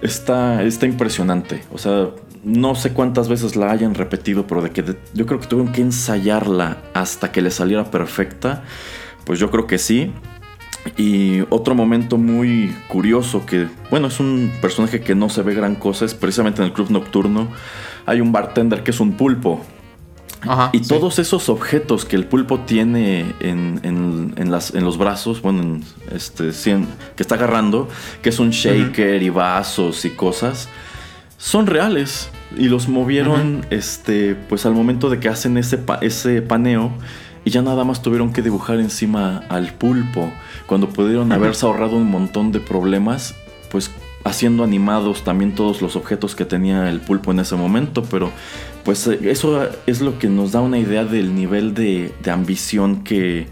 está, 0.03 0.63
está 0.63 0.87
impresionante. 0.87 1.63
O 1.73 1.79
sea, 1.79 2.11
no 2.45 2.75
sé 2.75 2.93
cuántas 2.93 3.29
veces 3.29 3.57
la 3.57 3.71
hayan 3.71 3.95
repetido, 3.95 4.47
pero 4.47 4.63
de 4.63 4.71
que 4.71 4.97
yo 5.13 5.27
creo 5.27 5.41
que 5.41 5.47
tuvieron 5.47 5.73
que 5.73 5.83
ensayarla 5.83 6.79
hasta 6.95 7.33
que 7.33 7.43
le 7.43 7.51
saliera 7.51 7.91
perfecta. 7.91 8.63
Pues 9.25 9.39
yo 9.39 9.51
creo 9.51 9.67
que 9.67 9.79
sí. 9.79 10.13
Y 10.97 11.43
otro 11.51 11.75
momento 11.75 12.17
muy 12.17 12.75
curioso 12.89 13.45
que, 13.45 13.69
bueno, 13.91 14.09
es 14.09 14.19
un 14.19 14.51
personaje 14.63 15.01
que 15.01 15.15
no 15.15 15.29
se 15.29 15.43
ve 15.43 15.55
gran 15.55 15.75
cosa, 15.75 16.07
es 16.07 16.15
precisamente 16.15 16.63
en 16.63 16.69
el 16.69 16.73
club 16.73 16.91
nocturno. 16.91 17.49
Hay 18.07 18.21
un 18.21 18.33
bartender 18.33 18.83
que 18.83 18.93
es 18.93 19.01
un 19.01 19.13
pulpo. 19.13 19.61
Y 20.73 20.81
todos 20.81 21.19
esos 21.19 21.49
objetos 21.49 22.05
que 22.05 22.17
el 22.17 22.25
pulpo 22.25 22.61
tiene 22.61 23.35
en, 23.41 24.51
las, 24.51 24.75
en 24.75 24.85
los 24.85 24.99
brazos, 24.99 25.43
bueno, 25.43 25.81
este, 26.13 26.51
que 27.17 27.23
está 27.23 27.35
agarrando, 27.35 27.89
que 28.23 28.31
es 28.31 28.39
un 28.39 28.51
shaker 28.51 29.23
y 29.23 29.29
vasos 29.29 30.05
y 30.05 30.11
cosas, 30.11 30.69
son 31.37 31.67
reales. 31.67 32.31
Y 32.57 32.69
los 32.69 32.89
movieron, 32.89 33.65
este, 33.71 34.35
pues 34.35 34.67
al 34.67 34.73
momento 34.73 35.09
de 35.09 35.21
que 35.21 35.29
hacen 35.29 35.57
ese, 35.57 35.79
ese 36.01 36.43
paneo 36.43 36.93
y 37.45 37.51
ya 37.51 37.63
nada 37.63 37.85
más 37.85 38.03
tuvieron 38.03 38.33
que 38.33 38.43
dibujar 38.43 38.81
encima 38.81 39.45
al 39.49 39.73
pulpo, 39.73 40.31
cuando 40.67 40.89
pudieron 40.89 41.33
haberse 41.33 41.65
ahorrado 41.65 41.97
un 41.97 42.11
montón 42.11 42.53
de 42.53 42.61
problemas, 42.61 43.35
pues 43.71 43.91
haciendo 44.25 44.65
animados 44.65 45.25
también 45.25 45.55
todos 45.55 45.81
los 45.81 45.97
objetos 45.97 46.35
que 46.35 46.45
tenía 46.45 46.91
el 46.91 47.01
pulpo 47.01 47.31
en 47.31 47.41
ese 47.41 47.57
momento, 47.57 48.03
pero 48.05 48.31
pues 48.85 49.07
eso 49.07 49.69
es 49.87 50.01
lo 50.01 50.19
que 50.19 50.29
nos 50.29 50.53
da 50.53 50.61
una 50.61 50.79
idea 50.79 51.05
del 51.05 51.35
nivel 51.35 51.75
de, 51.75 52.13
ambición 52.31 53.03
que, 53.03 53.47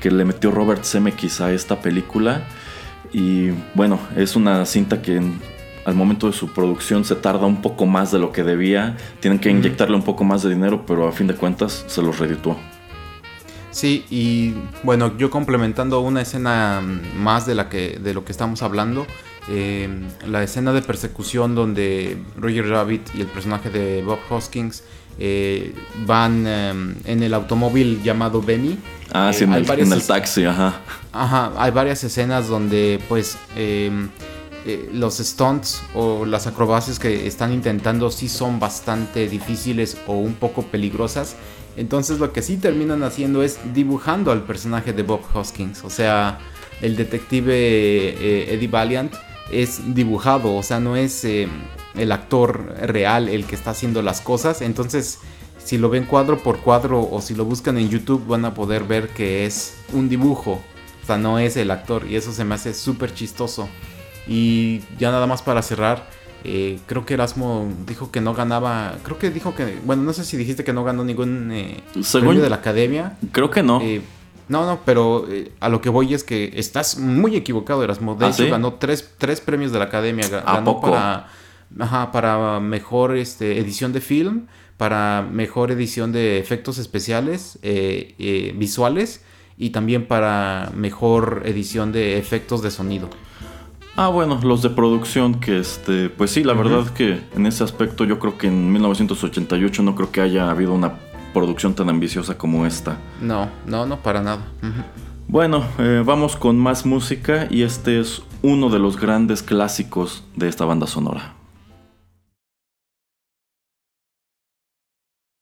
que, 0.00 0.10
le 0.10 0.24
metió 0.24 0.50
Robert 0.50 0.84
Zemeckis 0.84 1.40
a 1.40 1.52
esta 1.52 1.80
película. 1.80 2.46
Y 3.12 3.50
bueno, 3.74 4.00
es 4.16 4.34
una 4.34 4.66
cinta 4.66 5.00
que 5.00 5.22
al 5.84 5.94
momento 5.94 6.26
de 6.26 6.32
su 6.32 6.52
producción 6.52 7.04
se 7.04 7.14
tarda 7.14 7.46
un 7.46 7.62
poco 7.62 7.86
más 7.86 8.10
de 8.10 8.18
lo 8.18 8.32
que 8.32 8.42
debía, 8.42 8.96
tienen 9.20 9.38
que 9.38 9.50
inyectarle 9.50 9.96
un 9.96 10.02
poco 10.02 10.24
más 10.24 10.42
de 10.42 10.50
dinero, 10.50 10.84
pero 10.86 11.06
a 11.06 11.12
fin 11.12 11.26
de 11.26 11.34
cuentas 11.34 11.84
se 11.86 12.02
los 12.02 12.18
redituó. 12.18 12.56
Sí, 13.70 14.04
y 14.08 14.54
bueno, 14.84 15.16
yo 15.18 15.30
complementando 15.30 16.00
una 16.00 16.22
escena 16.22 16.80
más 17.16 17.44
de, 17.44 17.56
la 17.56 17.68
que, 17.68 17.98
de 18.00 18.14
lo 18.14 18.24
que 18.24 18.30
estamos 18.30 18.62
hablando, 18.62 19.06
eh, 19.48 19.88
la 20.26 20.42
escena 20.42 20.72
de 20.72 20.82
persecución 20.82 21.54
donde 21.54 22.18
Roger 22.36 22.68
Rabbit 22.68 23.14
y 23.14 23.20
el 23.20 23.26
personaje 23.26 23.70
de 23.70 24.02
Bob 24.02 24.18
Hoskins 24.30 24.82
eh, 25.18 25.74
van 26.06 26.46
em, 26.46 26.94
en 27.04 27.22
el 27.22 27.34
automóvil 27.34 28.02
llamado 28.02 28.42
Benny. 28.42 28.78
Ah, 29.12 29.32
sí, 29.32 29.44
en, 29.44 29.52
el, 29.52 29.70
en 29.70 29.92
el, 29.92 30.02
taxi, 30.02 30.44
ajá. 30.44 30.80
Ajá, 31.12 31.52
hay 31.56 31.70
varias 31.70 32.02
escenas 32.02 32.48
donde 32.48 33.00
pues 33.08 33.36
em, 33.54 34.08
eh, 34.66 34.90
los 34.92 35.18
stunts 35.18 35.82
o 35.94 36.24
las 36.24 36.46
acrobacias 36.46 36.98
que 36.98 37.26
están 37.26 37.52
intentando 37.52 38.10
sí 38.10 38.28
son 38.28 38.58
bastante 38.58 39.28
difíciles 39.28 39.96
o 40.06 40.14
un 40.14 40.34
poco 40.34 40.62
peligrosas 40.62 41.36
entonces 41.76 42.18
lo 42.18 42.32
que 42.32 42.42
sí 42.42 42.56
terminan 42.56 43.02
haciendo 43.02 43.42
es 43.42 43.58
dibujando 43.74 44.30
al 44.30 44.42
personaje 44.42 44.92
de 44.92 45.02
Bob 45.02 45.20
Hoskins. 45.32 45.82
O 45.84 45.90
sea, 45.90 46.38
el 46.80 46.96
detective 46.96 47.52
eh, 47.54 48.54
Eddie 48.54 48.68
Valiant 48.68 49.12
es 49.50 49.94
dibujado, 49.94 50.54
o 50.54 50.62
sea, 50.62 50.80
no 50.80 50.96
es 50.96 51.24
eh, 51.24 51.48
el 51.94 52.12
actor 52.12 52.74
real 52.80 53.28
el 53.28 53.46
que 53.46 53.54
está 53.54 53.70
haciendo 53.70 54.02
las 54.02 54.20
cosas. 54.20 54.62
Entonces, 54.62 55.18
si 55.58 55.78
lo 55.78 55.88
ven 55.88 56.04
cuadro 56.04 56.42
por 56.42 56.60
cuadro 56.60 57.08
o 57.10 57.20
si 57.20 57.34
lo 57.34 57.44
buscan 57.44 57.78
en 57.78 57.88
YouTube 57.88 58.26
van 58.26 58.44
a 58.44 58.54
poder 58.54 58.84
ver 58.84 59.08
que 59.08 59.46
es 59.46 59.76
un 59.92 60.08
dibujo. 60.08 60.60
O 61.02 61.06
sea, 61.06 61.18
no 61.18 61.38
es 61.38 61.56
el 61.56 61.70
actor 61.70 62.06
y 62.08 62.16
eso 62.16 62.32
se 62.32 62.44
me 62.44 62.54
hace 62.54 62.74
súper 62.74 63.12
chistoso. 63.12 63.68
Y 64.26 64.80
ya 64.98 65.10
nada 65.10 65.26
más 65.26 65.42
para 65.42 65.60
cerrar, 65.60 66.08
eh, 66.44 66.78
creo 66.86 67.06
que 67.06 67.14
Erasmo 67.14 67.70
dijo 67.86 68.10
que 68.10 68.20
no 68.20 68.34
ganaba. 68.34 68.96
Creo 69.02 69.18
que 69.18 69.30
dijo 69.30 69.54
que. 69.54 69.78
Bueno, 69.84 70.02
no 70.02 70.12
sé 70.12 70.24
si 70.24 70.36
dijiste 70.36 70.64
que 70.64 70.72
no 70.72 70.84
ganó 70.84 71.04
ningún 71.04 71.50
eh, 71.52 71.82
premio 72.12 72.42
de 72.42 72.50
la 72.50 72.56
academia. 72.56 73.16
Creo 73.32 73.50
que 73.50 73.62
no. 73.62 73.80
Eh, 73.82 74.02
no, 74.48 74.66
no, 74.66 74.80
pero 74.84 75.26
a 75.60 75.68
lo 75.68 75.80
que 75.80 75.88
voy 75.88 76.14
es 76.14 76.24
que 76.24 76.52
estás 76.54 76.98
muy 76.98 77.36
equivocado, 77.36 77.82
Erasmo. 77.82 78.14
De 78.14 78.26
¿Ah, 78.26 78.30
hecho, 78.30 78.48
ganó 78.48 78.74
tres, 78.74 79.02
premios 79.44 79.72
de 79.72 79.78
la 79.78 79.86
academia. 79.86 80.28
Ganó 80.28 80.80
para. 80.80 81.28
para 82.12 82.60
mejor 82.60 83.16
este, 83.16 83.58
edición 83.58 83.92
de 83.92 84.00
film, 84.00 84.46
para 84.76 85.26
mejor 85.30 85.70
edición 85.70 86.12
de 86.12 86.38
efectos 86.38 86.78
especiales, 86.78 87.58
visuales 88.54 89.22
y 89.56 89.70
también 89.70 90.06
para 90.06 90.72
mejor 90.74 91.42
edición 91.44 91.92
de 91.92 92.18
efectos 92.18 92.62
de 92.62 92.70
sonido. 92.70 93.08
Ah, 93.96 94.08
bueno, 94.08 94.40
los 94.42 94.60
de 94.62 94.70
producción 94.70 95.38
que 95.38 95.60
este, 95.60 96.10
pues 96.10 96.32
sí, 96.32 96.42
la 96.42 96.52
verdad 96.52 96.88
que 96.88 97.20
en 97.36 97.46
ese 97.46 97.62
aspecto 97.62 98.04
yo 98.04 98.18
creo 98.18 98.36
que 98.36 98.48
en 98.48 98.72
1988 98.72 99.82
no 99.84 99.94
creo 99.94 100.10
que 100.10 100.20
haya 100.20 100.50
habido 100.50 100.74
una 100.74 100.98
producción 101.34 101.74
tan 101.74 101.90
ambiciosa 101.90 102.38
como 102.38 102.64
esta. 102.64 102.96
No, 103.20 103.50
no, 103.66 103.84
no, 103.84 103.98
para 103.98 104.22
nada. 104.22 104.42
Bueno, 105.28 105.66
eh, 105.78 106.02
vamos 106.04 106.36
con 106.36 106.56
más 106.56 106.86
música 106.86 107.46
y 107.50 107.62
este 107.62 108.00
es 108.00 108.22
uno 108.40 108.70
de 108.70 108.78
los 108.78 108.98
grandes 108.98 109.42
clásicos 109.42 110.24
de 110.36 110.48
esta 110.48 110.64
banda 110.64 110.86
sonora. 110.86 111.34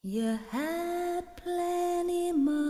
You 0.05 0.36
had 0.51 1.24
plenty 1.36 2.32
money 2.32 2.62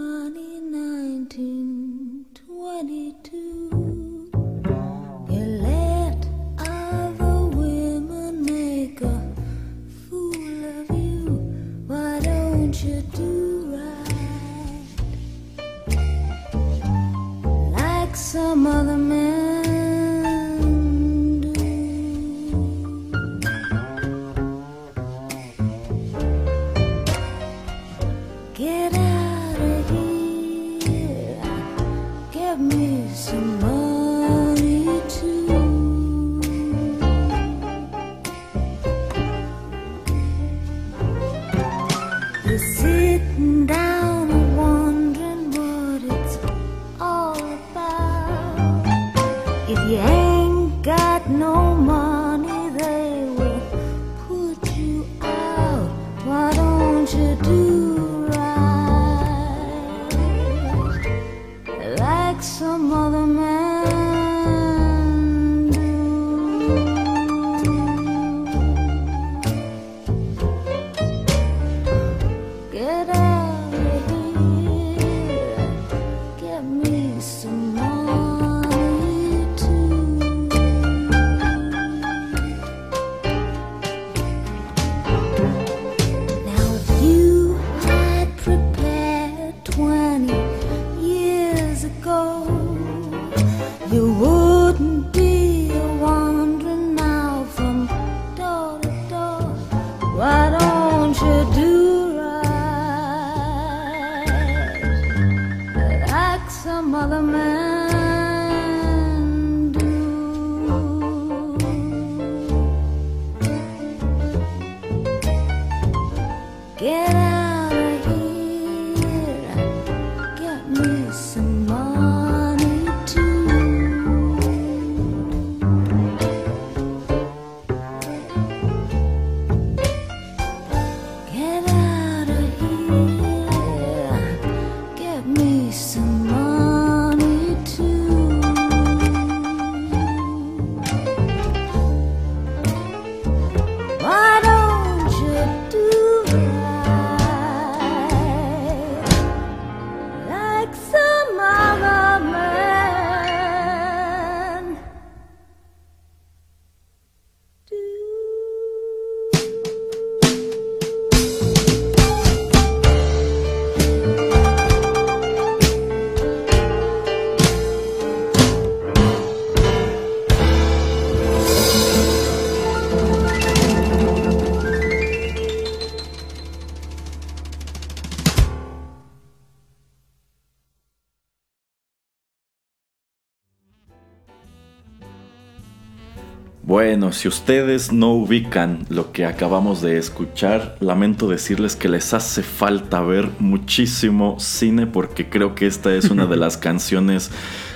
Bueno, 186.73 187.13
si 187.13 187.29
ustedes 187.29 187.93
no 187.93 188.15
ubican 188.15 188.87
lo 188.89 189.13
que 189.13 189.27
acabamos 189.27 189.83
de 189.83 189.99
escuchar, 189.99 190.75
lamento 190.81 191.29
decirles 191.29 191.77
que 191.77 191.91
les 191.91 192.15
hace 192.15 192.43
falta 192.43 193.03
ver 193.03 193.29
muchísimo 193.41 194.41
cine 194.41 194.87
porque 194.87 195.29
creo 195.29 195.55
que 195.55 195.67
esta 195.67 195.95
es 195.95 196.09
una 196.09 196.25
de 196.25 196.37
las 196.39 196.57
canciones 196.57 197.31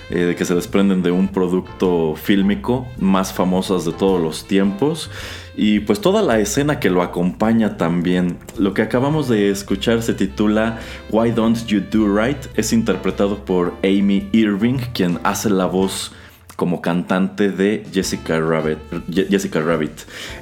eh, 0.09 0.35
que 0.39 0.47
se 0.47 0.55
desprenden 0.55 1.03
de 1.03 1.11
un 1.11 1.29
producto 1.29 2.15
fílmico 2.17 2.89
más 2.99 3.35
famosas 3.35 3.85
de 3.85 3.93
todos 3.93 4.19
los 4.19 4.47
tiempos. 4.47 5.11
Y 5.55 5.81
pues 5.81 6.01
toda 6.01 6.23
la 6.23 6.39
escena 6.39 6.81
que 6.81 6.89
lo 6.89 7.03
acompaña 7.03 7.77
también. 7.77 8.39
Lo 8.57 8.73
que 8.73 8.81
acabamos 8.81 9.29
de 9.29 9.51
escuchar 9.51 10.01
se 10.01 10.15
titula 10.15 10.79
Why 11.11 11.33
Don't 11.33 11.67
You 11.67 11.83
Do 11.91 12.17
Right. 12.17 12.39
Es 12.55 12.73
interpretado 12.73 13.45
por 13.45 13.75
Amy 13.85 14.31
Irving, 14.33 14.79
quien 14.95 15.21
hace 15.23 15.51
la 15.51 15.67
voz 15.67 16.13
como 16.57 16.81
cantante 16.81 17.51
de 17.51 17.85
Jessica 17.93 18.41
Rabbit. 18.41 18.79
Jessica 19.13 19.61
Rabbit. 19.61 19.93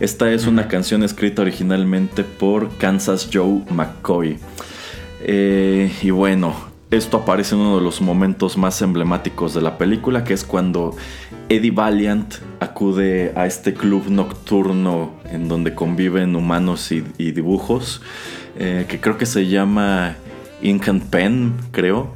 Esta 0.01 0.33
es 0.33 0.47
una 0.47 0.69
canción 0.69 1.03
escrita 1.03 1.43
originalmente 1.43 2.25
por 2.25 2.77
Kansas 2.79 3.29
Joe 3.33 3.63
McCoy. 3.71 4.39
Eh, 5.21 5.93
y 6.03 6.11
bueno, 6.11 6.55
esto 6.91 7.19
aparece 7.19 7.57
en 7.57 7.63
uno 7.63 7.77
de 7.77 7.83
los 7.83 8.01
momentos 8.01 8.57
más 8.57 8.81
emblemáticos 8.81 9.55
de 9.55 9.61
la 9.61 9.77
película, 9.77 10.23
que 10.23 10.35
es 10.35 10.45
cuando 10.45 10.97
Eddie 11.49 11.73
Valiant 11.73 12.37
acude 12.61 13.33
a 13.35 13.47
este 13.47 13.75
club 13.75 14.05
nocturno 14.09 15.13
en 15.31 15.49
donde 15.49 15.75
conviven 15.75 16.37
humanos 16.37 16.93
y, 16.93 17.05
y 17.19 17.33
dibujos, 17.33 18.01
eh, 18.57 18.87
que 18.89 19.01
creo 19.01 19.19
que 19.19 19.27
se 19.27 19.49
llama 19.49 20.17
Ink 20.63 20.89
and 20.89 21.11
Pen, 21.11 21.55
creo. 21.73 22.13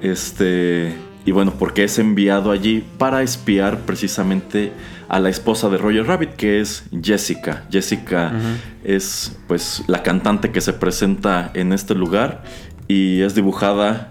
Este, 0.00 0.94
y 1.24 1.30
bueno, 1.32 1.54
porque 1.58 1.84
es 1.84 1.98
enviado 1.98 2.50
allí 2.50 2.84
para 2.98 3.22
espiar 3.22 3.80
precisamente 3.80 4.72
a 5.08 5.20
la 5.20 5.28
esposa 5.28 5.68
de 5.68 5.76
Roger 5.76 6.06
Rabbit, 6.06 6.30
que 6.30 6.60
es 6.60 6.84
Jessica. 7.02 7.64
Jessica 7.70 8.32
es 8.82 9.38
pues 9.46 9.84
la 9.86 10.02
cantante 10.02 10.50
que 10.50 10.60
se 10.60 10.72
presenta 10.72 11.50
en 11.54 11.72
este 11.72 11.94
lugar 11.94 12.42
y 12.88 13.20
es 13.20 13.34
dibujada 13.34 14.08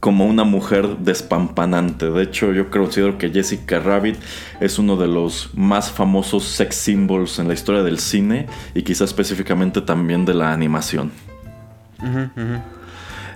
como 0.00 0.26
una 0.26 0.44
mujer 0.44 0.98
despampanante. 0.98 2.10
De 2.10 2.22
hecho, 2.22 2.52
yo 2.52 2.70
considero 2.70 3.18
que 3.18 3.30
Jessica 3.30 3.80
Rabbit 3.80 4.16
es 4.60 4.78
uno 4.78 4.96
de 4.96 5.08
los 5.08 5.50
más 5.54 5.90
famosos 5.90 6.44
sex 6.44 6.76
symbols 6.76 7.38
en 7.38 7.48
la 7.48 7.54
historia 7.54 7.82
del 7.82 7.98
cine 7.98 8.46
y 8.74 8.82
quizá 8.82 9.04
específicamente 9.04 9.80
también 9.80 10.24
de 10.24 10.34
la 10.34 10.52
animación. 10.52 11.10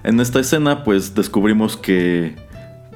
En 0.05 0.21
esta 0.21 0.41
escena, 0.41 0.85
pues 0.85 1.15
descubrimos 1.15 1.77
que. 1.77 2.37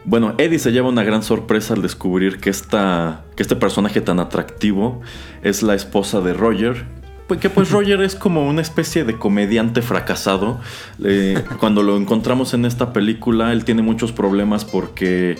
Bueno, 0.04 0.34
Eddie 0.36 0.58
se 0.58 0.70
lleva 0.70 0.88
una 0.88 1.02
gran 1.02 1.22
sorpresa 1.22 1.74
al 1.74 1.82
descubrir 1.82 2.38
que, 2.38 2.50
esta, 2.50 3.24
que 3.36 3.42
este 3.42 3.56
personaje 3.56 4.02
tan 4.02 4.20
atractivo 4.20 5.00
es 5.42 5.62
la 5.62 5.74
esposa 5.74 6.20
de 6.20 6.34
Roger. 6.34 6.84
Pues 7.26 7.40
que 7.40 7.48
pues 7.48 7.70
Roger 7.72 8.02
es 8.02 8.14
como 8.14 8.46
una 8.46 8.60
especie 8.60 9.04
de 9.04 9.18
comediante 9.18 9.80
fracasado. 9.80 10.60
Eh, 11.02 11.42
cuando 11.58 11.82
lo 11.82 11.96
encontramos 11.96 12.52
en 12.52 12.66
esta 12.66 12.92
película, 12.92 13.52
él 13.52 13.64
tiene 13.64 13.80
muchos 13.80 14.12
problemas 14.12 14.66
porque 14.66 15.38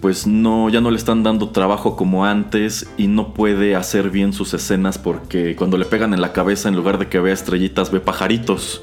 pues 0.00 0.26
no, 0.26 0.68
ya 0.68 0.80
no 0.80 0.90
le 0.90 0.98
están 0.98 1.22
dando 1.22 1.50
trabajo 1.50 1.96
como 1.96 2.24
antes 2.26 2.88
y 2.96 3.08
no 3.08 3.34
puede 3.34 3.76
hacer 3.76 4.10
bien 4.10 4.32
sus 4.32 4.54
escenas 4.54 4.98
porque 4.98 5.56
cuando 5.56 5.78
le 5.78 5.84
pegan 5.84 6.14
en 6.14 6.20
la 6.20 6.32
cabeza, 6.32 6.68
en 6.68 6.76
lugar 6.76 6.98
de 6.98 7.08
que 7.08 7.18
vea 7.18 7.34
estrellitas, 7.34 7.90
ve 7.90 8.00
pajaritos. 8.00 8.82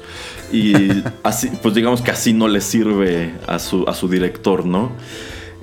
Y 0.54 1.02
así, 1.24 1.50
pues 1.60 1.74
digamos 1.74 2.00
que 2.00 2.12
así 2.12 2.32
no 2.32 2.46
le 2.46 2.60
sirve 2.60 3.34
a 3.48 3.58
su, 3.58 3.84
a 3.88 3.94
su 3.94 4.08
director, 4.08 4.64
¿no? 4.64 4.92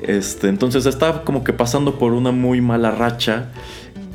Este, 0.02 0.50
entonces 0.50 0.86
está 0.86 1.24
como 1.24 1.46
que 1.46 1.54
pasando 1.54 1.98
por 1.98 2.12
una 2.12 2.32
muy 2.32 2.60
mala 2.60 2.92
racha. 2.92 3.52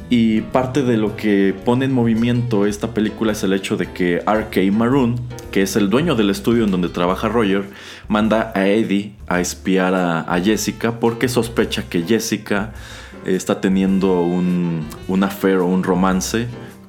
Y 0.08 0.42
parte 0.42 0.82
de 0.82 0.98
lo 0.98 1.16
que 1.16 1.52
pone 1.64 1.86
en 1.86 1.92
movimiento 1.92 2.66
esta 2.66 2.94
película 2.94 3.32
es 3.32 3.42
el 3.42 3.52
hecho 3.54 3.76
de 3.76 3.90
que 3.90 4.18
RK 4.18 4.70
Maroon, 4.70 5.16
que 5.50 5.62
es 5.62 5.74
el 5.74 5.90
dueño 5.90 6.14
del 6.14 6.30
estudio 6.30 6.62
en 6.62 6.70
donde 6.70 6.90
trabaja 6.90 7.28
Roger, 7.28 7.64
manda 8.06 8.52
a 8.54 8.68
Eddie 8.68 9.14
a 9.26 9.40
espiar 9.40 9.94
a, 9.94 10.20
a 10.20 10.40
Jessica 10.40 11.00
porque 11.00 11.26
sospecha 11.26 11.88
que 11.88 12.02
Jessica 12.02 12.72
está 13.24 13.60
teniendo 13.60 14.20
un, 14.20 14.86
un 15.08 15.24
affair 15.24 15.56
o 15.56 15.66
un 15.66 15.82
romance 15.82 16.46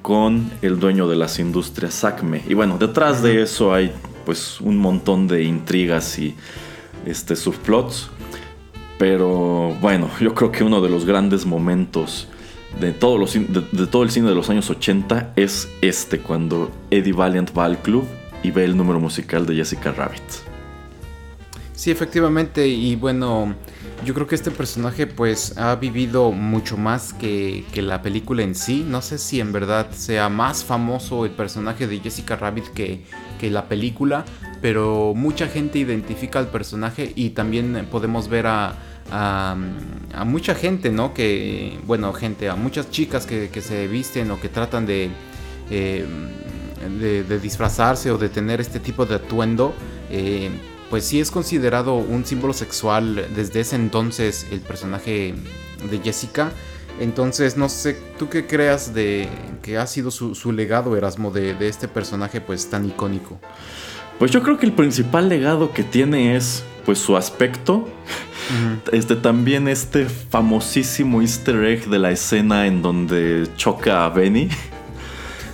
con 0.08 0.49
el 0.62 0.80
dueño 0.80 1.05
de 1.10 1.18
las 1.18 1.38
industrias 1.38 2.05
Acme. 2.05 2.41
Y 2.47 2.53
bueno, 2.53 2.78
detrás 2.78 3.22
de 3.22 3.41
eso 3.41 3.74
hay 3.74 3.91
pues 4.26 4.62
un 4.62 4.78
montón 4.78 5.28
de 5.28 5.43
intrigas 5.43 6.18
y 6.18 6.34
este, 7.05 7.36
subplots. 7.36 8.08
Pero 8.97 9.76
bueno, 9.82 10.10
yo 10.22 10.34
creo 10.34 10.49
que 10.49 10.64
uno 10.64 10.80
de 10.80 10.88
los 10.88 11.03
grandes 11.03 11.45
momentos 11.45 12.30
de, 12.80 12.93
todos 12.93 13.20
los, 13.20 13.34
de 13.34 13.88
todo 13.88 14.03
el 14.03 14.10
cine 14.10 14.30
de 14.30 14.36
los 14.36 14.49
años 14.49 14.70
80 14.70 15.34
es 15.36 15.68
este, 15.82 16.20
cuando 16.20 16.72
Eddie 16.89 17.12
Valiant 17.12 17.51
va 17.58 17.66
al 17.66 17.78
club 17.78 18.05
y 18.43 18.51
ve 18.51 18.64
el 18.64 18.78
número 18.78 19.01
musical 19.01 19.45
de 19.45 19.55
Jessica 19.55 19.91
Rabbit. 19.91 20.22
Sí, 21.74 21.91
efectivamente, 21.91 22.66
y 22.66 22.95
bueno, 22.95 23.55
yo 24.06 24.14
creo 24.14 24.28
que 24.28 24.36
este 24.36 24.52
personaje 24.52 25.08
pues 25.08 25.58
ha 25.58 25.76
vivido 25.76 26.32
mucho 26.32 26.78
más 26.78 27.14
que, 27.14 27.66
que 27.74 27.82
la 27.82 28.02
película 28.02 28.43
en 28.43 28.56
sí. 28.56 28.86
No 28.88 29.02
sé 29.02 29.18
si 29.18 29.39
en 29.39 29.52
verdad 29.52 29.89
sea 29.91 30.30
más 30.30 30.64
famoso 30.64 31.26
el 31.26 31.32
personaje 31.32 31.88
de 31.88 32.00
Jessica 32.00 32.36
Rabbit 32.36 32.68
que, 32.70 33.04
que 33.39 33.50
la 33.50 33.68
película, 33.68 34.24
pero 34.62 35.14
mucha 35.16 35.48
gente 35.48 35.80
identifica 35.80 36.39
al 36.39 36.48
personaje 36.50 37.12
y 37.16 37.32
también 37.32 37.88
podemos 37.91 38.28
ver 38.30 38.48
a, 38.48 38.76
a, 39.12 39.58
a 40.14 40.26
mucha 40.26 40.54
gente, 40.54 40.91
¿no? 40.91 41.14
Que, 41.14 41.80
bueno, 41.86 42.14
gente, 42.14 42.50
a 42.50 42.56
muchas 42.56 42.91
chicas 42.91 43.26
que, 43.26 43.50
que 43.50 43.62
se 43.62 43.88
visten 43.88 44.30
o 44.32 44.39
que 44.39 44.50
tratan 44.50 44.86
de, 44.86 45.10
eh, 45.72 46.06
de, 47.00 47.24
de 47.24 47.39
disfrazarse 47.39 48.12
o 48.12 48.18
de 48.18 48.30
tener 48.30 48.62
este 48.62 48.80
tipo 48.80 49.06
de 49.06 49.16
atuendo. 49.16 49.74
eh, 50.12 50.52
pues 50.89 51.05
sí 51.05 51.19
es 51.19 51.31
considerado 51.31 51.95
un 51.95 52.25
símbolo 52.25 52.53
sexual 52.53 53.27
desde 53.35 53.61
ese 53.61 53.75
entonces 53.75 54.47
el 54.51 54.61
personaje 54.61 55.33
de 55.89 55.99
Jessica. 55.99 56.51
Entonces, 56.99 57.57
no 57.57 57.69
sé, 57.69 57.97
¿tú 58.17 58.27
qué 58.29 58.47
creas 58.47 58.93
de 58.93 59.29
que 59.61 59.77
ha 59.77 59.85
sido 59.85 60.09
su, 60.09 60.33
su 60.33 60.51
legado, 60.51 60.97
Erasmo, 60.97 61.29
de, 61.29 61.53
de 61.53 61.67
este 61.67 61.88
personaje 61.88 62.41
pues 62.41 62.69
tan 62.69 62.85
icónico? 62.85 63.39
Pues 64.17 64.31
yo 64.31 64.41
creo 64.41 64.57
que 64.57 64.65
el 64.65 64.73
principal 64.73 65.29
legado 65.29 65.71
que 65.71 65.83
tiene 65.83 66.35
es 66.35 66.63
pues 66.85 66.99
su 66.99 67.15
aspecto. 67.17 67.88
Este 68.93 69.17
también 69.17 69.67
este 69.67 70.05
famosísimo 70.05 71.21
easter 71.21 71.65
egg 71.65 71.89
de 71.89 71.99
la 71.99 72.11
escena 72.11 72.65
en 72.65 72.81
donde 72.81 73.45
choca 73.57 74.05
a 74.05 74.09
Benny. 74.09 74.47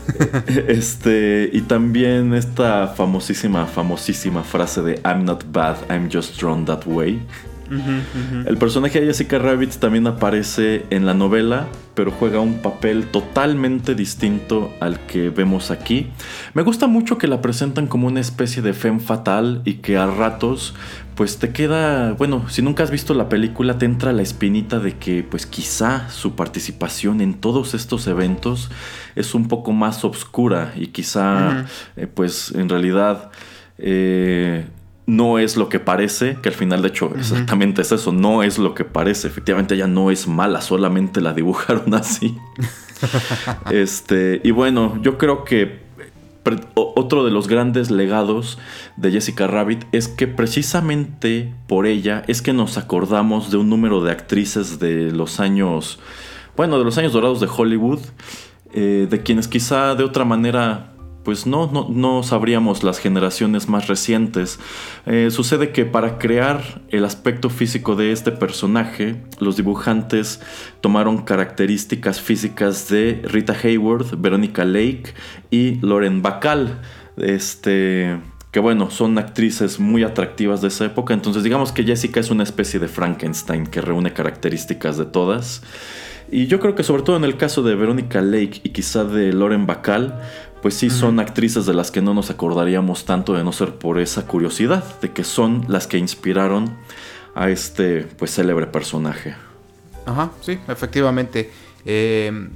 Este, 0.67 1.49
y 1.51 1.61
también 1.61 2.33
esta 2.33 2.87
famosísima, 2.87 3.65
famosísima 3.65 4.43
frase 4.43 4.81
de 4.81 5.01
I'm 5.05 5.25
not 5.25 5.43
bad, 5.51 5.77
I'm 5.89 6.09
just 6.11 6.39
drawn 6.39 6.65
that 6.65 6.85
way. 6.85 7.21
El 8.45 8.57
personaje 8.57 8.99
de 8.99 9.07
Jessica 9.07 9.39
Rabbit 9.39 9.77
también 9.77 10.05
aparece 10.05 10.85
en 10.89 11.05
la 11.05 11.13
novela, 11.13 11.67
pero 11.95 12.11
juega 12.11 12.39
un 12.39 12.55
papel 12.61 13.07
totalmente 13.07 13.95
distinto 13.95 14.71
al 14.79 14.99
que 15.07 15.29
vemos 15.29 15.71
aquí. 15.71 16.07
Me 16.53 16.61
gusta 16.61 16.87
mucho 16.87 17.17
que 17.17 17.27
la 17.27 17.41
presentan 17.41 17.87
como 17.87 18.07
una 18.07 18.19
especie 18.19 18.61
de 18.61 18.73
femme 18.73 18.99
fatal 18.99 19.61
y 19.65 19.75
que 19.75 19.97
a 19.97 20.05
ratos 20.05 20.75
pues 21.15 21.37
te 21.37 21.51
queda, 21.51 22.13
bueno, 22.13 22.49
si 22.49 22.61
nunca 22.61 22.83
has 22.83 22.91
visto 22.91 23.13
la 23.13 23.29
película 23.29 23.77
te 23.77 23.85
entra 23.85 24.13
la 24.13 24.21
espinita 24.21 24.79
de 24.79 24.97
que 24.97 25.23
pues 25.23 25.45
quizá 25.45 26.09
su 26.09 26.35
participación 26.35 27.21
en 27.21 27.35
todos 27.35 27.73
estos 27.73 28.07
eventos 28.07 28.71
es 29.15 29.35
un 29.35 29.47
poco 29.47 29.71
más 29.71 30.03
obscura 30.03 30.73
y 30.75 30.87
quizá 30.87 31.65
eh, 31.95 32.07
pues 32.07 32.51
en 32.55 32.67
realidad 32.69 33.31
eh, 33.77 34.65
no 35.05 35.37
es 35.37 35.57
lo 35.57 35.69
que 35.69 35.79
parece, 35.79 36.37
que 36.41 36.49
al 36.49 36.55
final 36.55 36.81
de 36.81 36.87
hecho 36.87 37.13
exactamente 37.15 37.81
es 37.81 37.91
eso, 37.91 38.11
no 38.11 38.41
es 38.41 38.57
lo 38.57 38.73
que 38.73 38.85
parece, 38.85 39.27
efectivamente 39.27 39.75
ella 39.75 39.87
no 39.87 40.11
es 40.11 40.27
mala, 40.27 40.61
solamente 40.61 41.21
la 41.21 41.33
dibujaron 41.33 41.93
así. 41.93 42.37
este, 43.71 44.41
y 44.43 44.51
bueno, 44.51 44.99
yo 45.01 45.17
creo 45.17 45.43
que 45.43 45.82
otro 46.73 47.23
de 47.23 47.31
los 47.31 47.47
grandes 47.47 47.89
legados 47.89 48.57
de 48.97 49.11
Jessica 49.11 49.47
Rabbit 49.47 49.85
es 49.91 50.07
que 50.07 50.27
precisamente 50.27 51.53
por 51.67 51.85
ella 51.85 52.23
es 52.27 52.41
que 52.41 52.53
nos 52.53 52.77
acordamos 52.77 53.51
de 53.51 53.57
un 53.57 53.69
número 53.69 54.01
de 54.01 54.11
actrices 54.11 54.79
de 54.79 55.11
los 55.11 55.39
años, 55.39 55.99
bueno, 56.55 56.77
de 56.77 56.85
los 56.85 56.97
años 56.97 57.13
dorados 57.13 57.39
de 57.39 57.47
Hollywood, 57.47 57.99
eh, 58.73 59.07
de 59.09 59.23
quienes 59.23 59.47
quizá 59.47 59.95
de 59.95 60.03
otra 60.03 60.25
manera 60.25 60.92
pues 61.23 61.45
no, 61.47 61.87
no, 61.89 62.23
sabríamos 62.23 62.83
las 62.83 62.99
generaciones 62.99 63.69
más 63.69 63.87
recientes. 63.87 64.59
Eh, 65.05 65.29
sucede 65.31 65.71
que 65.71 65.85
para 65.85 66.17
crear 66.17 66.81
el 66.89 67.05
aspecto 67.05 67.49
físico 67.49 67.95
de 67.95 68.11
este 68.11 68.31
personaje, 68.31 69.15
los 69.39 69.55
dibujantes 69.55 70.41
tomaron 70.81 71.23
características 71.23 72.19
físicas 72.19 72.89
de 72.89 73.21
Rita 73.23 73.55
Hayworth, 73.63 74.19
Veronica 74.19 74.65
Lake 74.65 75.13
y 75.49 75.75
Lauren 75.81 76.21
Bacall. 76.21 76.81
Este, 77.17 78.19
que 78.51 78.59
bueno, 78.59 78.91
son 78.91 79.17
actrices 79.17 79.79
muy 79.79 80.03
atractivas 80.03 80.61
de 80.61 80.67
esa 80.67 80.85
época. 80.85 81.13
Entonces 81.13 81.43
digamos 81.43 81.71
que 81.71 81.83
Jessica 81.83 82.19
es 82.19 82.29
una 82.29 82.43
especie 82.43 82.79
de 82.79 82.87
Frankenstein 82.87 83.65
que 83.65 83.81
reúne 83.81 84.13
características 84.13 84.97
de 84.97 85.05
todas. 85.05 85.63
Y 86.31 86.47
yo 86.47 86.59
creo 86.59 86.75
que 86.75 86.83
sobre 86.83 87.03
todo 87.03 87.15
en 87.15 87.23
el 87.23 87.37
caso 87.37 87.63
de 87.63 87.75
Veronica 87.75 88.21
Lake 88.21 88.61
y 88.63 88.69
quizá 88.69 89.03
de 89.03 89.33
Lauren 89.33 89.65
Bacall, 89.65 90.19
pues 90.63 90.75
sí 90.75 90.89
son 90.89 91.19
actrices 91.19 91.65
de 91.65 91.73
las 91.73 91.91
que 91.91 92.01
no 92.01 92.13
nos 92.13 92.29
acordaríamos 92.31 93.03
tanto 93.03 93.33
de 93.33 93.43
no 93.43 93.51
ser 93.51 93.75
por 93.75 93.99
esa 93.99 94.25
curiosidad, 94.25 94.99
de 95.01 95.11
que 95.11 95.25
son 95.25 95.65
las 95.67 95.87
que 95.87 95.97
inspiraron 95.97 96.77
a 97.35 97.49
este 97.49 98.07
pues 98.17 98.33
célebre 98.33 98.65
personaje. 98.67 99.35
Ajá, 100.05 100.31
sí, 100.39 100.57
efectivamente. 100.69 101.51
Eh, 101.85 102.47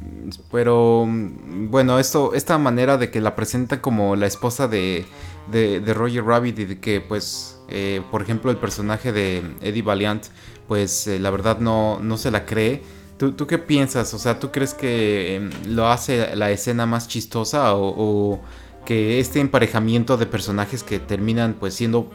pero 0.49 1.05
bueno, 1.05 1.99
esto, 1.99 2.33
esta 2.33 2.57
manera 2.57 2.97
de 2.97 3.11
que 3.11 3.19
la 3.19 3.35
presenta 3.35 3.81
como 3.81 4.15
la 4.15 4.25
esposa 4.25 4.69
de, 4.69 5.05
de, 5.51 5.81
de 5.81 5.93
Roger 5.93 6.23
Rabbit 6.23 6.59
y 6.59 6.65
de 6.65 6.79
que 6.79 7.01
pues, 7.01 7.59
eh, 7.67 8.01
por 8.09 8.21
ejemplo, 8.21 8.51
el 8.51 8.57
personaje 8.57 9.11
de 9.11 9.43
Eddie 9.59 9.81
Valiant, 9.81 10.23
pues 10.69 11.07
eh, 11.07 11.19
la 11.19 11.29
verdad 11.29 11.59
no, 11.59 11.99
no 11.99 12.15
se 12.15 12.31
la 12.31 12.45
cree. 12.45 12.81
¿Tú, 13.17 13.31
¿Tú 13.31 13.47
qué 13.47 13.57
piensas? 13.57 14.13
O 14.13 14.19
sea, 14.19 14.39
¿tú 14.39 14.51
crees 14.51 14.73
que 14.73 15.37
eh, 15.37 15.49
lo 15.67 15.87
hace 15.87 16.35
la 16.35 16.51
escena 16.51 16.85
más 16.85 17.07
chistosa 17.07 17.75
o, 17.75 18.39
que 18.85 19.19
este 19.19 19.41
emparejamiento 19.41 20.15
de 20.15 20.25
personajes 20.27 20.81
que 20.81 20.99
terminan 20.99 21.55
pues 21.59 21.73
siendo 21.73 22.09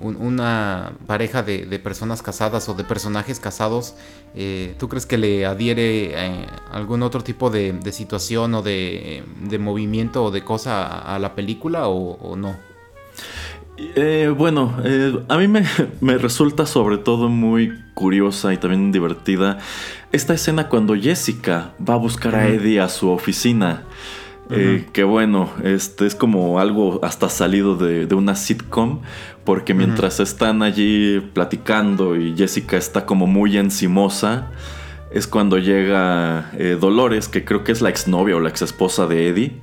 un- 0.00 0.16
una 0.16 0.92
pareja 1.08 1.42
de, 1.42 1.78
personas 1.80 2.22
casadas 2.22 2.68
o 2.68 2.74
de 2.74 2.84
personajes 2.84 3.40
casados, 3.40 3.94
eh, 4.36 4.76
¿tú 4.78 4.88
crees 4.88 5.06
que 5.06 5.18
le 5.18 5.46
adhiere 5.46 6.12
eh, 6.14 6.46
algún 6.70 7.02
otro 7.02 7.22
tipo 7.24 7.50
de, 7.50 7.80
situación 7.90 8.54
o 8.54 8.62
de, 8.62 9.24
de 9.42 9.58
movimiento 9.58 10.24
o 10.24 10.30
de 10.30 10.44
cosa 10.44 10.86
a, 10.86 11.18
la 11.18 11.34
película 11.34 11.88
o 11.88 12.36
no? 12.36 12.54
Eh, 13.94 14.32
bueno, 14.36 14.76
eh, 14.84 15.18
a 15.28 15.38
mí 15.38 15.48
me, 15.48 15.64
me 16.00 16.18
resulta 16.18 16.66
sobre 16.66 16.98
todo 16.98 17.28
muy 17.28 17.72
curiosa 17.94 18.52
y 18.52 18.58
también 18.58 18.92
divertida 18.92 19.58
esta 20.12 20.34
escena 20.34 20.68
cuando 20.68 20.94
Jessica 20.94 21.72
va 21.86 21.94
a 21.94 21.96
buscar 21.96 22.34
a 22.34 22.48
Eddie 22.48 22.80
a 22.80 22.88
su 22.88 23.10
oficina. 23.10 23.84
Eh, 24.52 24.88
que 24.92 25.04
bueno, 25.04 25.48
este 25.62 26.06
es 26.06 26.16
como 26.16 26.58
algo 26.58 26.98
hasta 27.04 27.28
salido 27.28 27.76
de, 27.76 28.06
de 28.06 28.14
una 28.16 28.34
sitcom, 28.34 29.00
porque 29.44 29.74
mientras 29.74 30.18
están 30.18 30.64
allí 30.64 31.20
platicando 31.20 32.16
y 32.16 32.34
Jessica 32.36 32.76
está 32.76 33.06
como 33.06 33.28
muy 33.28 33.56
encimosa, 33.56 34.50
es 35.12 35.28
cuando 35.28 35.58
llega 35.58 36.50
Dolores, 36.80 37.28
que 37.28 37.44
creo 37.44 37.62
que 37.62 37.70
es 37.70 37.80
la 37.80 37.90
exnovia 37.90 38.34
o 38.34 38.40
la 38.40 38.48
exesposa 38.48 39.06
de 39.06 39.28
Eddie. 39.28 39.60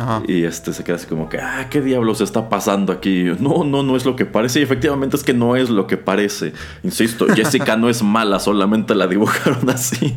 Ajá. 0.00 0.22
Y 0.26 0.44
este 0.44 0.72
se 0.72 0.82
queda 0.82 0.96
así 0.96 1.06
como 1.06 1.28
que, 1.28 1.38
ah, 1.38 1.66
¿qué 1.68 1.82
diablos 1.82 2.22
está 2.22 2.48
pasando 2.48 2.90
aquí? 2.90 3.24
No, 3.38 3.64
no, 3.64 3.82
no 3.82 3.96
es 3.96 4.06
lo 4.06 4.16
que 4.16 4.24
parece. 4.24 4.60
Y 4.60 4.62
efectivamente 4.62 5.14
es 5.14 5.22
que 5.22 5.34
no 5.34 5.56
es 5.56 5.68
lo 5.68 5.86
que 5.86 5.98
parece. 5.98 6.54
Insisto, 6.82 7.26
Jessica 7.34 7.76
no 7.76 7.90
es 7.90 8.02
mala, 8.02 8.40
solamente 8.40 8.94
la 8.94 9.06
dibujaron 9.06 9.68
así. 9.70 10.16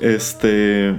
Este. 0.00 0.94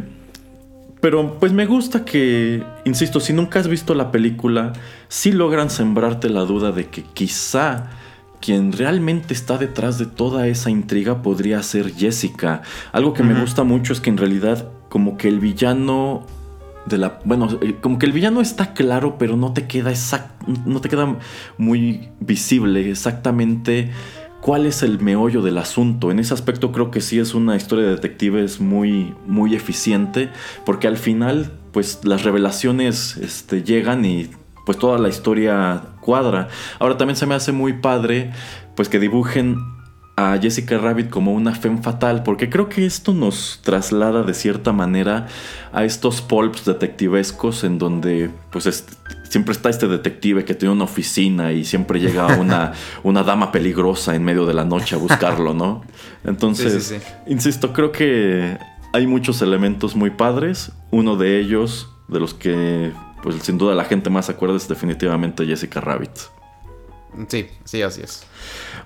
Pero 1.01 1.39
pues 1.39 1.51
me 1.51 1.65
gusta 1.65 2.05
que, 2.05 2.63
insisto, 2.85 3.19
si 3.19 3.33
nunca 3.33 3.59
has 3.59 3.67
visto 3.67 3.95
la 3.95 4.11
película, 4.11 4.73
sí 5.07 5.31
logran 5.31 5.71
sembrarte 5.71 6.29
la 6.29 6.41
duda 6.41 6.71
de 6.71 6.87
que 6.89 7.03
quizá 7.03 7.89
quien 8.39 8.71
realmente 8.71 9.33
está 9.33 9.57
detrás 9.57 9.97
de 9.97 10.05
toda 10.05 10.47
esa 10.47 10.69
intriga 10.69 11.23
podría 11.23 11.63
ser 11.63 11.91
Jessica. 11.95 12.61
Algo 12.91 13.13
que 13.13 13.23
me 13.23 13.39
gusta 13.39 13.63
mucho 13.63 13.93
es 13.93 14.01
que 14.01 14.11
en 14.11 14.17
realidad 14.17 14.69
como 14.89 15.17
que 15.17 15.27
el 15.27 15.39
villano 15.39 16.25
de 16.87 16.97
la 16.97 17.19
bueno 17.25 17.49
eh, 17.61 17.75
como 17.81 17.99
que 17.99 18.05
el 18.05 18.11
villano 18.11 18.41
está 18.41 18.73
claro 18.73 19.17
pero 19.17 19.37
no 19.37 19.53
te 19.53 19.67
queda 19.67 19.91
exact, 19.91 20.47
no 20.65 20.81
te 20.81 20.89
queda 20.89 21.17
muy 21.57 22.09
visible 22.19 22.89
exactamente 22.89 23.91
cuál 24.41 24.65
es 24.65 24.83
el 24.83 24.99
meollo 24.99 25.41
del 25.41 25.57
asunto. 25.57 26.11
En 26.11 26.19
ese 26.19 26.33
aspecto 26.33 26.71
creo 26.71 26.91
que 26.91 27.01
sí 27.01 27.19
es 27.19 27.33
una 27.33 27.55
historia 27.55 27.85
de 27.85 27.91
detectives 27.91 28.59
muy 28.61 29.13
muy 29.25 29.55
eficiente 29.55 30.29
porque 30.65 30.87
al 30.87 30.97
final 30.97 31.51
pues 31.71 31.99
las 32.03 32.23
revelaciones 32.23 33.17
este, 33.17 33.63
llegan 33.63 34.05
y 34.05 34.29
pues 34.65 34.77
toda 34.77 34.97
la 34.99 35.09
historia 35.09 35.83
cuadra. 36.01 36.47
Ahora 36.79 36.97
también 36.97 37.15
se 37.15 37.25
me 37.25 37.35
hace 37.35 37.51
muy 37.51 37.73
padre 37.73 38.31
pues 38.75 38.89
que 38.89 38.99
dibujen 38.99 39.57
a 40.19 40.35
Jessica 40.41 40.79
Rabbit 40.79 41.09
como 41.11 41.31
una 41.31 41.53
femme 41.53 41.79
fatal, 41.81 42.23
porque 42.23 42.49
creo 42.49 42.67
que 42.69 42.85
esto 42.87 43.13
nos 43.13 43.59
traslada 43.63 44.23
de 44.23 44.33
cierta 44.33 44.73
manera 44.73 45.27
a 45.71 45.85
estos 45.85 46.21
pulps 46.21 46.65
detectivescos 46.65 47.63
en 47.63 47.77
donde 47.77 48.31
pues 48.51 48.65
es- 48.65 48.85
siempre 49.29 49.51
está 49.51 49.69
este 49.69 49.87
detective 49.87 50.43
que 50.43 50.55
tiene 50.55 50.73
una 50.73 50.85
oficina 50.85 51.51
y 51.51 51.63
siempre 51.63 51.99
llega 51.99 52.25
una, 52.39 52.73
una 53.03 53.21
dama 53.21 53.51
peligrosa 53.51 54.15
en 54.15 54.23
medio 54.23 54.47
de 54.47 54.55
la 54.55 54.65
noche 54.65 54.95
a 54.95 54.97
buscarlo, 54.97 55.53
¿no? 55.53 55.83
Entonces, 56.25 56.83
Sí, 56.83 56.95
sí, 56.99 57.01
insisto, 57.27 57.71
creo 57.71 57.91
que 57.91 58.57
hay 58.93 59.05
muchos 59.05 59.43
elementos 59.43 59.95
muy 59.95 60.09
padres. 60.09 60.71
Uno 60.89 61.15
de 61.15 61.39
ellos, 61.39 61.89
de 62.07 62.19
los 62.19 62.33
que 62.33 62.91
pues 63.21 63.35
sin 63.43 63.57
duda 63.59 63.75
la 63.75 63.83
gente 63.85 64.09
más 64.09 64.29
acuerda 64.29 64.55
es 64.57 64.67
definitivamente 64.67 65.45
Jessica 65.45 65.79
Rabbit. 65.79 66.09
Sí, 67.27 67.47
sí, 67.63 67.81
así 67.81 68.01
es. 68.01 68.25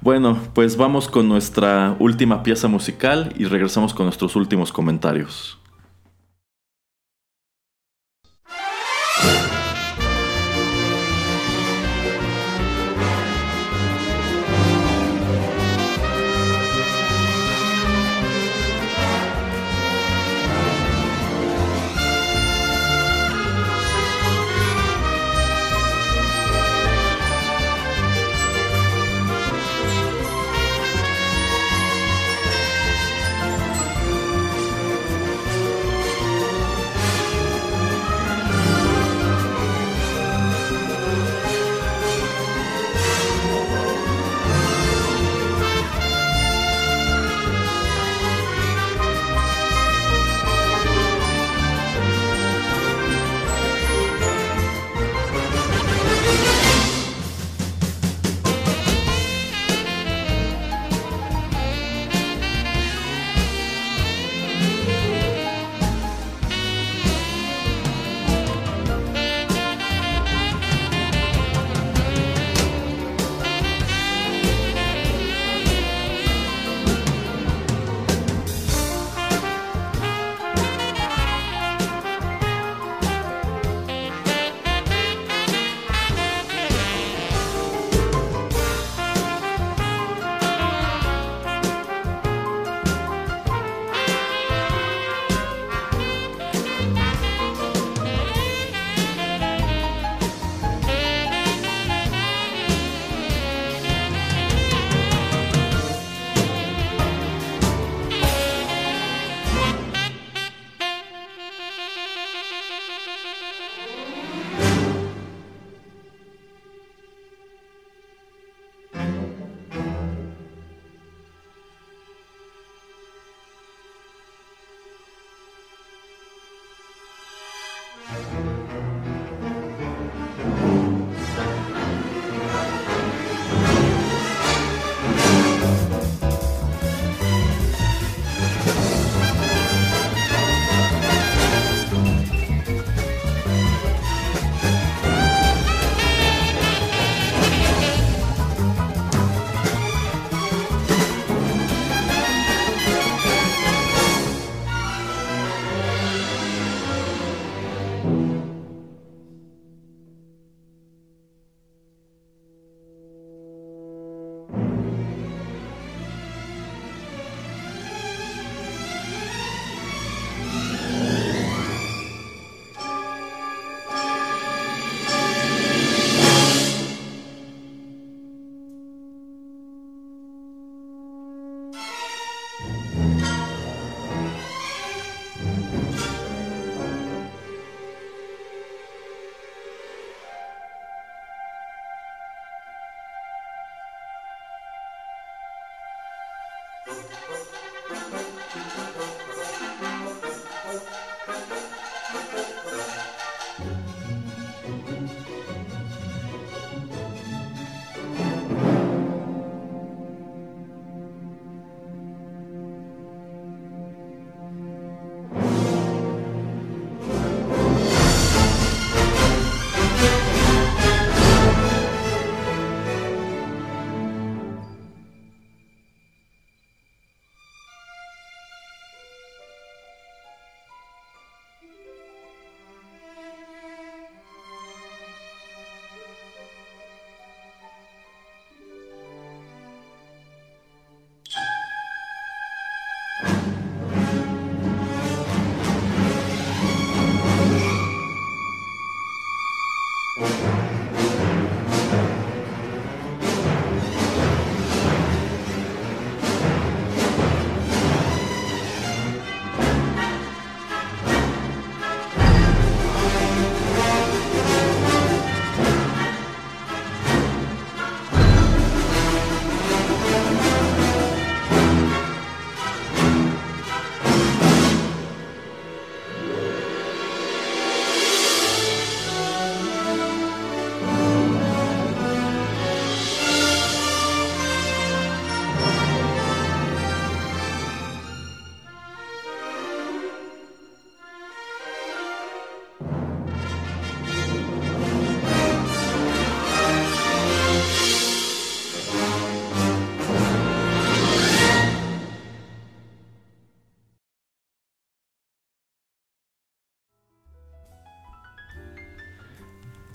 Bueno, 0.01 0.39
pues 0.53 0.77
vamos 0.77 1.07
con 1.07 1.27
nuestra 1.27 1.95
última 1.99 2.43
pieza 2.43 2.67
musical 2.67 3.34
y 3.38 3.45
regresamos 3.45 3.93
con 3.93 4.05
nuestros 4.05 4.36
últimos 4.36 4.71
comentarios. 4.71 5.61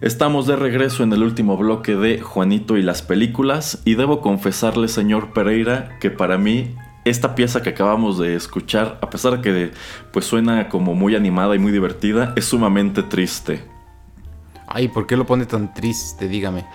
Estamos 0.02 0.46
de 0.46 0.56
regreso 0.56 1.04
en 1.04 1.12
el 1.14 1.22
último 1.22 1.56
bloque 1.56 1.96
de 1.96 2.20
Juanito 2.20 2.76
y 2.76 2.82
las 2.82 3.00
películas 3.00 3.80
y 3.86 3.94
debo 3.94 4.20
confesarle, 4.20 4.88
señor 4.88 5.32
Pereira, 5.32 5.96
que 6.00 6.10
para 6.10 6.36
mí 6.36 6.74
esta 7.06 7.34
pieza 7.34 7.62
que 7.62 7.70
acabamos 7.70 8.18
de 8.18 8.34
escuchar, 8.34 8.98
a 9.00 9.08
pesar 9.08 9.40
de 9.40 9.40
que 9.40 9.70
pues 10.12 10.26
suena 10.26 10.68
como 10.68 10.94
muy 10.94 11.16
animada 11.16 11.56
y 11.56 11.58
muy 11.58 11.72
divertida, 11.72 12.34
es 12.36 12.44
sumamente 12.44 13.02
triste. 13.04 13.64
Ay, 14.66 14.88
¿por 14.88 15.06
qué 15.06 15.16
lo 15.16 15.24
pone 15.24 15.46
tan 15.46 15.72
triste? 15.72 16.28
Dígame. 16.28 16.66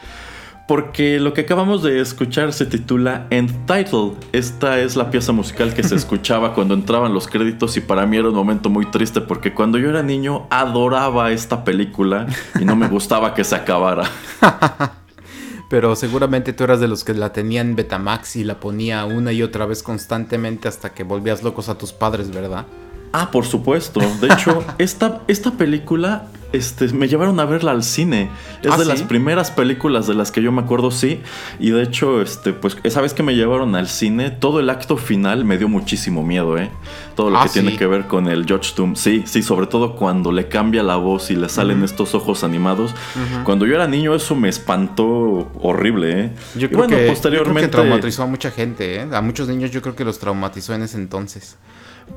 Porque 0.68 1.20
lo 1.20 1.34
que 1.34 1.42
acabamos 1.42 1.84
de 1.84 2.00
escuchar 2.00 2.54
se 2.54 2.66
titula 2.66 3.28
End 3.30 3.66
Title. 3.66 4.14
Esta 4.32 4.80
es 4.80 4.96
la 4.96 5.12
pieza 5.12 5.32
musical 5.32 5.74
que 5.74 5.84
se 5.84 5.96
escuchaba 6.02 6.54
cuando 6.54 6.74
entraban 6.74 7.14
los 7.14 7.28
créditos 7.28 7.76
y 7.78 7.82
para 7.82 8.06
mí 8.06 8.18
era 8.18 8.30
un 8.30 8.36
momento 8.36 8.70
muy 8.70 8.86
triste 8.90 9.22
porque 9.22 9.54
cuando 9.54 9.78
yo 9.78 9.90
era 9.90 10.04
niño 10.04 10.48
adoraba 10.50 11.32
esta 11.32 11.64
película 11.64 12.28
y 12.60 12.66
no 12.66 12.76
me 12.76 12.88
gustaba 12.90 13.34
que 13.34 13.44
se 13.44 13.56
acabara. 13.56 14.10
Pero 15.70 15.96
seguramente 15.96 16.52
tú 16.52 16.66
eras 16.66 16.82
de 16.82 16.90
los 16.90 17.06
que 17.06 17.14
la 17.14 17.32
tenían 17.32 17.70
en 17.70 17.76
Betamax 17.78 18.36
y 18.36 18.44
la 18.44 18.60
ponía 18.60 19.06
una 19.06 19.32
y 19.32 19.42
otra 19.42 19.66
vez 19.66 19.84
constantemente 19.84 20.68
hasta 20.68 20.94
que 20.94 21.04
volvías 21.04 21.44
locos 21.44 21.70
a 21.70 21.78
tus 21.78 21.94
padres, 21.94 22.30
¿verdad? 22.30 22.66
Ah, 23.14 23.32
por 23.32 23.46
supuesto. 23.46 24.02
De 24.20 24.28
hecho, 24.28 24.66
esta, 24.78 25.22
esta 25.28 25.52
película 25.52 26.28
este, 26.54 26.88
me 26.90 27.08
llevaron 27.08 27.40
a 27.40 27.46
verla 27.46 27.72
al 27.72 27.84
cine. 27.84 28.30
Es 28.62 28.72
¿Ah, 28.72 28.78
de 28.78 28.84
sí? 28.84 28.90
las 28.90 29.04
primeras 29.04 29.52
películas 29.52 30.08
de 30.08 30.14
las 30.14 30.32
que 30.32 30.42
yo 30.42 30.52
me 30.52 30.62
acuerdo, 30.62 30.92
sí. 30.92 31.22
Y 31.60 31.72
de 31.72 31.84
hecho, 31.84 32.22
este, 32.22 32.54
pues 32.54 32.78
esa 32.84 33.02
vez 33.02 33.14
que 33.14 33.24
me 33.24 33.36
llevaron 33.36 33.76
al 33.76 33.88
cine, 33.88 34.30
todo 34.32 34.60
el 34.60 34.70
acto 34.70 34.98
final 34.98 35.46
me 35.46 35.58
dio 35.58 35.68
muchísimo 35.70 36.24
miedo, 36.24 36.58
¿eh? 36.58 36.70
Todo 37.16 37.30
lo 37.30 37.40
Ah, 37.40 37.44
que 37.44 37.50
tiene 37.50 37.78
que 37.78 37.86
ver 37.88 38.08
con 38.08 38.28
el 38.28 38.46
George 38.46 38.74
Doom. 38.76 38.96
Sí, 38.96 39.24
sí, 39.26 39.44
sobre 39.44 39.68
todo 39.68 39.96
cuando 39.96 40.32
le 40.32 40.48
cambia 40.48 40.84
la 40.84 40.96
voz 40.96 41.32
y 41.32 41.36
le 41.36 41.50
salen 41.50 41.84
estos 41.84 42.16
ojos 42.16 42.44
animados. 42.44 42.94
Cuando 43.44 43.66
yo 43.66 43.76
era 43.76 43.88
niño, 43.88 44.14
eso 44.16 44.36
me 44.36 44.50
espantó 44.50 45.52
horrible, 45.62 46.20
¿eh? 46.26 46.32
Yo 46.56 46.66
Y 46.66 46.68
creo, 46.70 46.80
bueno, 46.80 46.96
que, 46.98 47.04
yo 47.06 47.10
posteriormente. 47.12 47.70
creo 47.70 47.84
que 47.84 47.88
traumatizó 47.90 48.24
a 48.24 48.26
mucha 48.28 48.52
gente, 48.52 48.96
¿eh? 49.02 49.08
A 49.14 49.22
muchos 49.22 49.48
niños 49.48 49.72
yo 49.72 49.82
creo 49.82 49.96
que 49.96 50.04
los 50.06 50.20
traumatizó 50.20 50.74
en 50.74 50.84
ese 50.84 50.98
entonces. 50.98 51.58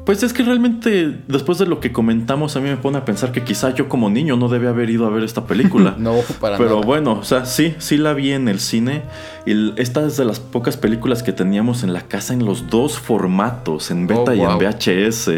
Pues 0.04 0.22
es 0.22 0.32
que 0.32 0.42
realmente, 0.42 1.18
después 1.28 1.58
de 1.58 1.66
lo 1.66 1.80
que 1.80 1.92
comentamos, 1.92 2.56
a 2.56 2.60
mí 2.60 2.68
me 2.68 2.76
pone 2.76 2.98
a 2.98 3.04
pensar 3.04 3.32
que 3.32 3.42
quizá 3.42 3.74
yo 3.74 3.88
como 3.88 4.10
niño 4.10 4.36
no 4.36 4.48
debía 4.48 4.68
haber 4.70 4.90
ido 4.90 5.06
a 5.06 5.10
ver 5.10 5.24
esta 5.24 5.46
película. 5.46 5.94
No, 6.04 6.16
para 6.40 6.58
Pero 6.58 6.74
nada. 6.76 6.86
bueno, 6.86 7.12
o 7.12 7.24
sea, 7.24 7.46
sí, 7.46 7.74
sí 7.78 7.96
la 7.96 8.12
vi 8.12 8.32
en 8.32 8.48
el 8.48 8.60
cine. 8.60 9.02
Y 9.46 9.72
esta 9.80 10.04
es 10.06 10.16
de 10.16 10.24
las 10.26 10.40
pocas 10.40 10.76
películas 10.76 11.22
que 11.22 11.32
teníamos 11.32 11.82
en 11.82 11.92
la 11.92 12.02
casa 12.02 12.34
en 12.34 12.44
los 12.44 12.68
dos 12.68 12.98
formatos, 12.98 13.90
en 13.90 14.06
beta 14.06 14.32
Oh, 14.32 14.34
y 14.34 14.38
wow. 14.40 14.50
en 14.52 14.58
VHS. 14.58 15.30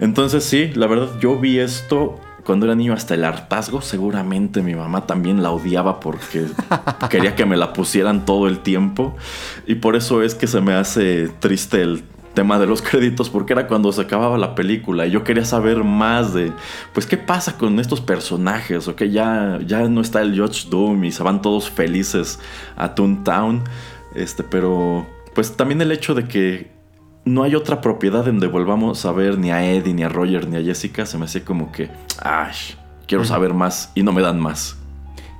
Entonces 0.00 0.44
sí, 0.44 0.70
la 0.74 0.86
verdad, 0.86 1.08
yo 1.20 1.38
vi 1.38 1.58
esto 1.58 2.20
cuando 2.44 2.66
era 2.66 2.74
niño 2.76 2.92
hasta 2.92 3.14
el 3.14 3.24
hartazgo. 3.24 3.80
Seguramente 3.82 4.62
mi 4.62 4.74
mamá 4.76 5.06
también 5.06 5.42
la 5.42 5.50
odiaba 5.50 5.98
porque 5.98 6.46
quería 7.10 7.34
que 7.34 7.44
me 7.46 7.56
la 7.56 7.72
pusieran 7.72 8.24
todo 8.24 8.46
el 8.46 8.60
tiempo. 8.60 9.16
Y 9.66 9.76
por 9.76 9.96
eso 9.96 10.22
es 10.22 10.34
que 10.34 10.46
se 10.46 10.60
me 10.60 10.74
hace 10.74 11.28
triste 11.40 11.82
el 11.82 12.04
tema 12.36 12.58
de 12.60 12.66
los 12.66 12.82
créditos 12.82 13.30
porque 13.30 13.54
era 13.54 13.66
cuando 13.66 13.90
se 13.90 14.02
acababa 14.02 14.38
la 14.38 14.54
película 14.54 15.06
y 15.06 15.10
yo 15.10 15.24
quería 15.24 15.44
saber 15.44 15.82
más 15.82 16.34
de 16.34 16.52
pues 16.92 17.06
qué 17.06 17.16
pasa 17.16 17.56
con 17.56 17.80
estos 17.80 18.00
personajes 18.00 18.86
o 18.86 18.94
que 18.94 19.10
ya, 19.10 19.58
ya 19.66 19.88
no 19.88 20.02
está 20.02 20.20
el 20.20 20.34
George 20.34 20.68
Doom 20.68 21.02
y 21.04 21.10
se 21.10 21.24
van 21.24 21.42
todos 21.42 21.68
felices 21.68 22.38
a 22.76 22.94
Toontown 22.94 23.64
este 24.14 24.44
pero 24.44 25.06
pues 25.34 25.56
también 25.56 25.80
el 25.80 25.90
hecho 25.90 26.14
de 26.14 26.28
que 26.28 26.70
no 27.24 27.42
hay 27.42 27.56
otra 27.56 27.80
propiedad 27.80 28.24
donde 28.26 28.46
volvamos 28.46 29.04
a 29.06 29.12
ver 29.12 29.38
ni 29.38 29.50
a 29.50 29.64
Eddie 29.64 29.94
ni 29.94 30.04
a 30.04 30.08
Roger 30.08 30.46
ni 30.46 30.56
a 30.56 30.62
Jessica 30.62 31.06
se 31.06 31.18
me 31.18 31.24
hacía 31.24 31.44
como 31.44 31.72
que 31.72 31.90
ay 32.22 32.54
quiero 33.08 33.24
saber 33.24 33.54
más 33.54 33.90
y 33.94 34.02
no 34.02 34.12
me 34.12 34.20
dan 34.20 34.38
más 34.38 34.76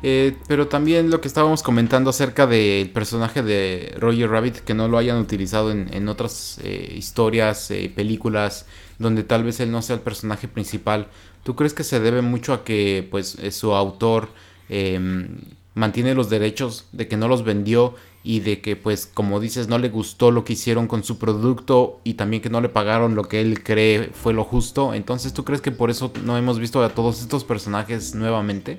Eh, 0.09 0.37
pero 0.47 0.69
también 0.69 1.11
lo 1.11 1.21
que 1.21 1.27
estábamos 1.27 1.65
comentando 1.65 2.11
acerca 2.11 2.47
del 2.47 2.91
personaje 2.91 3.43
de 3.43 3.93
Roger 3.99 4.31
Rabbit, 4.31 4.59
que 4.59 4.73
no 4.73 4.87
lo 4.87 4.99
hayan 4.99 5.19
utilizado 5.19 5.73
en, 5.73 6.09
otras 6.09 6.61
eh, 6.63 6.95
historias, 6.97 7.73
eh, 7.73 7.91
películas, 7.93 8.67
donde 9.01 9.25
tal 9.25 9.43
vez 9.43 9.59
él 9.59 9.73
no 9.73 9.83
sea 9.83 9.97
el 9.97 10.03
personaje 10.03 10.47
principal. 10.47 11.09
¿Tú 11.43 11.57
crees 11.57 11.75
que 11.75 11.83
se 11.83 11.99
debe 11.99 12.23
mucho 12.23 12.53
a 12.53 12.63
que 12.63 13.05
pues 13.11 13.37
eh, 13.41 13.51
su 13.51 13.75
autor 13.75 14.29
eh, 14.69 15.27
mantiene 15.75 16.15
los 16.15 16.31
derechos 16.31 16.87
de 16.93 17.09
que 17.09 17.17
no 17.17 17.27
los 17.27 17.43
vendió 17.43 17.97
y 18.23 18.41
de 18.41 18.61
que 18.61 18.77
pues 18.77 19.07
como 19.13 19.41
dices 19.41 19.67
no 19.67 19.79
le 19.79 19.89
gustó 19.89 20.31
lo 20.31 20.45
que 20.45 20.53
hicieron 20.53 20.87
con 20.87 21.03
su 21.03 21.19
producto 21.19 22.01
y 22.05 22.15
también 22.15 22.43
que 22.43 22.51
no 22.51 22.61
le 22.61 22.69
pagaron 22.69 23.17
lo 23.17 23.25
que 23.25 23.41
él 23.41 23.65
cree 23.65 24.11
fue 24.13 24.33
lo 24.33 24.45
justo? 24.45 24.95
Entonces 24.95 25.33
¿tú 25.33 25.45
crees 25.45 25.61
que 25.61 25.73
por 25.73 25.91
eso 25.91 26.13
no 26.25 26.39
hemos 26.39 26.61
visto 26.61 26.81
a 26.85 26.91
todos 26.91 27.21
estos 27.21 27.43
personajes 27.43 28.15
nuevamente? 28.15 28.79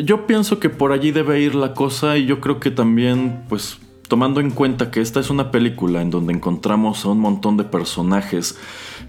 Yo 0.00 0.26
pienso 0.26 0.58
que 0.58 0.70
por 0.70 0.92
allí 0.92 1.10
debe 1.10 1.40
ir 1.40 1.54
la 1.54 1.74
cosa 1.74 2.16
y 2.16 2.26
yo 2.26 2.40
creo 2.40 2.60
que 2.60 2.70
también, 2.70 3.44
pues, 3.48 3.78
tomando 4.08 4.40
en 4.40 4.50
cuenta 4.50 4.90
que 4.90 5.00
esta 5.00 5.20
es 5.20 5.30
una 5.30 5.50
película 5.50 6.02
en 6.02 6.10
donde 6.10 6.32
encontramos 6.32 7.04
a 7.04 7.08
un 7.08 7.20
montón 7.20 7.56
de 7.56 7.64
personajes, 7.64 8.58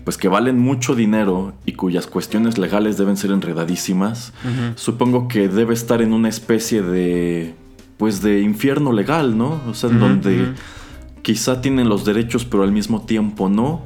pues 0.04 0.18
que 0.18 0.28
valen 0.28 0.60
mucho 0.60 0.96
dinero 0.96 1.54
y 1.66 1.74
cuyas 1.74 2.08
cuestiones 2.08 2.58
legales 2.58 2.98
deben 2.98 3.18
ser 3.18 3.32
enredadísimas, 3.32 4.34
supongo 4.76 5.28
que 5.28 5.48
debe 5.48 5.74
estar 5.74 6.02
en 6.02 6.14
una 6.14 6.30
especie 6.30 6.82
de, 6.82 7.54
pues, 7.98 8.22
de 8.22 8.42
infierno 8.42 8.92
legal, 8.92 9.38
¿no? 9.38 9.62
O 9.68 9.74
sea, 9.74 9.90
en 9.90 10.00
donde 10.00 10.54
quizá 11.22 11.62
tienen 11.62 11.90
los 11.90 12.06
derechos 12.06 12.46
pero 12.46 12.64
al 12.64 12.72
mismo 12.72 13.02
tiempo 13.06 13.50
no. 13.50 13.82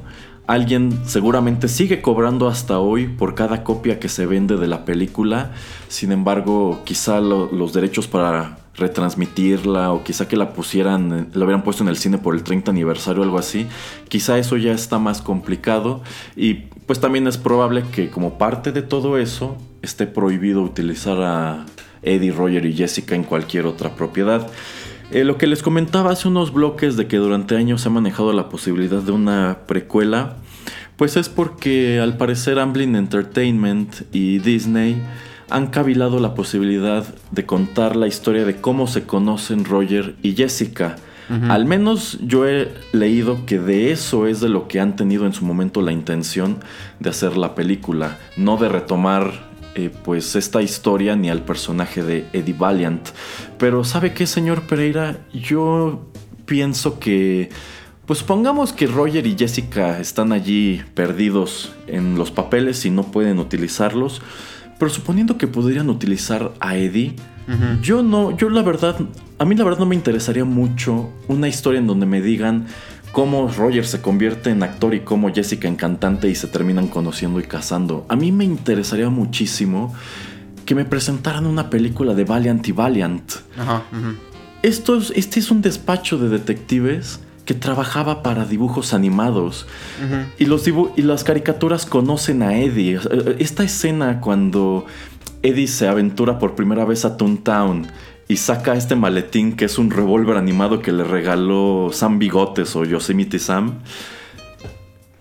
Alguien 0.48 0.98
seguramente 1.04 1.68
sigue 1.68 2.00
cobrando 2.02 2.48
hasta 2.48 2.78
hoy 2.80 3.06
por 3.06 3.34
cada 3.34 3.62
copia 3.62 4.00
que 4.00 4.08
se 4.08 4.24
vende 4.24 4.56
de 4.56 4.66
la 4.66 4.84
película. 4.86 5.52
Sin 5.88 6.10
embargo, 6.10 6.80
quizá 6.84 7.20
lo- 7.20 7.52
los 7.52 7.72
derechos 7.74 8.08
para 8.08 8.56
retransmitirla 8.74 9.92
o 9.92 10.02
quizá 10.04 10.26
que 10.26 10.36
la 10.36 10.54
pusieran, 10.54 11.28
la 11.34 11.44
hubieran 11.44 11.62
puesto 11.64 11.82
en 11.82 11.90
el 11.90 11.96
cine 11.98 12.16
por 12.16 12.34
el 12.34 12.42
30 12.44 12.70
aniversario 12.70 13.20
o 13.20 13.24
algo 13.24 13.38
así. 13.38 13.66
Quizá 14.08 14.38
eso 14.38 14.56
ya 14.56 14.72
está 14.72 14.98
más 14.98 15.20
complicado 15.20 16.02
y 16.34 16.54
pues 16.86 16.98
también 16.98 17.26
es 17.26 17.36
probable 17.36 17.84
que 17.92 18.08
como 18.08 18.38
parte 18.38 18.72
de 18.72 18.80
todo 18.82 19.18
eso 19.18 19.58
esté 19.82 20.06
prohibido 20.06 20.62
utilizar 20.62 21.20
a 21.22 21.66
Eddie, 22.02 22.32
Roger 22.32 22.64
y 22.64 22.72
Jessica 22.74 23.14
en 23.14 23.24
cualquier 23.24 23.66
otra 23.66 23.94
propiedad. 23.96 24.46
Eh, 25.10 25.24
lo 25.24 25.38
que 25.38 25.46
les 25.46 25.62
comentaba 25.62 26.10
hace 26.10 26.28
unos 26.28 26.52
bloques 26.52 26.96
de 26.96 27.06
que 27.06 27.16
durante 27.16 27.56
años 27.56 27.80
se 27.80 27.88
ha 27.88 27.90
manejado 27.90 28.34
la 28.34 28.50
posibilidad 28.50 29.00
de 29.00 29.12
una 29.12 29.60
precuela, 29.66 30.36
pues 30.96 31.16
es 31.16 31.30
porque 31.30 31.98
al 31.98 32.18
parecer 32.18 32.58
Amblin 32.58 32.94
Entertainment 32.94 34.02
y 34.12 34.38
Disney 34.38 35.02
han 35.48 35.68
cavilado 35.68 36.20
la 36.20 36.34
posibilidad 36.34 37.06
de 37.30 37.46
contar 37.46 37.96
la 37.96 38.06
historia 38.06 38.44
de 38.44 38.56
cómo 38.56 38.86
se 38.86 39.04
conocen 39.04 39.64
Roger 39.64 40.14
y 40.22 40.34
Jessica. 40.34 40.96
Al 41.50 41.66
menos 41.66 42.18
yo 42.22 42.46
he 42.48 42.72
leído 42.92 43.44
que 43.44 43.58
de 43.58 43.92
eso 43.92 44.26
es 44.26 44.40
de 44.40 44.48
lo 44.48 44.66
que 44.66 44.80
han 44.80 44.96
tenido 44.96 45.26
en 45.26 45.34
su 45.34 45.44
momento 45.44 45.82
la 45.82 45.92
intención 45.92 46.56
de 47.00 47.10
hacer 47.10 47.36
la 47.36 47.54
película, 47.54 48.16
no 48.38 48.56
de 48.56 48.70
retomar 48.70 49.47
eh, 49.78 49.90
pues 49.90 50.34
esta 50.34 50.60
historia 50.60 51.14
ni 51.14 51.30
al 51.30 51.42
personaje 51.44 52.02
de 52.02 52.26
Eddie 52.32 52.56
Valiant. 52.58 53.08
Pero 53.58 53.84
¿sabe 53.84 54.12
qué, 54.12 54.26
señor 54.26 54.62
Pereira? 54.62 55.20
Yo 55.32 56.10
pienso 56.46 56.98
que... 56.98 57.50
Pues 58.06 58.24
pongamos 58.24 58.72
que 58.72 58.86
Roger 58.86 59.24
y 59.26 59.36
Jessica 59.38 60.00
están 60.00 60.32
allí 60.32 60.82
perdidos 60.94 61.72
en 61.86 62.16
los 62.16 62.32
papeles 62.32 62.84
y 62.86 62.90
no 62.90 63.04
pueden 63.04 63.38
utilizarlos. 63.38 64.20
Pero 64.78 64.90
suponiendo 64.90 65.38
que 65.38 65.46
podrían 65.46 65.90
utilizar 65.90 66.52
a 66.58 66.76
Eddie, 66.76 67.14
yo 67.82 68.02
no, 68.02 68.36
yo 68.36 68.50
la 68.50 68.62
verdad, 68.62 68.96
a 69.38 69.44
mí 69.44 69.54
la 69.54 69.64
verdad 69.64 69.78
no 69.78 69.86
me 69.86 69.94
interesaría 69.94 70.44
mucho 70.44 71.10
una 71.28 71.48
historia 71.48 71.80
en 71.80 71.86
donde 71.86 72.06
me 72.06 72.20
digan 72.20 72.66
cómo 73.12 73.48
Roger 73.48 73.86
se 73.86 74.00
convierte 74.00 74.50
en 74.50 74.62
actor 74.62 74.94
y 74.94 75.00
cómo 75.00 75.32
Jessica 75.32 75.68
en 75.68 75.76
cantante 75.76 76.28
y 76.28 76.34
se 76.34 76.46
terminan 76.46 76.88
conociendo 76.88 77.40
y 77.40 77.44
casando. 77.44 78.06
A 78.08 78.16
mí 78.16 78.32
me 78.32 78.44
interesaría 78.44 79.08
muchísimo 79.10 79.94
que 80.64 80.74
me 80.74 80.84
presentaran 80.84 81.46
una 81.46 81.70
película 81.70 82.14
de 82.14 82.24
Valiant 82.24 82.66
y 82.68 82.72
Valiant. 82.72 83.32
Ajá. 83.58 83.82
Esto 84.62 84.96
es- 84.98 85.12
este 85.16 85.40
es 85.40 85.50
un 85.50 85.62
despacho 85.62 86.18
de 86.18 86.28
detectives 86.28 87.20
que 87.46 87.54
trabajaba 87.54 88.22
para 88.22 88.44
dibujos 88.44 88.92
animados. 88.92 89.66
y, 90.38 90.44
los 90.44 90.66
dibu- 90.66 90.92
y 90.96 91.02
las 91.02 91.24
caricaturas 91.24 91.86
conocen 91.86 92.42
a 92.42 92.58
Eddie. 92.58 92.98
O 92.98 93.02
sea, 93.02 93.10
Esta 93.38 93.64
escena 93.64 94.20
cuando 94.20 94.84
Eddie 95.42 95.66
se 95.68 95.88
aventura 95.88 96.38
por 96.38 96.54
primera 96.54 96.84
vez 96.84 97.04
a 97.06 97.16
Toontown 97.16 97.86
y 98.28 98.36
saca 98.36 98.76
este 98.76 98.94
maletín 98.94 99.56
que 99.56 99.64
es 99.64 99.78
un 99.78 99.90
revólver 99.90 100.36
animado 100.36 100.82
que 100.82 100.92
le 100.92 101.02
regaló 101.02 101.88
Sam 101.92 102.18
Bigotes 102.18 102.76
o 102.76 102.84
Yosemite 102.84 103.38
Sam. 103.38 103.78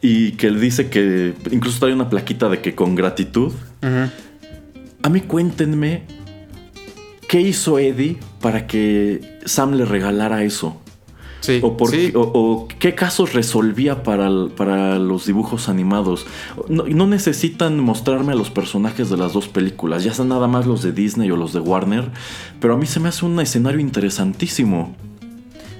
Y 0.01 0.33
que 0.33 0.47
él 0.47 0.59
dice 0.59 0.89
que 0.89 1.33
incluso 1.49 1.79
trae 1.79 1.93
una 1.93 2.09
plaquita 2.09 2.49
de 2.49 2.61
que 2.61 2.75
con 2.75 2.95
gratitud. 2.95 3.53
A 5.01 5.09
mí 5.09 5.21
cuéntenme 5.21 6.03
qué 7.29 7.41
hizo 7.41 7.79
Eddie 7.79 8.17
para 8.41 8.67
que 8.67 9.39
Sam 9.45 9.73
le 9.73 9.85
regalara 9.85 10.43
eso. 10.43 10.81
Sí, 11.47 11.59
O, 11.63 11.77
por- 11.77 11.89
sí. 11.91 12.11
o- 12.13 12.19
o 12.33 12.67
qué 12.79 12.93
casos 12.93 13.31
resolvía 13.33 14.03
para, 14.03 14.29
para 14.55 14.99
los 14.99 15.25
dibujos 15.25 15.69
animados. 15.69 16.25
No, 16.67 16.83
no 16.83 17.07
necesitan 17.07 17.79
mostrarme 17.79 18.33
a 18.33 18.35
los 18.35 18.49
personajes 18.49 19.09
de 19.09 19.15
las 19.15 19.31
dos 19.31 19.47
películas, 19.47 20.03
ya 20.03 20.13
sean 20.13 20.27
nada 20.27 20.47
más 20.47 20.65
los 20.65 20.81
de 20.83 20.91
Disney 20.91 21.31
o 21.31 21.37
los 21.37 21.53
de 21.53 21.61
Warner, 21.61 22.11
pero 22.59 22.73
a 22.73 22.77
mí 22.77 22.85
se 22.85 22.99
me 22.99 23.07
hace 23.07 23.25
un 23.25 23.39
escenario 23.39 23.79
interesantísimo. 23.79 24.93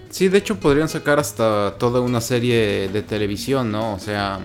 Sí, 0.10 0.30
de 0.30 0.38
hecho 0.38 0.56
podrían 0.60 0.88
sacar 0.88 1.20
hasta 1.20 1.76
toda 1.78 2.00
una 2.00 2.22
serie 2.22 2.88
de 2.88 3.02
televisión, 3.02 3.70
¿no? 3.72 3.94
O 3.94 4.00
sea, 4.00 4.40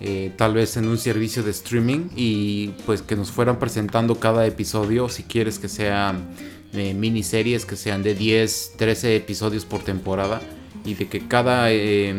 eh, 0.00 0.32
tal 0.36 0.54
vez 0.54 0.76
en 0.76 0.88
un 0.88 0.98
servicio 0.98 1.42
de 1.42 1.50
streaming 1.50 2.08
y 2.16 2.68
pues 2.86 3.02
que 3.02 3.16
nos 3.16 3.30
fueran 3.30 3.58
presentando 3.58 4.16
cada 4.16 4.46
episodio, 4.46 5.08
si 5.08 5.22
quieres 5.24 5.58
que 5.58 5.68
sean 5.68 6.28
eh, 6.72 6.94
miniseries, 6.94 7.64
que 7.66 7.76
sean 7.76 8.02
de 8.02 8.14
10, 8.14 8.72
13 8.76 9.16
episodios 9.16 9.64
por 9.64 9.82
temporada 9.82 10.40
y 10.84 10.94
de 10.94 11.08
que 11.08 11.26
cada 11.26 11.70
eh, 11.72 12.14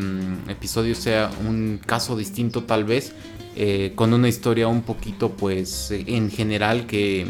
episodio 0.48 0.94
sea 0.96 1.32
un 1.48 1.80
caso 1.86 2.16
distinto 2.18 2.64
tal 2.64 2.84
vez, 2.84 3.14
eh, 3.56 3.94
con 3.96 4.14
una 4.14 4.28
historia 4.28 4.68
un 4.68 4.82
poquito 4.84 5.30
pues 5.32 5.92
en 5.92 6.30
general 6.32 6.86
que 6.86 7.28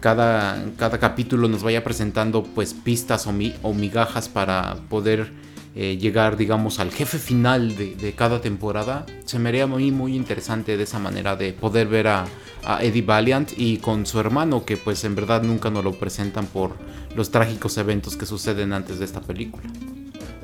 cada, 0.00 0.62
cada 0.76 0.98
capítulo 0.98 1.48
nos 1.48 1.62
vaya 1.62 1.82
presentando 1.82 2.42
pues 2.44 2.74
pistas 2.74 3.26
o, 3.26 3.32
mi- 3.32 3.54
o 3.62 3.72
migajas 3.74 4.28
para 4.28 4.76
poder 4.88 5.32
eh, 5.76 5.98
llegar 5.98 6.38
digamos 6.38 6.80
al 6.80 6.90
jefe 6.90 7.18
final 7.18 7.76
de, 7.76 7.94
de 7.94 8.12
cada 8.14 8.40
temporada 8.40 9.04
se 9.26 9.38
me 9.38 9.50
haría 9.50 9.66
muy 9.66 9.90
muy 9.90 10.16
interesante 10.16 10.76
de 10.78 10.82
esa 10.84 10.98
manera 10.98 11.36
de 11.36 11.52
poder 11.52 11.86
ver 11.86 12.08
a, 12.08 12.24
a 12.64 12.82
Eddie 12.82 13.02
Valiant 13.02 13.52
y 13.58 13.76
con 13.76 14.06
su 14.06 14.18
hermano 14.18 14.64
que 14.64 14.78
pues 14.78 15.04
en 15.04 15.14
verdad 15.14 15.42
nunca 15.42 15.68
nos 15.68 15.84
lo 15.84 15.92
presentan 15.92 16.46
por 16.46 16.76
los 17.14 17.30
trágicos 17.30 17.76
eventos 17.76 18.16
que 18.16 18.24
suceden 18.24 18.72
antes 18.72 18.98
de 18.98 19.04
esta 19.04 19.20
película 19.20 19.64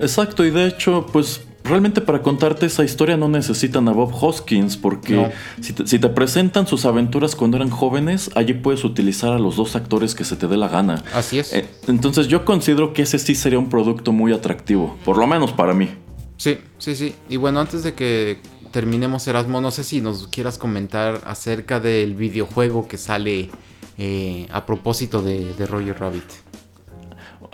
Exacto, 0.02 0.44
y 0.44 0.50
de 0.50 0.66
hecho, 0.66 1.06
pues 1.12 1.40
realmente 1.64 2.00
para 2.00 2.22
contarte 2.22 2.66
esa 2.66 2.82
historia 2.84 3.16
no 3.16 3.28
necesitan 3.28 3.88
a 3.88 3.92
Bob 3.92 4.12
Hoskins, 4.20 4.76
porque 4.76 5.14
No. 5.14 5.30
si, 5.60 5.72
te, 5.72 5.86
si 5.86 5.98
te 6.00 6.08
presentan 6.08 6.66
sus 6.66 6.84
aventuras 6.84 7.36
cuando 7.36 7.56
eran 7.56 7.70
jóvenes, 7.70 8.30
allí 8.34 8.52
puedes 8.54 8.82
utilizar 8.84 9.32
a 9.32 9.38
los 9.38 9.54
dos 9.56 9.76
actores 9.76 10.14
que 10.16 10.24
se 10.24 10.34
te 10.36 10.48
dé 10.48 10.56
la 10.56 10.66
gana. 10.68 11.04
así 11.14 11.38
es 11.38 11.52
Eh, 11.52 11.66
entonces 11.86 12.26
yo 12.28 12.44
considero 12.44 12.92
que 12.92 13.02
ese 13.02 13.18
sí 13.20 13.34
sería 13.36 13.58
un 13.60 13.68
producto 13.68 14.10
muy 14.12 14.32
atractivo, 14.32 14.98
por 15.04 15.16
lo 15.18 15.26
menos 15.26 15.52
para 15.52 15.72
mí. 15.72 15.88
Sí, 16.36 16.58
sí, 16.78 16.96
sí. 16.96 17.14
Y 17.28 17.36
bueno, 17.36 17.60
antes 17.60 17.84
de 17.84 17.94
que 17.94 18.38
terminemos 18.72 19.28
Erasmo, 19.28 19.60
no 19.60 19.70
sé 19.70 19.84
si 19.84 20.00
nos 20.00 20.26
quieras 20.26 20.58
comentar 20.58 21.20
acerca 21.26 21.78
del 21.78 22.16
videojuego 22.16 22.88
que 22.88 22.98
sale 22.98 23.50
eh, 23.98 24.48
a 24.50 24.66
propósito 24.66 25.22
de, 25.22 25.54
de 25.54 25.66
Roger 25.66 25.96
Rabbit. 26.00 26.24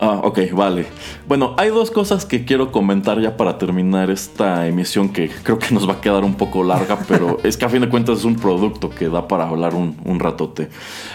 Ah, 0.01 0.21
ok, 0.23 0.39
vale. 0.53 0.85
Bueno, 1.27 1.55
hay 1.57 1.69
dos 1.71 1.91
cosas 1.91 2.23
que 2.25 2.45
quiero 2.45 2.71
comentar 2.71 3.19
ya 3.19 3.35
para 3.35 3.57
terminar 3.57 4.09
esta 4.09 4.65
emisión 4.65 5.09
que 5.09 5.29
creo 5.43 5.59
que 5.59 5.73
nos 5.73 5.89
va 5.89 5.95
a 5.95 6.01
quedar 6.01 6.23
un 6.23 6.35
poco 6.35 6.63
larga, 6.63 6.97
pero 7.07 7.37
es 7.43 7.57
que 7.57 7.65
a 7.65 7.69
fin 7.69 7.81
de 7.81 7.89
cuentas 7.89 8.19
es 8.19 8.23
un 8.25 8.35
producto 8.37 8.89
que 8.89 9.09
da 9.09 9.27
para 9.27 9.49
hablar 9.49 9.75
un, 9.75 9.97
un 10.05 10.19
ratote. 10.21 10.69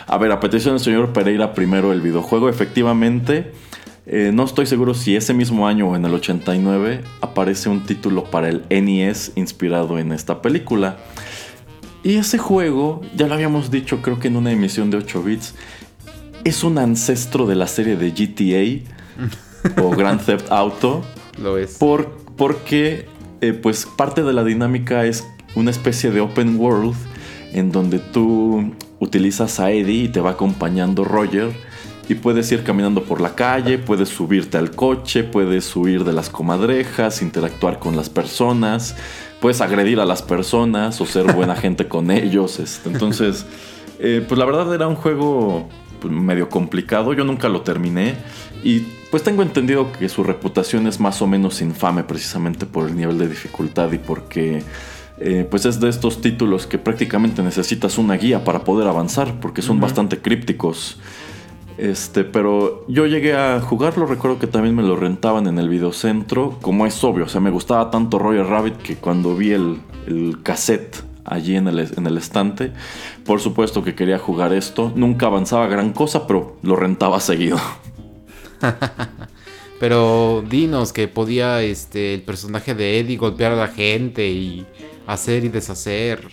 A 0.06 0.18
ver, 0.18 0.32
a 0.32 0.40
petición 0.40 0.74
del 0.74 0.84
señor 0.84 1.14
Pereira, 1.14 1.54
primero 1.54 1.92
el 1.92 2.02
videojuego, 2.02 2.50
efectivamente. 2.50 3.52
eh, 4.06 4.32
no 4.34 4.44
estoy 4.44 4.66
seguro 4.66 4.92
si 4.92 5.16
ese 5.16 5.32
mismo 5.32 5.66
año 5.66 5.88
o 5.88 5.96
en 5.96 6.04
el 6.04 6.12
89 6.12 7.00
aparece 7.22 7.70
un 7.70 7.86
título 7.86 8.24
para 8.24 8.50
el 8.50 8.64
NES 8.68 9.32
inspirado 9.36 9.98
en 9.98 10.12
esta 10.12 10.42
película. 10.42 10.98
Y 12.02 12.16
ese 12.16 12.36
juego, 12.36 13.00
ya 13.16 13.26
lo 13.28 13.32
habíamos 13.32 13.70
dicho 13.70 14.02
creo 14.02 14.18
que 14.20 14.28
en 14.28 14.36
una 14.36 14.52
emisión 14.52 14.90
de 14.90 14.98
8 14.98 15.22
bits, 15.22 15.54
es 16.44 16.62
un 16.62 16.78
ancestro 16.78 17.46
de 17.46 17.54
la 17.54 17.66
serie 17.66 17.96
de 17.96 18.10
GTA 18.10 19.82
o 19.82 19.90
Grand 19.90 20.24
Theft 20.24 20.52
Auto. 20.52 21.02
Lo 21.42 21.58
es. 21.58 21.78
Por, 21.78 22.16
porque 22.36 23.06
eh, 23.40 23.52
pues 23.52 23.86
parte 23.86 24.22
de 24.22 24.32
la 24.32 24.44
dinámica 24.44 25.04
es 25.06 25.26
una 25.54 25.70
especie 25.70 26.10
de 26.10 26.20
open 26.20 26.58
world 26.58 26.94
en 27.52 27.72
donde 27.72 27.98
tú 27.98 28.74
utilizas 29.00 29.60
a 29.60 29.70
Eddie 29.70 30.04
y 30.04 30.08
te 30.08 30.20
va 30.20 30.30
acompañando 30.30 31.04
Roger 31.04 31.52
y 32.08 32.14
puedes 32.14 32.50
ir 32.52 32.64
caminando 32.64 33.04
por 33.04 33.20
la 33.20 33.34
calle, 33.34 33.78
puedes 33.78 34.10
subirte 34.10 34.58
al 34.58 34.72
coche, 34.72 35.24
puedes 35.24 35.74
huir 35.74 36.04
de 36.04 36.12
las 36.12 36.28
comadrejas, 36.28 37.22
interactuar 37.22 37.78
con 37.78 37.96
las 37.96 38.10
personas, 38.10 38.94
puedes 39.40 39.60
agredir 39.60 40.00
a 40.00 40.04
las 40.04 40.22
personas 40.22 41.00
o 41.00 41.06
ser 41.06 41.32
buena 41.32 41.56
gente 41.64 41.88
con 41.88 42.10
ellos. 42.10 42.58
este, 42.60 42.90
entonces, 42.90 43.46
eh, 43.98 44.24
pues 44.26 44.38
la 44.38 44.44
verdad 44.44 44.74
era 44.74 44.86
un 44.86 44.96
juego 44.96 45.68
pues, 46.04 46.12
medio 46.12 46.50
complicado, 46.50 47.14
yo 47.14 47.24
nunca 47.24 47.48
lo 47.48 47.62
terminé. 47.62 48.16
Y 48.62 48.80
pues 49.10 49.22
tengo 49.22 49.42
entendido 49.42 49.90
que 49.90 50.08
su 50.10 50.22
reputación 50.22 50.86
es 50.86 51.00
más 51.00 51.22
o 51.22 51.26
menos 51.26 51.62
infame 51.62 52.04
precisamente 52.04 52.66
por 52.66 52.88
el 52.88 52.96
nivel 52.96 53.16
de 53.16 53.26
dificultad 53.26 53.90
y 53.92 53.98
porque 53.98 54.62
eh, 55.18 55.46
pues 55.50 55.64
es 55.64 55.80
de 55.80 55.88
estos 55.88 56.20
títulos 56.20 56.66
que 56.66 56.76
prácticamente 56.76 57.42
necesitas 57.42 57.96
una 57.96 58.16
guía 58.16 58.44
para 58.44 58.64
poder 58.64 58.86
avanzar 58.86 59.40
porque 59.40 59.62
son 59.62 59.80
bastante 59.80 60.18
crípticos. 60.18 60.98
Este, 61.78 62.22
pero 62.22 62.84
yo 62.86 63.06
llegué 63.06 63.34
a 63.34 63.60
jugarlo, 63.60 64.04
recuerdo 64.04 64.38
que 64.38 64.46
también 64.46 64.76
me 64.76 64.82
lo 64.82 64.94
rentaban 64.94 65.46
en 65.46 65.58
el 65.58 65.70
videocentro, 65.70 66.58
como 66.60 66.84
es 66.84 67.02
obvio, 67.02 67.24
o 67.24 67.28
sea, 67.28 67.40
me 67.40 67.50
gustaba 67.50 67.90
tanto 67.90 68.18
Roger 68.18 68.46
Rabbit 68.46 68.76
que 68.76 68.96
cuando 68.96 69.34
vi 69.34 69.52
el, 69.52 69.80
el 70.06 70.42
cassette 70.42 71.13
allí 71.24 71.56
en 71.56 71.68
el, 71.68 71.78
en 71.78 72.06
el 72.06 72.18
estante, 72.18 72.72
por 73.24 73.40
supuesto 73.40 73.82
que 73.82 73.94
quería 73.94 74.18
jugar 74.18 74.52
esto, 74.52 74.92
nunca 74.94 75.26
avanzaba 75.26 75.66
gran 75.66 75.92
cosa, 75.92 76.26
pero 76.26 76.56
lo 76.62 76.76
rentaba 76.76 77.20
seguido. 77.20 77.58
Pero 79.80 80.44
dinos 80.48 80.92
que 80.92 81.08
podía 81.08 81.60
este 81.60 82.14
el 82.14 82.22
personaje 82.22 82.74
de 82.74 83.00
Eddie 83.00 83.16
golpear 83.16 83.52
a 83.52 83.56
la 83.56 83.68
gente 83.68 84.26
y 84.28 84.64
hacer 85.06 85.44
y 85.44 85.48
deshacer. 85.48 86.26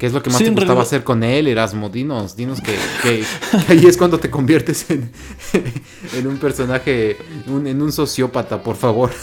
¿Qué 0.00 0.06
es 0.06 0.14
lo 0.14 0.22
que 0.22 0.30
más 0.30 0.38
Sí, 0.38 0.44
te 0.44 0.50
gustaba 0.50 0.66
realidad- 0.68 0.86
hacer 0.86 1.04
con 1.04 1.22
él, 1.22 1.46
Erasmo? 1.46 1.90
Dinos, 1.90 2.34
dinos 2.34 2.60
que, 2.62 2.74
que- 3.02 3.22
que 3.66 3.72
ahí 3.72 3.84
es 3.84 3.98
cuando 3.98 4.18
te 4.18 4.30
conviertes 4.30 4.90
en, 4.90 5.10
en 6.16 6.26
un 6.26 6.38
personaje, 6.38 7.18
un- 7.46 7.66
en 7.66 7.82
un 7.82 7.92
sociópata, 7.92 8.62
por 8.62 8.76
favor. 8.76 9.10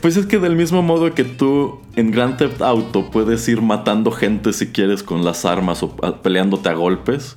Pues 0.00 0.16
es 0.16 0.26
que 0.26 0.38
del 0.38 0.54
mismo 0.54 0.82
modo 0.82 1.12
que 1.14 1.24
tú 1.24 1.80
en 1.96 2.10
Grand 2.12 2.36
Theft 2.36 2.62
Auto 2.62 3.10
puedes 3.10 3.48
ir 3.48 3.60
matando 3.60 4.12
gente 4.12 4.52
si 4.52 4.68
quieres 4.68 5.02
con 5.02 5.24
las 5.24 5.44
armas 5.44 5.82
o 5.82 5.96
peleándote 6.22 6.68
a 6.68 6.74
golpes, 6.74 7.36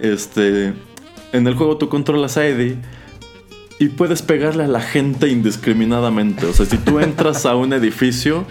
este, 0.00 0.72
en 1.32 1.46
el 1.46 1.54
juego 1.54 1.76
tú 1.76 1.88
controlas 1.88 2.36
a 2.38 2.46
Eddie 2.46 2.76
y 3.78 3.88
puedes 3.88 4.22
pegarle 4.22 4.64
a 4.64 4.68
la 4.68 4.80
gente 4.80 5.28
indiscriminadamente. 5.28 6.46
O 6.46 6.52
sea, 6.52 6.66
si 6.66 6.76
tú 6.78 6.98
entras 6.98 7.46
a 7.46 7.54
un 7.54 7.72
edificio, 7.72 8.46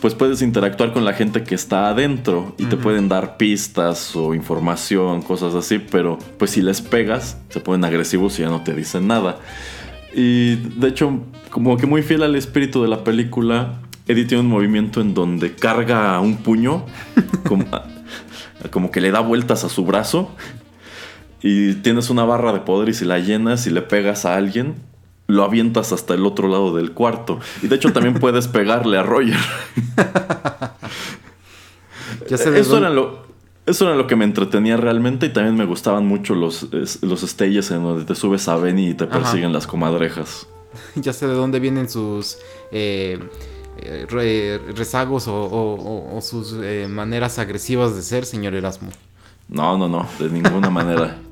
pues 0.00 0.14
puedes 0.14 0.42
interactuar 0.42 0.92
con 0.92 1.04
la 1.04 1.12
gente 1.12 1.42
que 1.42 1.54
está 1.54 1.88
adentro 1.88 2.54
y 2.58 2.66
te 2.66 2.76
pueden 2.76 3.08
dar 3.08 3.36
pistas 3.36 4.14
o 4.14 4.34
información, 4.34 5.22
cosas 5.22 5.54
así, 5.54 5.78
pero 5.78 6.18
pues 6.38 6.52
si 6.52 6.62
les 6.62 6.80
pegas, 6.80 7.38
se 7.48 7.60
ponen 7.60 7.84
agresivos 7.84 8.38
y 8.38 8.42
ya 8.42 8.48
no 8.48 8.62
te 8.62 8.74
dicen 8.74 9.08
nada. 9.08 9.38
Y 10.14 10.56
de 10.56 10.88
hecho, 10.88 11.20
como 11.50 11.76
que 11.76 11.86
muy 11.86 12.02
fiel 12.02 12.22
al 12.22 12.36
espíritu 12.36 12.82
de 12.82 12.88
la 12.88 13.02
película, 13.02 13.80
Eddie 14.06 14.24
tiene 14.24 14.42
un 14.42 14.48
movimiento 14.48 15.00
en 15.00 15.14
donde 15.14 15.54
carga 15.54 16.18
un 16.20 16.38
puño, 16.38 16.84
como, 17.44 17.66
como 18.70 18.90
que 18.90 19.00
le 19.00 19.10
da 19.10 19.20
vueltas 19.20 19.64
a 19.64 19.68
su 19.68 19.84
brazo, 19.84 20.30
y 21.42 21.74
tienes 21.74 22.10
una 22.10 22.24
barra 22.24 22.52
de 22.52 22.60
poder 22.60 22.88
y 22.88 22.94
si 22.94 23.04
la 23.04 23.18
llenas 23.18 23.66
y 23.66 23.70
le 23.70 23.82
pegas 23.82 24.24
a 24.24 24.36
alguien, 24.36 24.76
lo 25.28 25.44
avientas 25.44 25.92
hasta 25.92 26.14
el 26.14 26.26
otro 26.26 26.48
lado 26.48 26.74
del 26.74 26.90
cuarto. 26.92 27.38
Y 27.62 27.68
de 27.68 27.76
hecho 27.76 27.92
también 27.92 28.14
puedes 28.18 28.48
pegarle 28.48 28.98
a 28.98 29.02
Roger. 29.04 29.38
Ya 32.28 32.34
Eso 32.36 32.50
dónde- 32.50 32.76
era 32.78 32.90
lo... 32.90 33.28
Eso 33.66 33.84
era 33.86 33.96
lo 33.96 34.06
que 34.06 34.16
me 34.16 34.24
entretenía 34.24 34.78
realmente 34.78 35.26
y 35.26 35.28
también 35.28 35.54
me 35.54 35.66
gustaban 35.66 36.06
mucho 36.06 36.34
los, 36.34 36.68
los 37.02 37.20
stages 37.20 37.70
en 37.70 37.82
donde 37.82 38.06
te 38.06 38.14
subes 38.14 38.48
a 38.48 38.56
Benny 38.56 38.88
y 38.88 38.94
te 38.94 39.04
Ajá. 39.04 39.18
persiguen 39.18 39.52
las 39.52 39.66
comadrejas. 39.66 40.46
ya 40.94 41.12
sé 41.12 41.26
de 41.26 41.34
dónde 41.34 41.60
vienen 41.60 41.86
sus 41.90 42.38
eh, 42.72 43.18
re- 44.08 44.56
rezagos 44.74 45.28
o, 45.28 45.34
o- 45.34 45.74
o- 45.74 46.16
o 46.16 46.20
sus 46.22 46.54
eh, 46.62 46.86
maneras 46.88 47.38
agresivas 47.38 47.94
de 47.94 48.00
ser, 48.00 48.24
señor 48.24 48.54
Erasmo. 48.54 48.88
No, 49.50 49.76
no, 49.76 49.86
no, 49.86 50.08
de 50.18 50.30
ninguna 50.30 50.70
manera. 50.70 51.18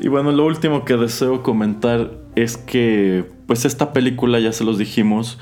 Y 0.00 0.08
bueno, 0.08 0.32
lo 0.32 0.46
último 0.46 0.84
que 0.84 0.96
deseo 0.96 1.42
comentar 1.42 2.12
es 2.34 2.56
que, 2.56 3.26
pues 3.46 3.64
esta 3.64 3.92
película, 3.92 4.40
ya 4.40 4.52
se 4.52 4.64
los 4.64 4.78
dijimos, 4.78 5.38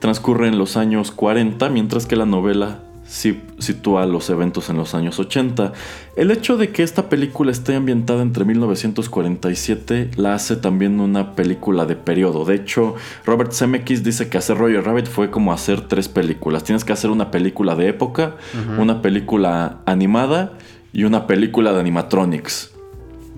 transcurre 0.00 0.48
en 0.48 0.58
los 0.58 0.76
años 0.76 1.12
40, 1.12 1.68
mientras 1.70 2.06
que 2.06 2.16
la 2.16 2.26
novela 2.26 2.80
sitúa 3.06 4.06
los 4.06 4.30
eventos 4.30 4.70
en 4.70 4.76
los 4.76 4.94
años 4.94 5.18
80. 5.20 5.72
El 6.16 6.30
hecho 6.30 6.56
de 6.56 6.70
que 6.70 6.82
esta 6.82 7.08
película 7.08 7.52
esté 7.52 7.74
ambientada 7.76 8.22
entre 8.22 8.44
1947 8.44 10.10
la 10.16 10.34
hace 10.34 10.56
también 10.56 11.00
una 11.00 11.34
película 11.34 11.86
de 11.86 11.96
periodo. 11.96 12.44
De 12.44 12.56
hecho, 12.56 12.96
Robert 13.24 13.52
Zemeckis 13.52 14.02
dice 14.02 14.28
que 14.28 14.38
hacer 14.38 14.56
Roger 14.56 14.84
Rabbit 14.84 15.06
fue 15.06 15.30
como 15.30 15.52
hacer 15.52 15.82
tres 15.82 16.08
películas. 16.08 16.64
Tienes 16.64 16.84
que 16.84 16.92
hacer 16.92 17.10
una 17.10 17.30
película 17.30 17.76
de 17.76 17.88
época, 17.88 18.36
una 18.78 19.02
película 19.02 19.78
animada 19.86 20.52
y 20.92 21.04
una 21.04 21.26
película 21.26 21.72
de 21.72 21.80
animatronics. 21.80 22.73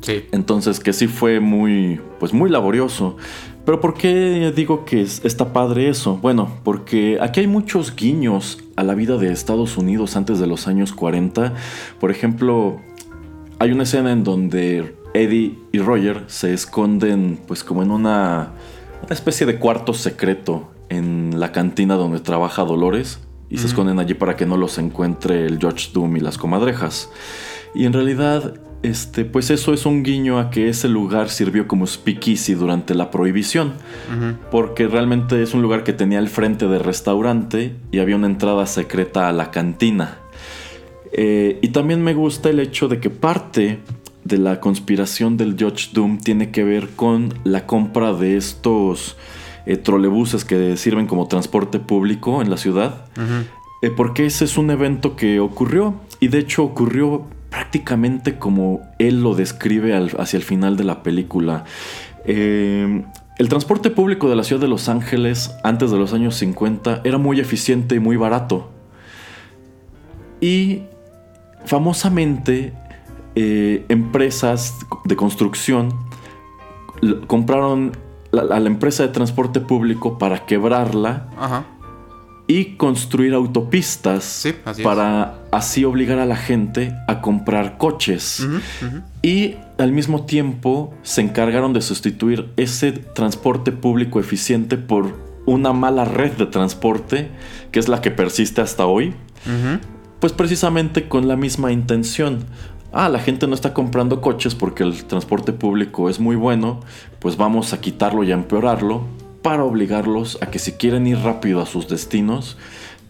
Sí. 0.06 0.24
Entonces 0.30 0.78
que 0.78 0.92
sí 0.92 1.08
fue 1.08 1.40
muy, 1.40 2.00
pues 2.20 2.32
muy 2.32 2.48
laborioso. 2.48 3.16
Pero 3.64 3.80
¿por 3.80 3.94
qué 3.94 4.52
digo 4.54 4.84
que 4.84 5.02
es- 5.02 5.24
está 5.24 5.52
padre 5.52 5.88
eso? 5.88 6.18
Bueno, 6.22 6.48
porque 6.62 7.18
aquí 7.20 7.40
hay 7.40 7.48
muchos 7.48 7.96
guiños 7.96 8.58
a 8.76 8.84
la 8.84 8.94
vida 8.94 9.16
de 9.16 9.32
Estados 9.32 9.76
Unidos 9.76 10.14
antes 10.16 10.38
de 10.38 10.46
los 10.46 10.68
años 10.68 10.92
40. 10.92 11.54
Por 11.98 12.12
ejemplo, 12.12 12.76
hay 13.58 13.72
una 13.72 13.82
escena 13.82 14.12
en 14.12 14.22
donde 14.22 14.94
Eddie 15.14 15.58
y 15.72 15.78
Roger 15.80 16.22
se 16.28 16.54
esconden 16.54 17.40
pues 17.48 17.64
como 17.64 17.82
en 17.82 17.90
una, 17.90 18.52
una 19.02 19.12
especie 19.14 19.44
de 19.44 19.58
cuarto 19.58 19.92
secreto 19.94 20.70
en 20.88 21.40
la 21.40 21.50
cantina 21.50 21.96
donde 21.96 22.20
trabaja 22.20 22.62
Dolores. 22.62 23.18
Y 23.48 23.58
se 23.58 23.66
esconden 23.68 23.98
allí 24.00 24.14
para 24.14 24.36
que 24.36 24.44
no 24.46 24.56
los 24.56 24.76
encuentre 24.78 25.46
el 25.46 25.58
George 25.60 25.90
Doom 25.92 26.16
y 26.16 26.20
las 26.20 26.36
comadrejas. 26.36 27.10
Y 27.76 27.84
en 27.84 27.92
realidad, 27.92 28.54
este, 28.82 29.24
pues 29.24 29.51
eso 29.51 29.73
es 29.73 29.86
un 29.86 30.03
guiño 30.03 30.39
a 30.39 30.51
que 30.51 30.69
ese 30.69 30.89
lugar 30.89 31.28
sirvió 31.31 31.66
como 31.66 31.86
speakeasy 31.86 32.55
durante 32.55 32.94
la 32.94 33.11
prohibición. 33.11 33.74
Porque 34.51 34.86
realmente 34.86 35.43
es 35.43 35.55
un 35.55 35.62
lugar 35.62 35.85
que 35.85 35.93
tenía 35.93 36.19
el 36.19 36.28
frente 36.28 36.66
de 36.66 36.78
restaurante 36.78 37.74
y 37.90 37.98
había 37.98 38.16
una 38.16 38.27
entrada 38.27 38.66
secreta 38.66 39.28
a 39.28 39.32
la 39.32 39.51
cantina. 39.51 40.19
Eh, 41.12 41.59
y 41.62 41.69
también 41.69 42.03
me 42.03 42.15
gusta 42.15 42.51
el 42.51 42.61
hecho 42.61 42.89
de 42.89 43.01
que 43.01 43.11
parte 43.11 43.78
de 44.24 44.39
la 44.39 44.61
conspiración 44.61 45.36
del 45.36 45.57
Judge 45.59 45.90
Doom 45.93 46.19
tiene 46.19 46.51
que 46.51 46.65
ver 46.65 46.90
con 46.90 47.32
la 47.44 47.66
compra 47.66 48.12
de 48.12 48.36
estos 48.36 49.16
eh, 49.66 49.77
trolebuses 49.77 50.44
que 50.44 50.77
sirven 50.77 51.07
como 51.07 51.28
transporte 51.28 51.78
público 51.78 52.43
en 52.43 52.51
la 52.51 52.57
ciudad. 52.57 53.07
Eh, 53.82 53.90
porque 53.90 54.27
ese 54.27 54.44
es 54.44 54.59
un 54.59 54.70
evento 54.70 55.16
que 55.16 55.39
ocurrió 55.39 55.94
y 56.19 56.28
de 56.28 56.39
hecho 56.39 56.65
ocurrió 56.65 57.27
prácticamente 57.60 58.38
como 58.38 58.82
él 58.98 59.22
lo 59.22 59.34
describe 59.34 59.96
hacia 60.18 60.36
el 60.36 60.42
final 60.42 60.76
de 60.76 60.84
la 60.84 61.02
película. 61.02 61.64
Eh, 62.26 63.02
el 63.38 63.48
transporte 63.48 63.88
público 63.88 64.28
de 64.28 64.36
la 64.36 64.44
ciudad 64.44 64.60
de 64.60 64.68
Los 64.68 64.90
Ángeles 64.90 65.56
antes 65.64 65.90
de 65.90 65.96
los 65.96 66.12
años 66.12 66.34
50 66.34 67.00
era 67.02 67.16
muy 67.16 67.40
eficiente 67.40 67.94
y 67.94 67.98
muy 67.98 68.16
barato. 68.18 68.70
Y 70.38 70.82
famosamente 71.64 72.74
eh, 73.36 73.86
empresas 73.88 74.74
de 75.06 75.16
construcción 75.16 75.94
compraron 77.26 77.92
la- 78.32 78.54
a 78.54 78.60
la 78.60 78.66
empresa 78.68 79.02
de 79.02 79.08
transporte 79.14 79.60
público 79.60 80.18
para 80.18 80.44
quebrarla 80.44 81.28
Ajá. 81.38 81.64
Y 82.48 82.77
construir 82.77 83.35
autopistas 83.35 84.24
Sí, 84.24 84.55
así 84.64 84.81
es. 84.82 84.85
para 84.86 85.40
así 85.51 85.85
obligar 85.85 86.18
a 86.18 86.27
la 86.27 86.36
gente 86.36 86.94
a 87.09 87.20
comprar 87.20 87.77
coches. 87.78 88.47
Y 89.23 89.56
al 89.78 89.93
mismo 89.93 90.24
tiempo 90.27 90.94
se 91.02 91.20
encargaron 91.23 91.73
de 91.73 91.82
sustituir 91.82 92.51
ese 92.56 92.93
transporte 92.93 93.73
público 93.73 94.20
eficiente 94.20 94.77
por 94.77 95.14
una 95.47 95.73
mala 95.73 96.05
red 96.05 96.32
de 96.32 96.47
transporte, 96.47 97.31
que 97.73 97.78
es 97.78 97.89
la 97.89 98.01
que 98.01 98.10
persiste 98.10 98.60
hasta 98.60 98.86
hoy, 98.86 99.14
pues 100.20 100.32
precisamente 100.32 101.09
con 101.09 101.28
la 101.28 101.36
misma 101.36 101.73
intención. 101.73 102.44
Ah, 102.93 103.09
la 103.09 103.18
gente 103.18 103.47
no 103.47 103.55
está 103.55 103.74
comprando 103.74 104.20
coches 104.20 104.55
porque 104.55 104.82
el 104.82 105.05
transporte 105.05 105.52
público 105.52 106.09
es 106.09 106.18
muy 106.20 106.36
bueno, 106.36 106.81
pues 107.18 107.36
vamos 107.36 107.73
a 107.73 107.81
quitarlo 107.81 108.23
y 108.24 108.31
a 108.31 108.35
empeorarlo 108.35 109.05
para 109.47 109.62
obligarlos 109.62 110.39
a 110.40 110.47
que 110.47 110.59
si 110.59 110.73
quieren 110.73 111.06
ir 111.06 111.18
rápido 111.18 111.62
a 111.62 111.66
sus 111.66 111.86
destinos, 111.86 112.56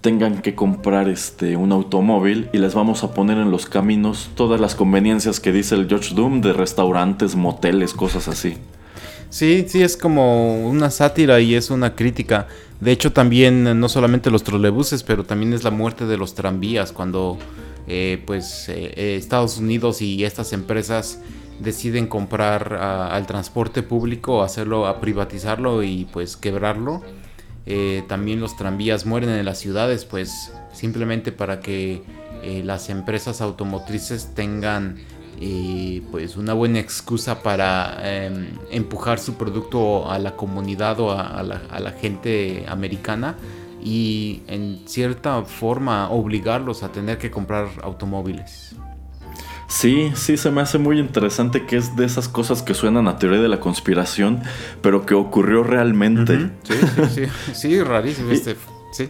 tengan 0.02 0.42
que 0.42 0.54
comprar 0.54 1.08
este 1.08 1.56
un 1.56 1.72
automóvil 1.72 2.50
y 2.52 2.58
les 2.58 2.74
vamos 2.74 3.04
a 3.04 3.14
poner 3.14 3.38
en 3.38 3.50
los 3.50 3.64
caminos 3.64 4.28
todas 4.34 4.60
las 4.60 4.74
conveniencias 4.74 5.40
que 5.40 5.50
dice 5.50 5.76
el 5.76 5.88
George 5.88 6.14
Doom 6.14 6.42
de 6.42 6.52
restaurantes, 6.52 7.36
moteles, 7.36 7.94
cosas 7.94 8.28
así. 8.28 8.58
Sí, 9.30 9.64
sí, 9.66 9.82
es 9.82 9.96
como 9.96 10.68
una 10.68 10.90
sátira 10.90 11.40
y 11.40 11.54
es 11.54 11.70
una 11.70 11.94
crítica. 11.94 12.48
De 12.82 12.92
hecho, 12.92 13.14
también 13.14 13.66
eh, 13.66 13.74
no 13.74 13.88
solamente 13.88 14.30
los 14.30 14.44
trolebuses, 14.44 15.04
pero 15.04 15.24
también 15.24 15.54
es 15.54 15.64
la 15.64 15.70
muerte 15.70 16.04
de 16.04 16.18
los 16.18 16.34
tranvías 16.34 16.92
cuando 16.92 17.38
eh, 17.88 18.22
pues 18.26 18.68
eh, 18.68 19.16
Estados 19.16 19.56
Unidos 19.56 20.02
y 20.02 20.22
estas 20.22 20.52
empresas 20.52 21.18
deciden 21.60 22.06
comprar 22.06 22.74
al 22.74 23.26
transporte 23.26 23.82
público, 23.82 24.42
hacerlo, 24.42 24.86
a 24.86 25.00
privatizarlo 25.00 25.82
y 25.82 26.06
pues 26.12 26.36
quebrarlo. 26.36 27.02
Eh, 27.66 28.04
también 28.08 28.40
los 28.40 28.56
tranvías 28.56 29.06
mueren 29.06 29.30
en 29.30 29.44
las 29.44 29.58
ciudades, 29.58 30.04
pues 30.04 30.52
simplemente 30.72 31.32
para 31.32 31.60
que 31.60 32.02
eh, 32.42 32.62
las 32.64 32.90
empresas 32.90 33.40
automotrices 33.40 34.34
tengan 34.34 34.98
eh, 35.40 36.02
pues 36.12 36.36
una 36.36 36.54
buena 36.54 36.78
excusa 36.78 37.42
para 37.42 37.98
em, 38.02 38.46
empujar 38.70 39.18
su 39.18 39.34
producto 39.34 40.10
a 40.10 40.18
la 40.18 40.36
comunidad 40.36 41.00
o 41.00 41.10
a 41.10 41.42
la 41.42 41.90
gente 42.00 42.64
americana 42.68 43.36
y 43.86 44.42
en 44.48 44.80
cierta 44.86 45.42
forma 45.42 46.10
obligarlos 46.10 46.82
a 46.82 46.90
tener 46.90 47.18
que 47.18 47.30
comprar 47.30 47.68
automóviles. 47.82 48.74
Sí, 49.68 50.12
sí, 50.14 50.36
se 50.36 50.50
me 50.50 50.60
hace 50.60 50.78
muy 50.78 50.98
interesante 50.98 51.66
que 51.66 51.76
es 51.76 51.96
de 51.96 52.04
esas 52.04 52.28
cosas 52.28 52.62
que 52.62 52.72
suenan 52.72 53.08
a 53.08 53.18
teoría 53.18 53.40
de 53.40 53.48
la 53.48 53.58
conspiración, 53.58 54.42
pero 54.80 55.04
que 55.04 55.14
ocurrió 55.14 55.64
realmente. 55.64 56.50
Sí, 56.62 56.74
sí, 56.74 57.06
sí, 57.14 57.22
sí, 57.52 57.82
rarísimo. 57.82 58.30
Este, 58.30 58.56
sí. 58.92 59.08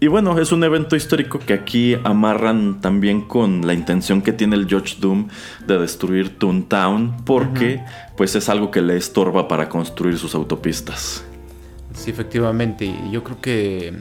Y 0.00 0.08
bueno, 0.08 0.38
es 0.38 0.50
un 0.50 0.64
evento 0.64 0.96
histórico 0.96 1.38
que 1.38 1.54
aquí 1.54 1.96
amarran 2.04 2.80
también 2.80 3.22
con 3.22 3.66
la 3.66 3.72
intención 3.72 4.22
que 4.22 4.32
tiene 4.32 4.56
el 4.56 4.66
George 4.66 4.96
Doom 5.00 5.28
de 5.66 5.78
destruir 5.78 6.38
Toontown, 6.38 7.24
porque 7.24 7.82
pues 8.16 8.34
es 8.34 8.48
algo 8.48 8.70
que 8.70 8.82
le 8.82 8.96
estorba 8.96 9.46
para 9.46 9.68
construir 9.68 10.18
sus 10.18 10.34
autopistas. 10.34 11.24
Sí, 11.94 12.10
efectivamente. 12.10 12.92
Yo 13.10 13.22
creo 13.22 13.40
que 13.40 13.94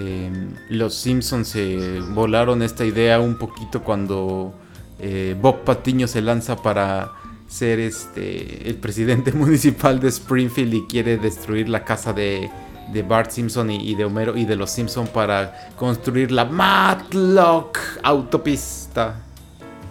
Eh, 0.00 0.30
los 0.68 0.94
Simpsons 0.94 1.48
se 1.48 1.98
volaron 2.12 2.62
esta 2.62 2.84
idea 2.84 3.18
un 3.18 3.36
poquito 3.36 3.82
cuando 3.82 4.54
eh, 4.98 5.36
Bob 5.40 5.64
Patiño 5.64 6.06
se 6.08 6.22
lanza 6.22 6.56
para 6.56 7.12
ser 7.46 7.80
este 7.80 8.68
el 8.68 8.76
presidente 8.76 9.32
municipal 9.44 10.00
de 10.00 10.08
Springfield 10.08 10.74
y 10.74 10.86
quiere 10.86 11.16
destruir 11.16 11.68
la 11.68 11.84
casa 11.84 12.12
de, 12.12 12.50
de 12.92 13.02
Bart 13.02 13.30
Simpson 13.30 13.70
y, 13.70 13.90
y 13.90 13.94
de 13.94 14.04
Homero 14.04 14.36
y 14.36 14.44
de 14.44 14.56
los 14.56 14.70
Simpson 14.70 15.06
para 15.06 15.70
construir 15.76 16.32
la 16.32 16.44
Matlock 16.44 17.78
autopista. 18.02 19.22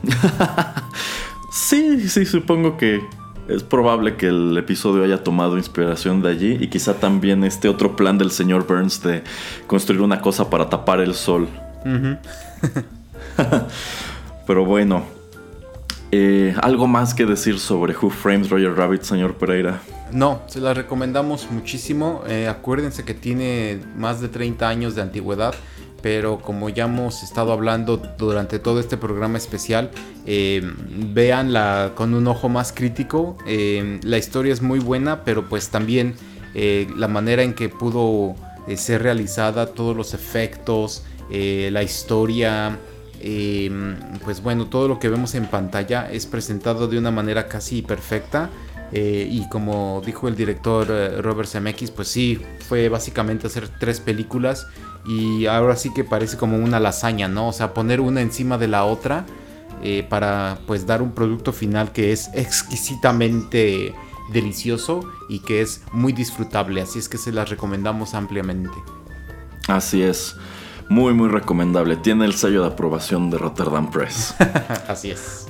Sí, 1.58 2.08
sí, 2.08 2.26
supongo 2.26 2.78
que 2.78 3.02
es 3.48 3.64
probable 3.64 4.16
que 4.16 4.28
el 4.28 4.56
episodio 4.58 5.04
haya 5.04 5.24
tomado 5.24 5.58
inspiración 5.58 6.22
de 6.22 6.30
allí 6.30 6.58
y 6.62 6.68
quizá 6.68 6.94
también 6.94 7.44
este 7.44 7.68
otro 7.68 7.96
plan 7.96 8.20
del 8.20 8.30
señor 8.30 8.68
Burns 8.68 9.02
de 9.02 9.24
construir 9.66 10.02
una 10.02 10.22
cosa 10.22 10.50
para 10.50 10.70
tapar 10.70 11.00
el 11.00 11.16
sol. 11.16 11.48
Pero 14.48 14.66
bueno, 14.66 15.04
eh, 16.12 16.56
¿algo 16.62 16.88
más 16.88 17.14
que 17.14 17.26
decir 17.26 17.60
sobre 17.60 17.94
Who 17.96 18.10
Frames 18.10 18.50
Roger 18.50 18.74
Rabbit, 18.74 19.02
señor 19.02 19.36
Pereira? 19.36 19.82
No, 20.12 20.42
se 20.48 20.62
la 20.62 20.74
recomendamos 20.74 21.52
muchísimo. 21.52 22.24
Eh, 22.28 22.48
acuérdense 22.48 23.04
que 23.04 23.14
tiene 23.14 23.80
más 23.98 24.22
de 24.22 24.30
30 24.30 24.70
años 24.70 24.96
de 24.96 25.02
antigüedad, 25.02 25.54
pero 26.02 26.40
como 26.40 26.70
ya 26.70 26.86
hemos 26.86 27.24
estado 27.24 27.52
hablando 27.52 27.98
durante 28.18 28.60
todo 28.60 28.80
este 28.80 28.96
programa 28.96 29.38
especial, 29.38 29.92
eh, 30.26 30.62
véanla 31.14 31.92
con 31.96 32.14
un 32.14 32.26
ojo 32.28 32.48
más 32.48 32.72
crítico. 32.72 33.38
Eh, 33.46 34.00
la 34.04 34.18
historia 34.18 34.54
es 34.54 34.62
muy 34.62 34.80
buena, 34.80 35.26
pero 35.26 35.50
pues 35.50 35.70
también 35.70 36.16
la 36.56 37.08
manera 37.08 37.44
en 37.44 37.54
que 37.54 37.70
pudo 37.70 38.34
ser 38.78 39.04
realizada, 39.04 39.68
todos 39.68 39.96
los 39.96 40.16
efectos, 40.16 41.04
la 41.30 41.84
historia. 41.84 42.80
Eh, 43.22 43.70
pues 44.24 44.42
bueno, 44.42 44.68
todo 44.68 44.88
lo 44.88 45.00
que 45.00 45.10
vemos 45.10 45.36
en 45.36 45.46
pantalla 45.48 46.10
es 46.12 46.26
presentado 46.26 46.88
de 46.88 46.98
una 46.98 47.12
manera 47.12 47.48
casi 47.48 47.82
perfecta. 47.82 48.50
Eh, 48.92 49.28
y 49.30 49.48
como 49.50 50.02
dijo 50.06 50.30
el 50.30 50.36
director 50.36 50.88
eh, 50.90 51.22
Robert 51.22 51.50
Zemeckis, 51.50 51.92
pues 51.92 52.08
sí, 52.08 52.40
fue 52.70 52.88
básicamente 52.88 53.48
hacer 53.48 53.68
tres 53.80 54.00
películas 54.00 54.68
y 55.06 55.46
ahora 55.46 55.76
sí 55.76 55.94
que 55.94 56.04
parece 56.04 56.38
como 56.38 56.58
una 56.58 56.80
lasaña, 56.80 57.28
¿no? 57.28 57.50
O 57.50 57.54
sea, 57.54 57.74
poner 57.74 58.00
una 58.00 58.22
encima 58.22 58.58
de 58.58 58.70
la 58.70 58.86
otra 58.86 59.26
eh, 59.84 60.06
para 60.08 60.60
pues 60.66 60.86
dar 60.86 61.02
un 61.02 61.12
producto 61.12 61.52
final 61.52 61.92
que 61.92 62.12
es 62.12 62.30
exquisitamente 62.34 63.94
delicioso 64.32 65.02
y 65.30 65.40
que 65.40 65.62
es 65.62 65.82
muy 65.92 66.14
disfrutable, 66.14 66.82
así 66.82 67.00
es 67.00 67.10
que 67.10 67.18
se 67.18 67.32
las 67.32 67.50
recomendamos 67.50 68.14
ampliamente. 68.14 68.76
Así 69.68 70.02
es, 70.02 70.36
muy 70.90 71.14
muy 71.14 71.30
recomendable. 71.30 71.96
Tiene 71.96 72.26
el 72.26 72.34
sello 72.34 72.62
de 72.62 72.68
aprobación 72.68 73.30
de 73.30 73.38
Rotterdam 73.38 73.92
Press. 73.92 74.36
así 74.88 75.12
es. 75.12 75.48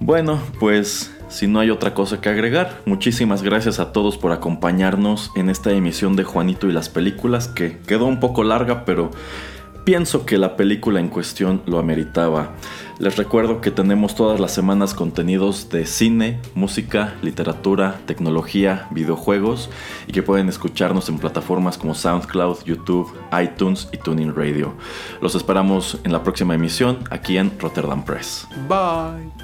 Bueno, 0.00 0.40
pues 0.60 1.14
si 1.28 1.46
no 1.46 1.60
hay 1.60 1.70
otra 1.70 1.94
cosa 1.94 2.20
que 2.20 2.28
agregar, 2.28 2.82
muchísimas 2.84 3.42
gracias 3.42 3.80
a 3.80 3.92
todos 3.92 4.18
por 4.18 4.32
acompañarnos 4.32 5.30
en 5.34 5.50
esta 5.50 5.72
emisión 5.72 6.14
de 6.14 6.24
Juanito 6.24 6.68
y 6.68 6.72
las 6.72 6.88
películas, 6.88 7.48
que 7.48 7.78
quedó 7.78 8.06
un 8.06 8.20
poco 8.20 8.44
larga, 8.44 8.84
pero 8.84 9.10
pienso 9.84 10.26
que 10.26 10.38
la 10.38 10.56
película 10.56 11.00
en 11.00 11.08
cuestión 11.08 11.62
lo 11.66 11.78
ameritaba. 11.78 12.52
Les 12.98 13.16
recuerdo 13.16 13.60
que 13.60 13.72
tenemos 13.72 14.14
todas 14.14 14.38
las 14.38 14.52
semanas 14.52 14.94
contenidos 14.94 15.68
de 15.68 15.84
cine, 15.84 16.40
música, 16.54 17.14
literatura, 17.22 18.00
tecnología, 18.06 18.86
videojuegos 18.92 19.68
y 20.06 20.12
que 20.12 20.22
pueden 20.22 20.48
escucharnos 20.48 21.08
en 21.08 21.18
plataformas 21.18 21.76
como 21.76 21.94
SoundCloud, 21.94 22.64
YouTube, 22.64 23.12
iTunes 23.42 23.88
y 23.92 23.98
Tuning 23.98 24.34
Radio. 24.34 24.74
Los 25.20 25.34
esperamos 25.34 25.98
en 26.04 26.12
la 26.12 26.22
próxima 26.22 26.54
emisión 26.54 26.98
aquí 27.10 27.36
en 27.36 27.58
Rotterdam 27.58 28.04
Press. 28.04 28.46
Bye. 28.68 29.43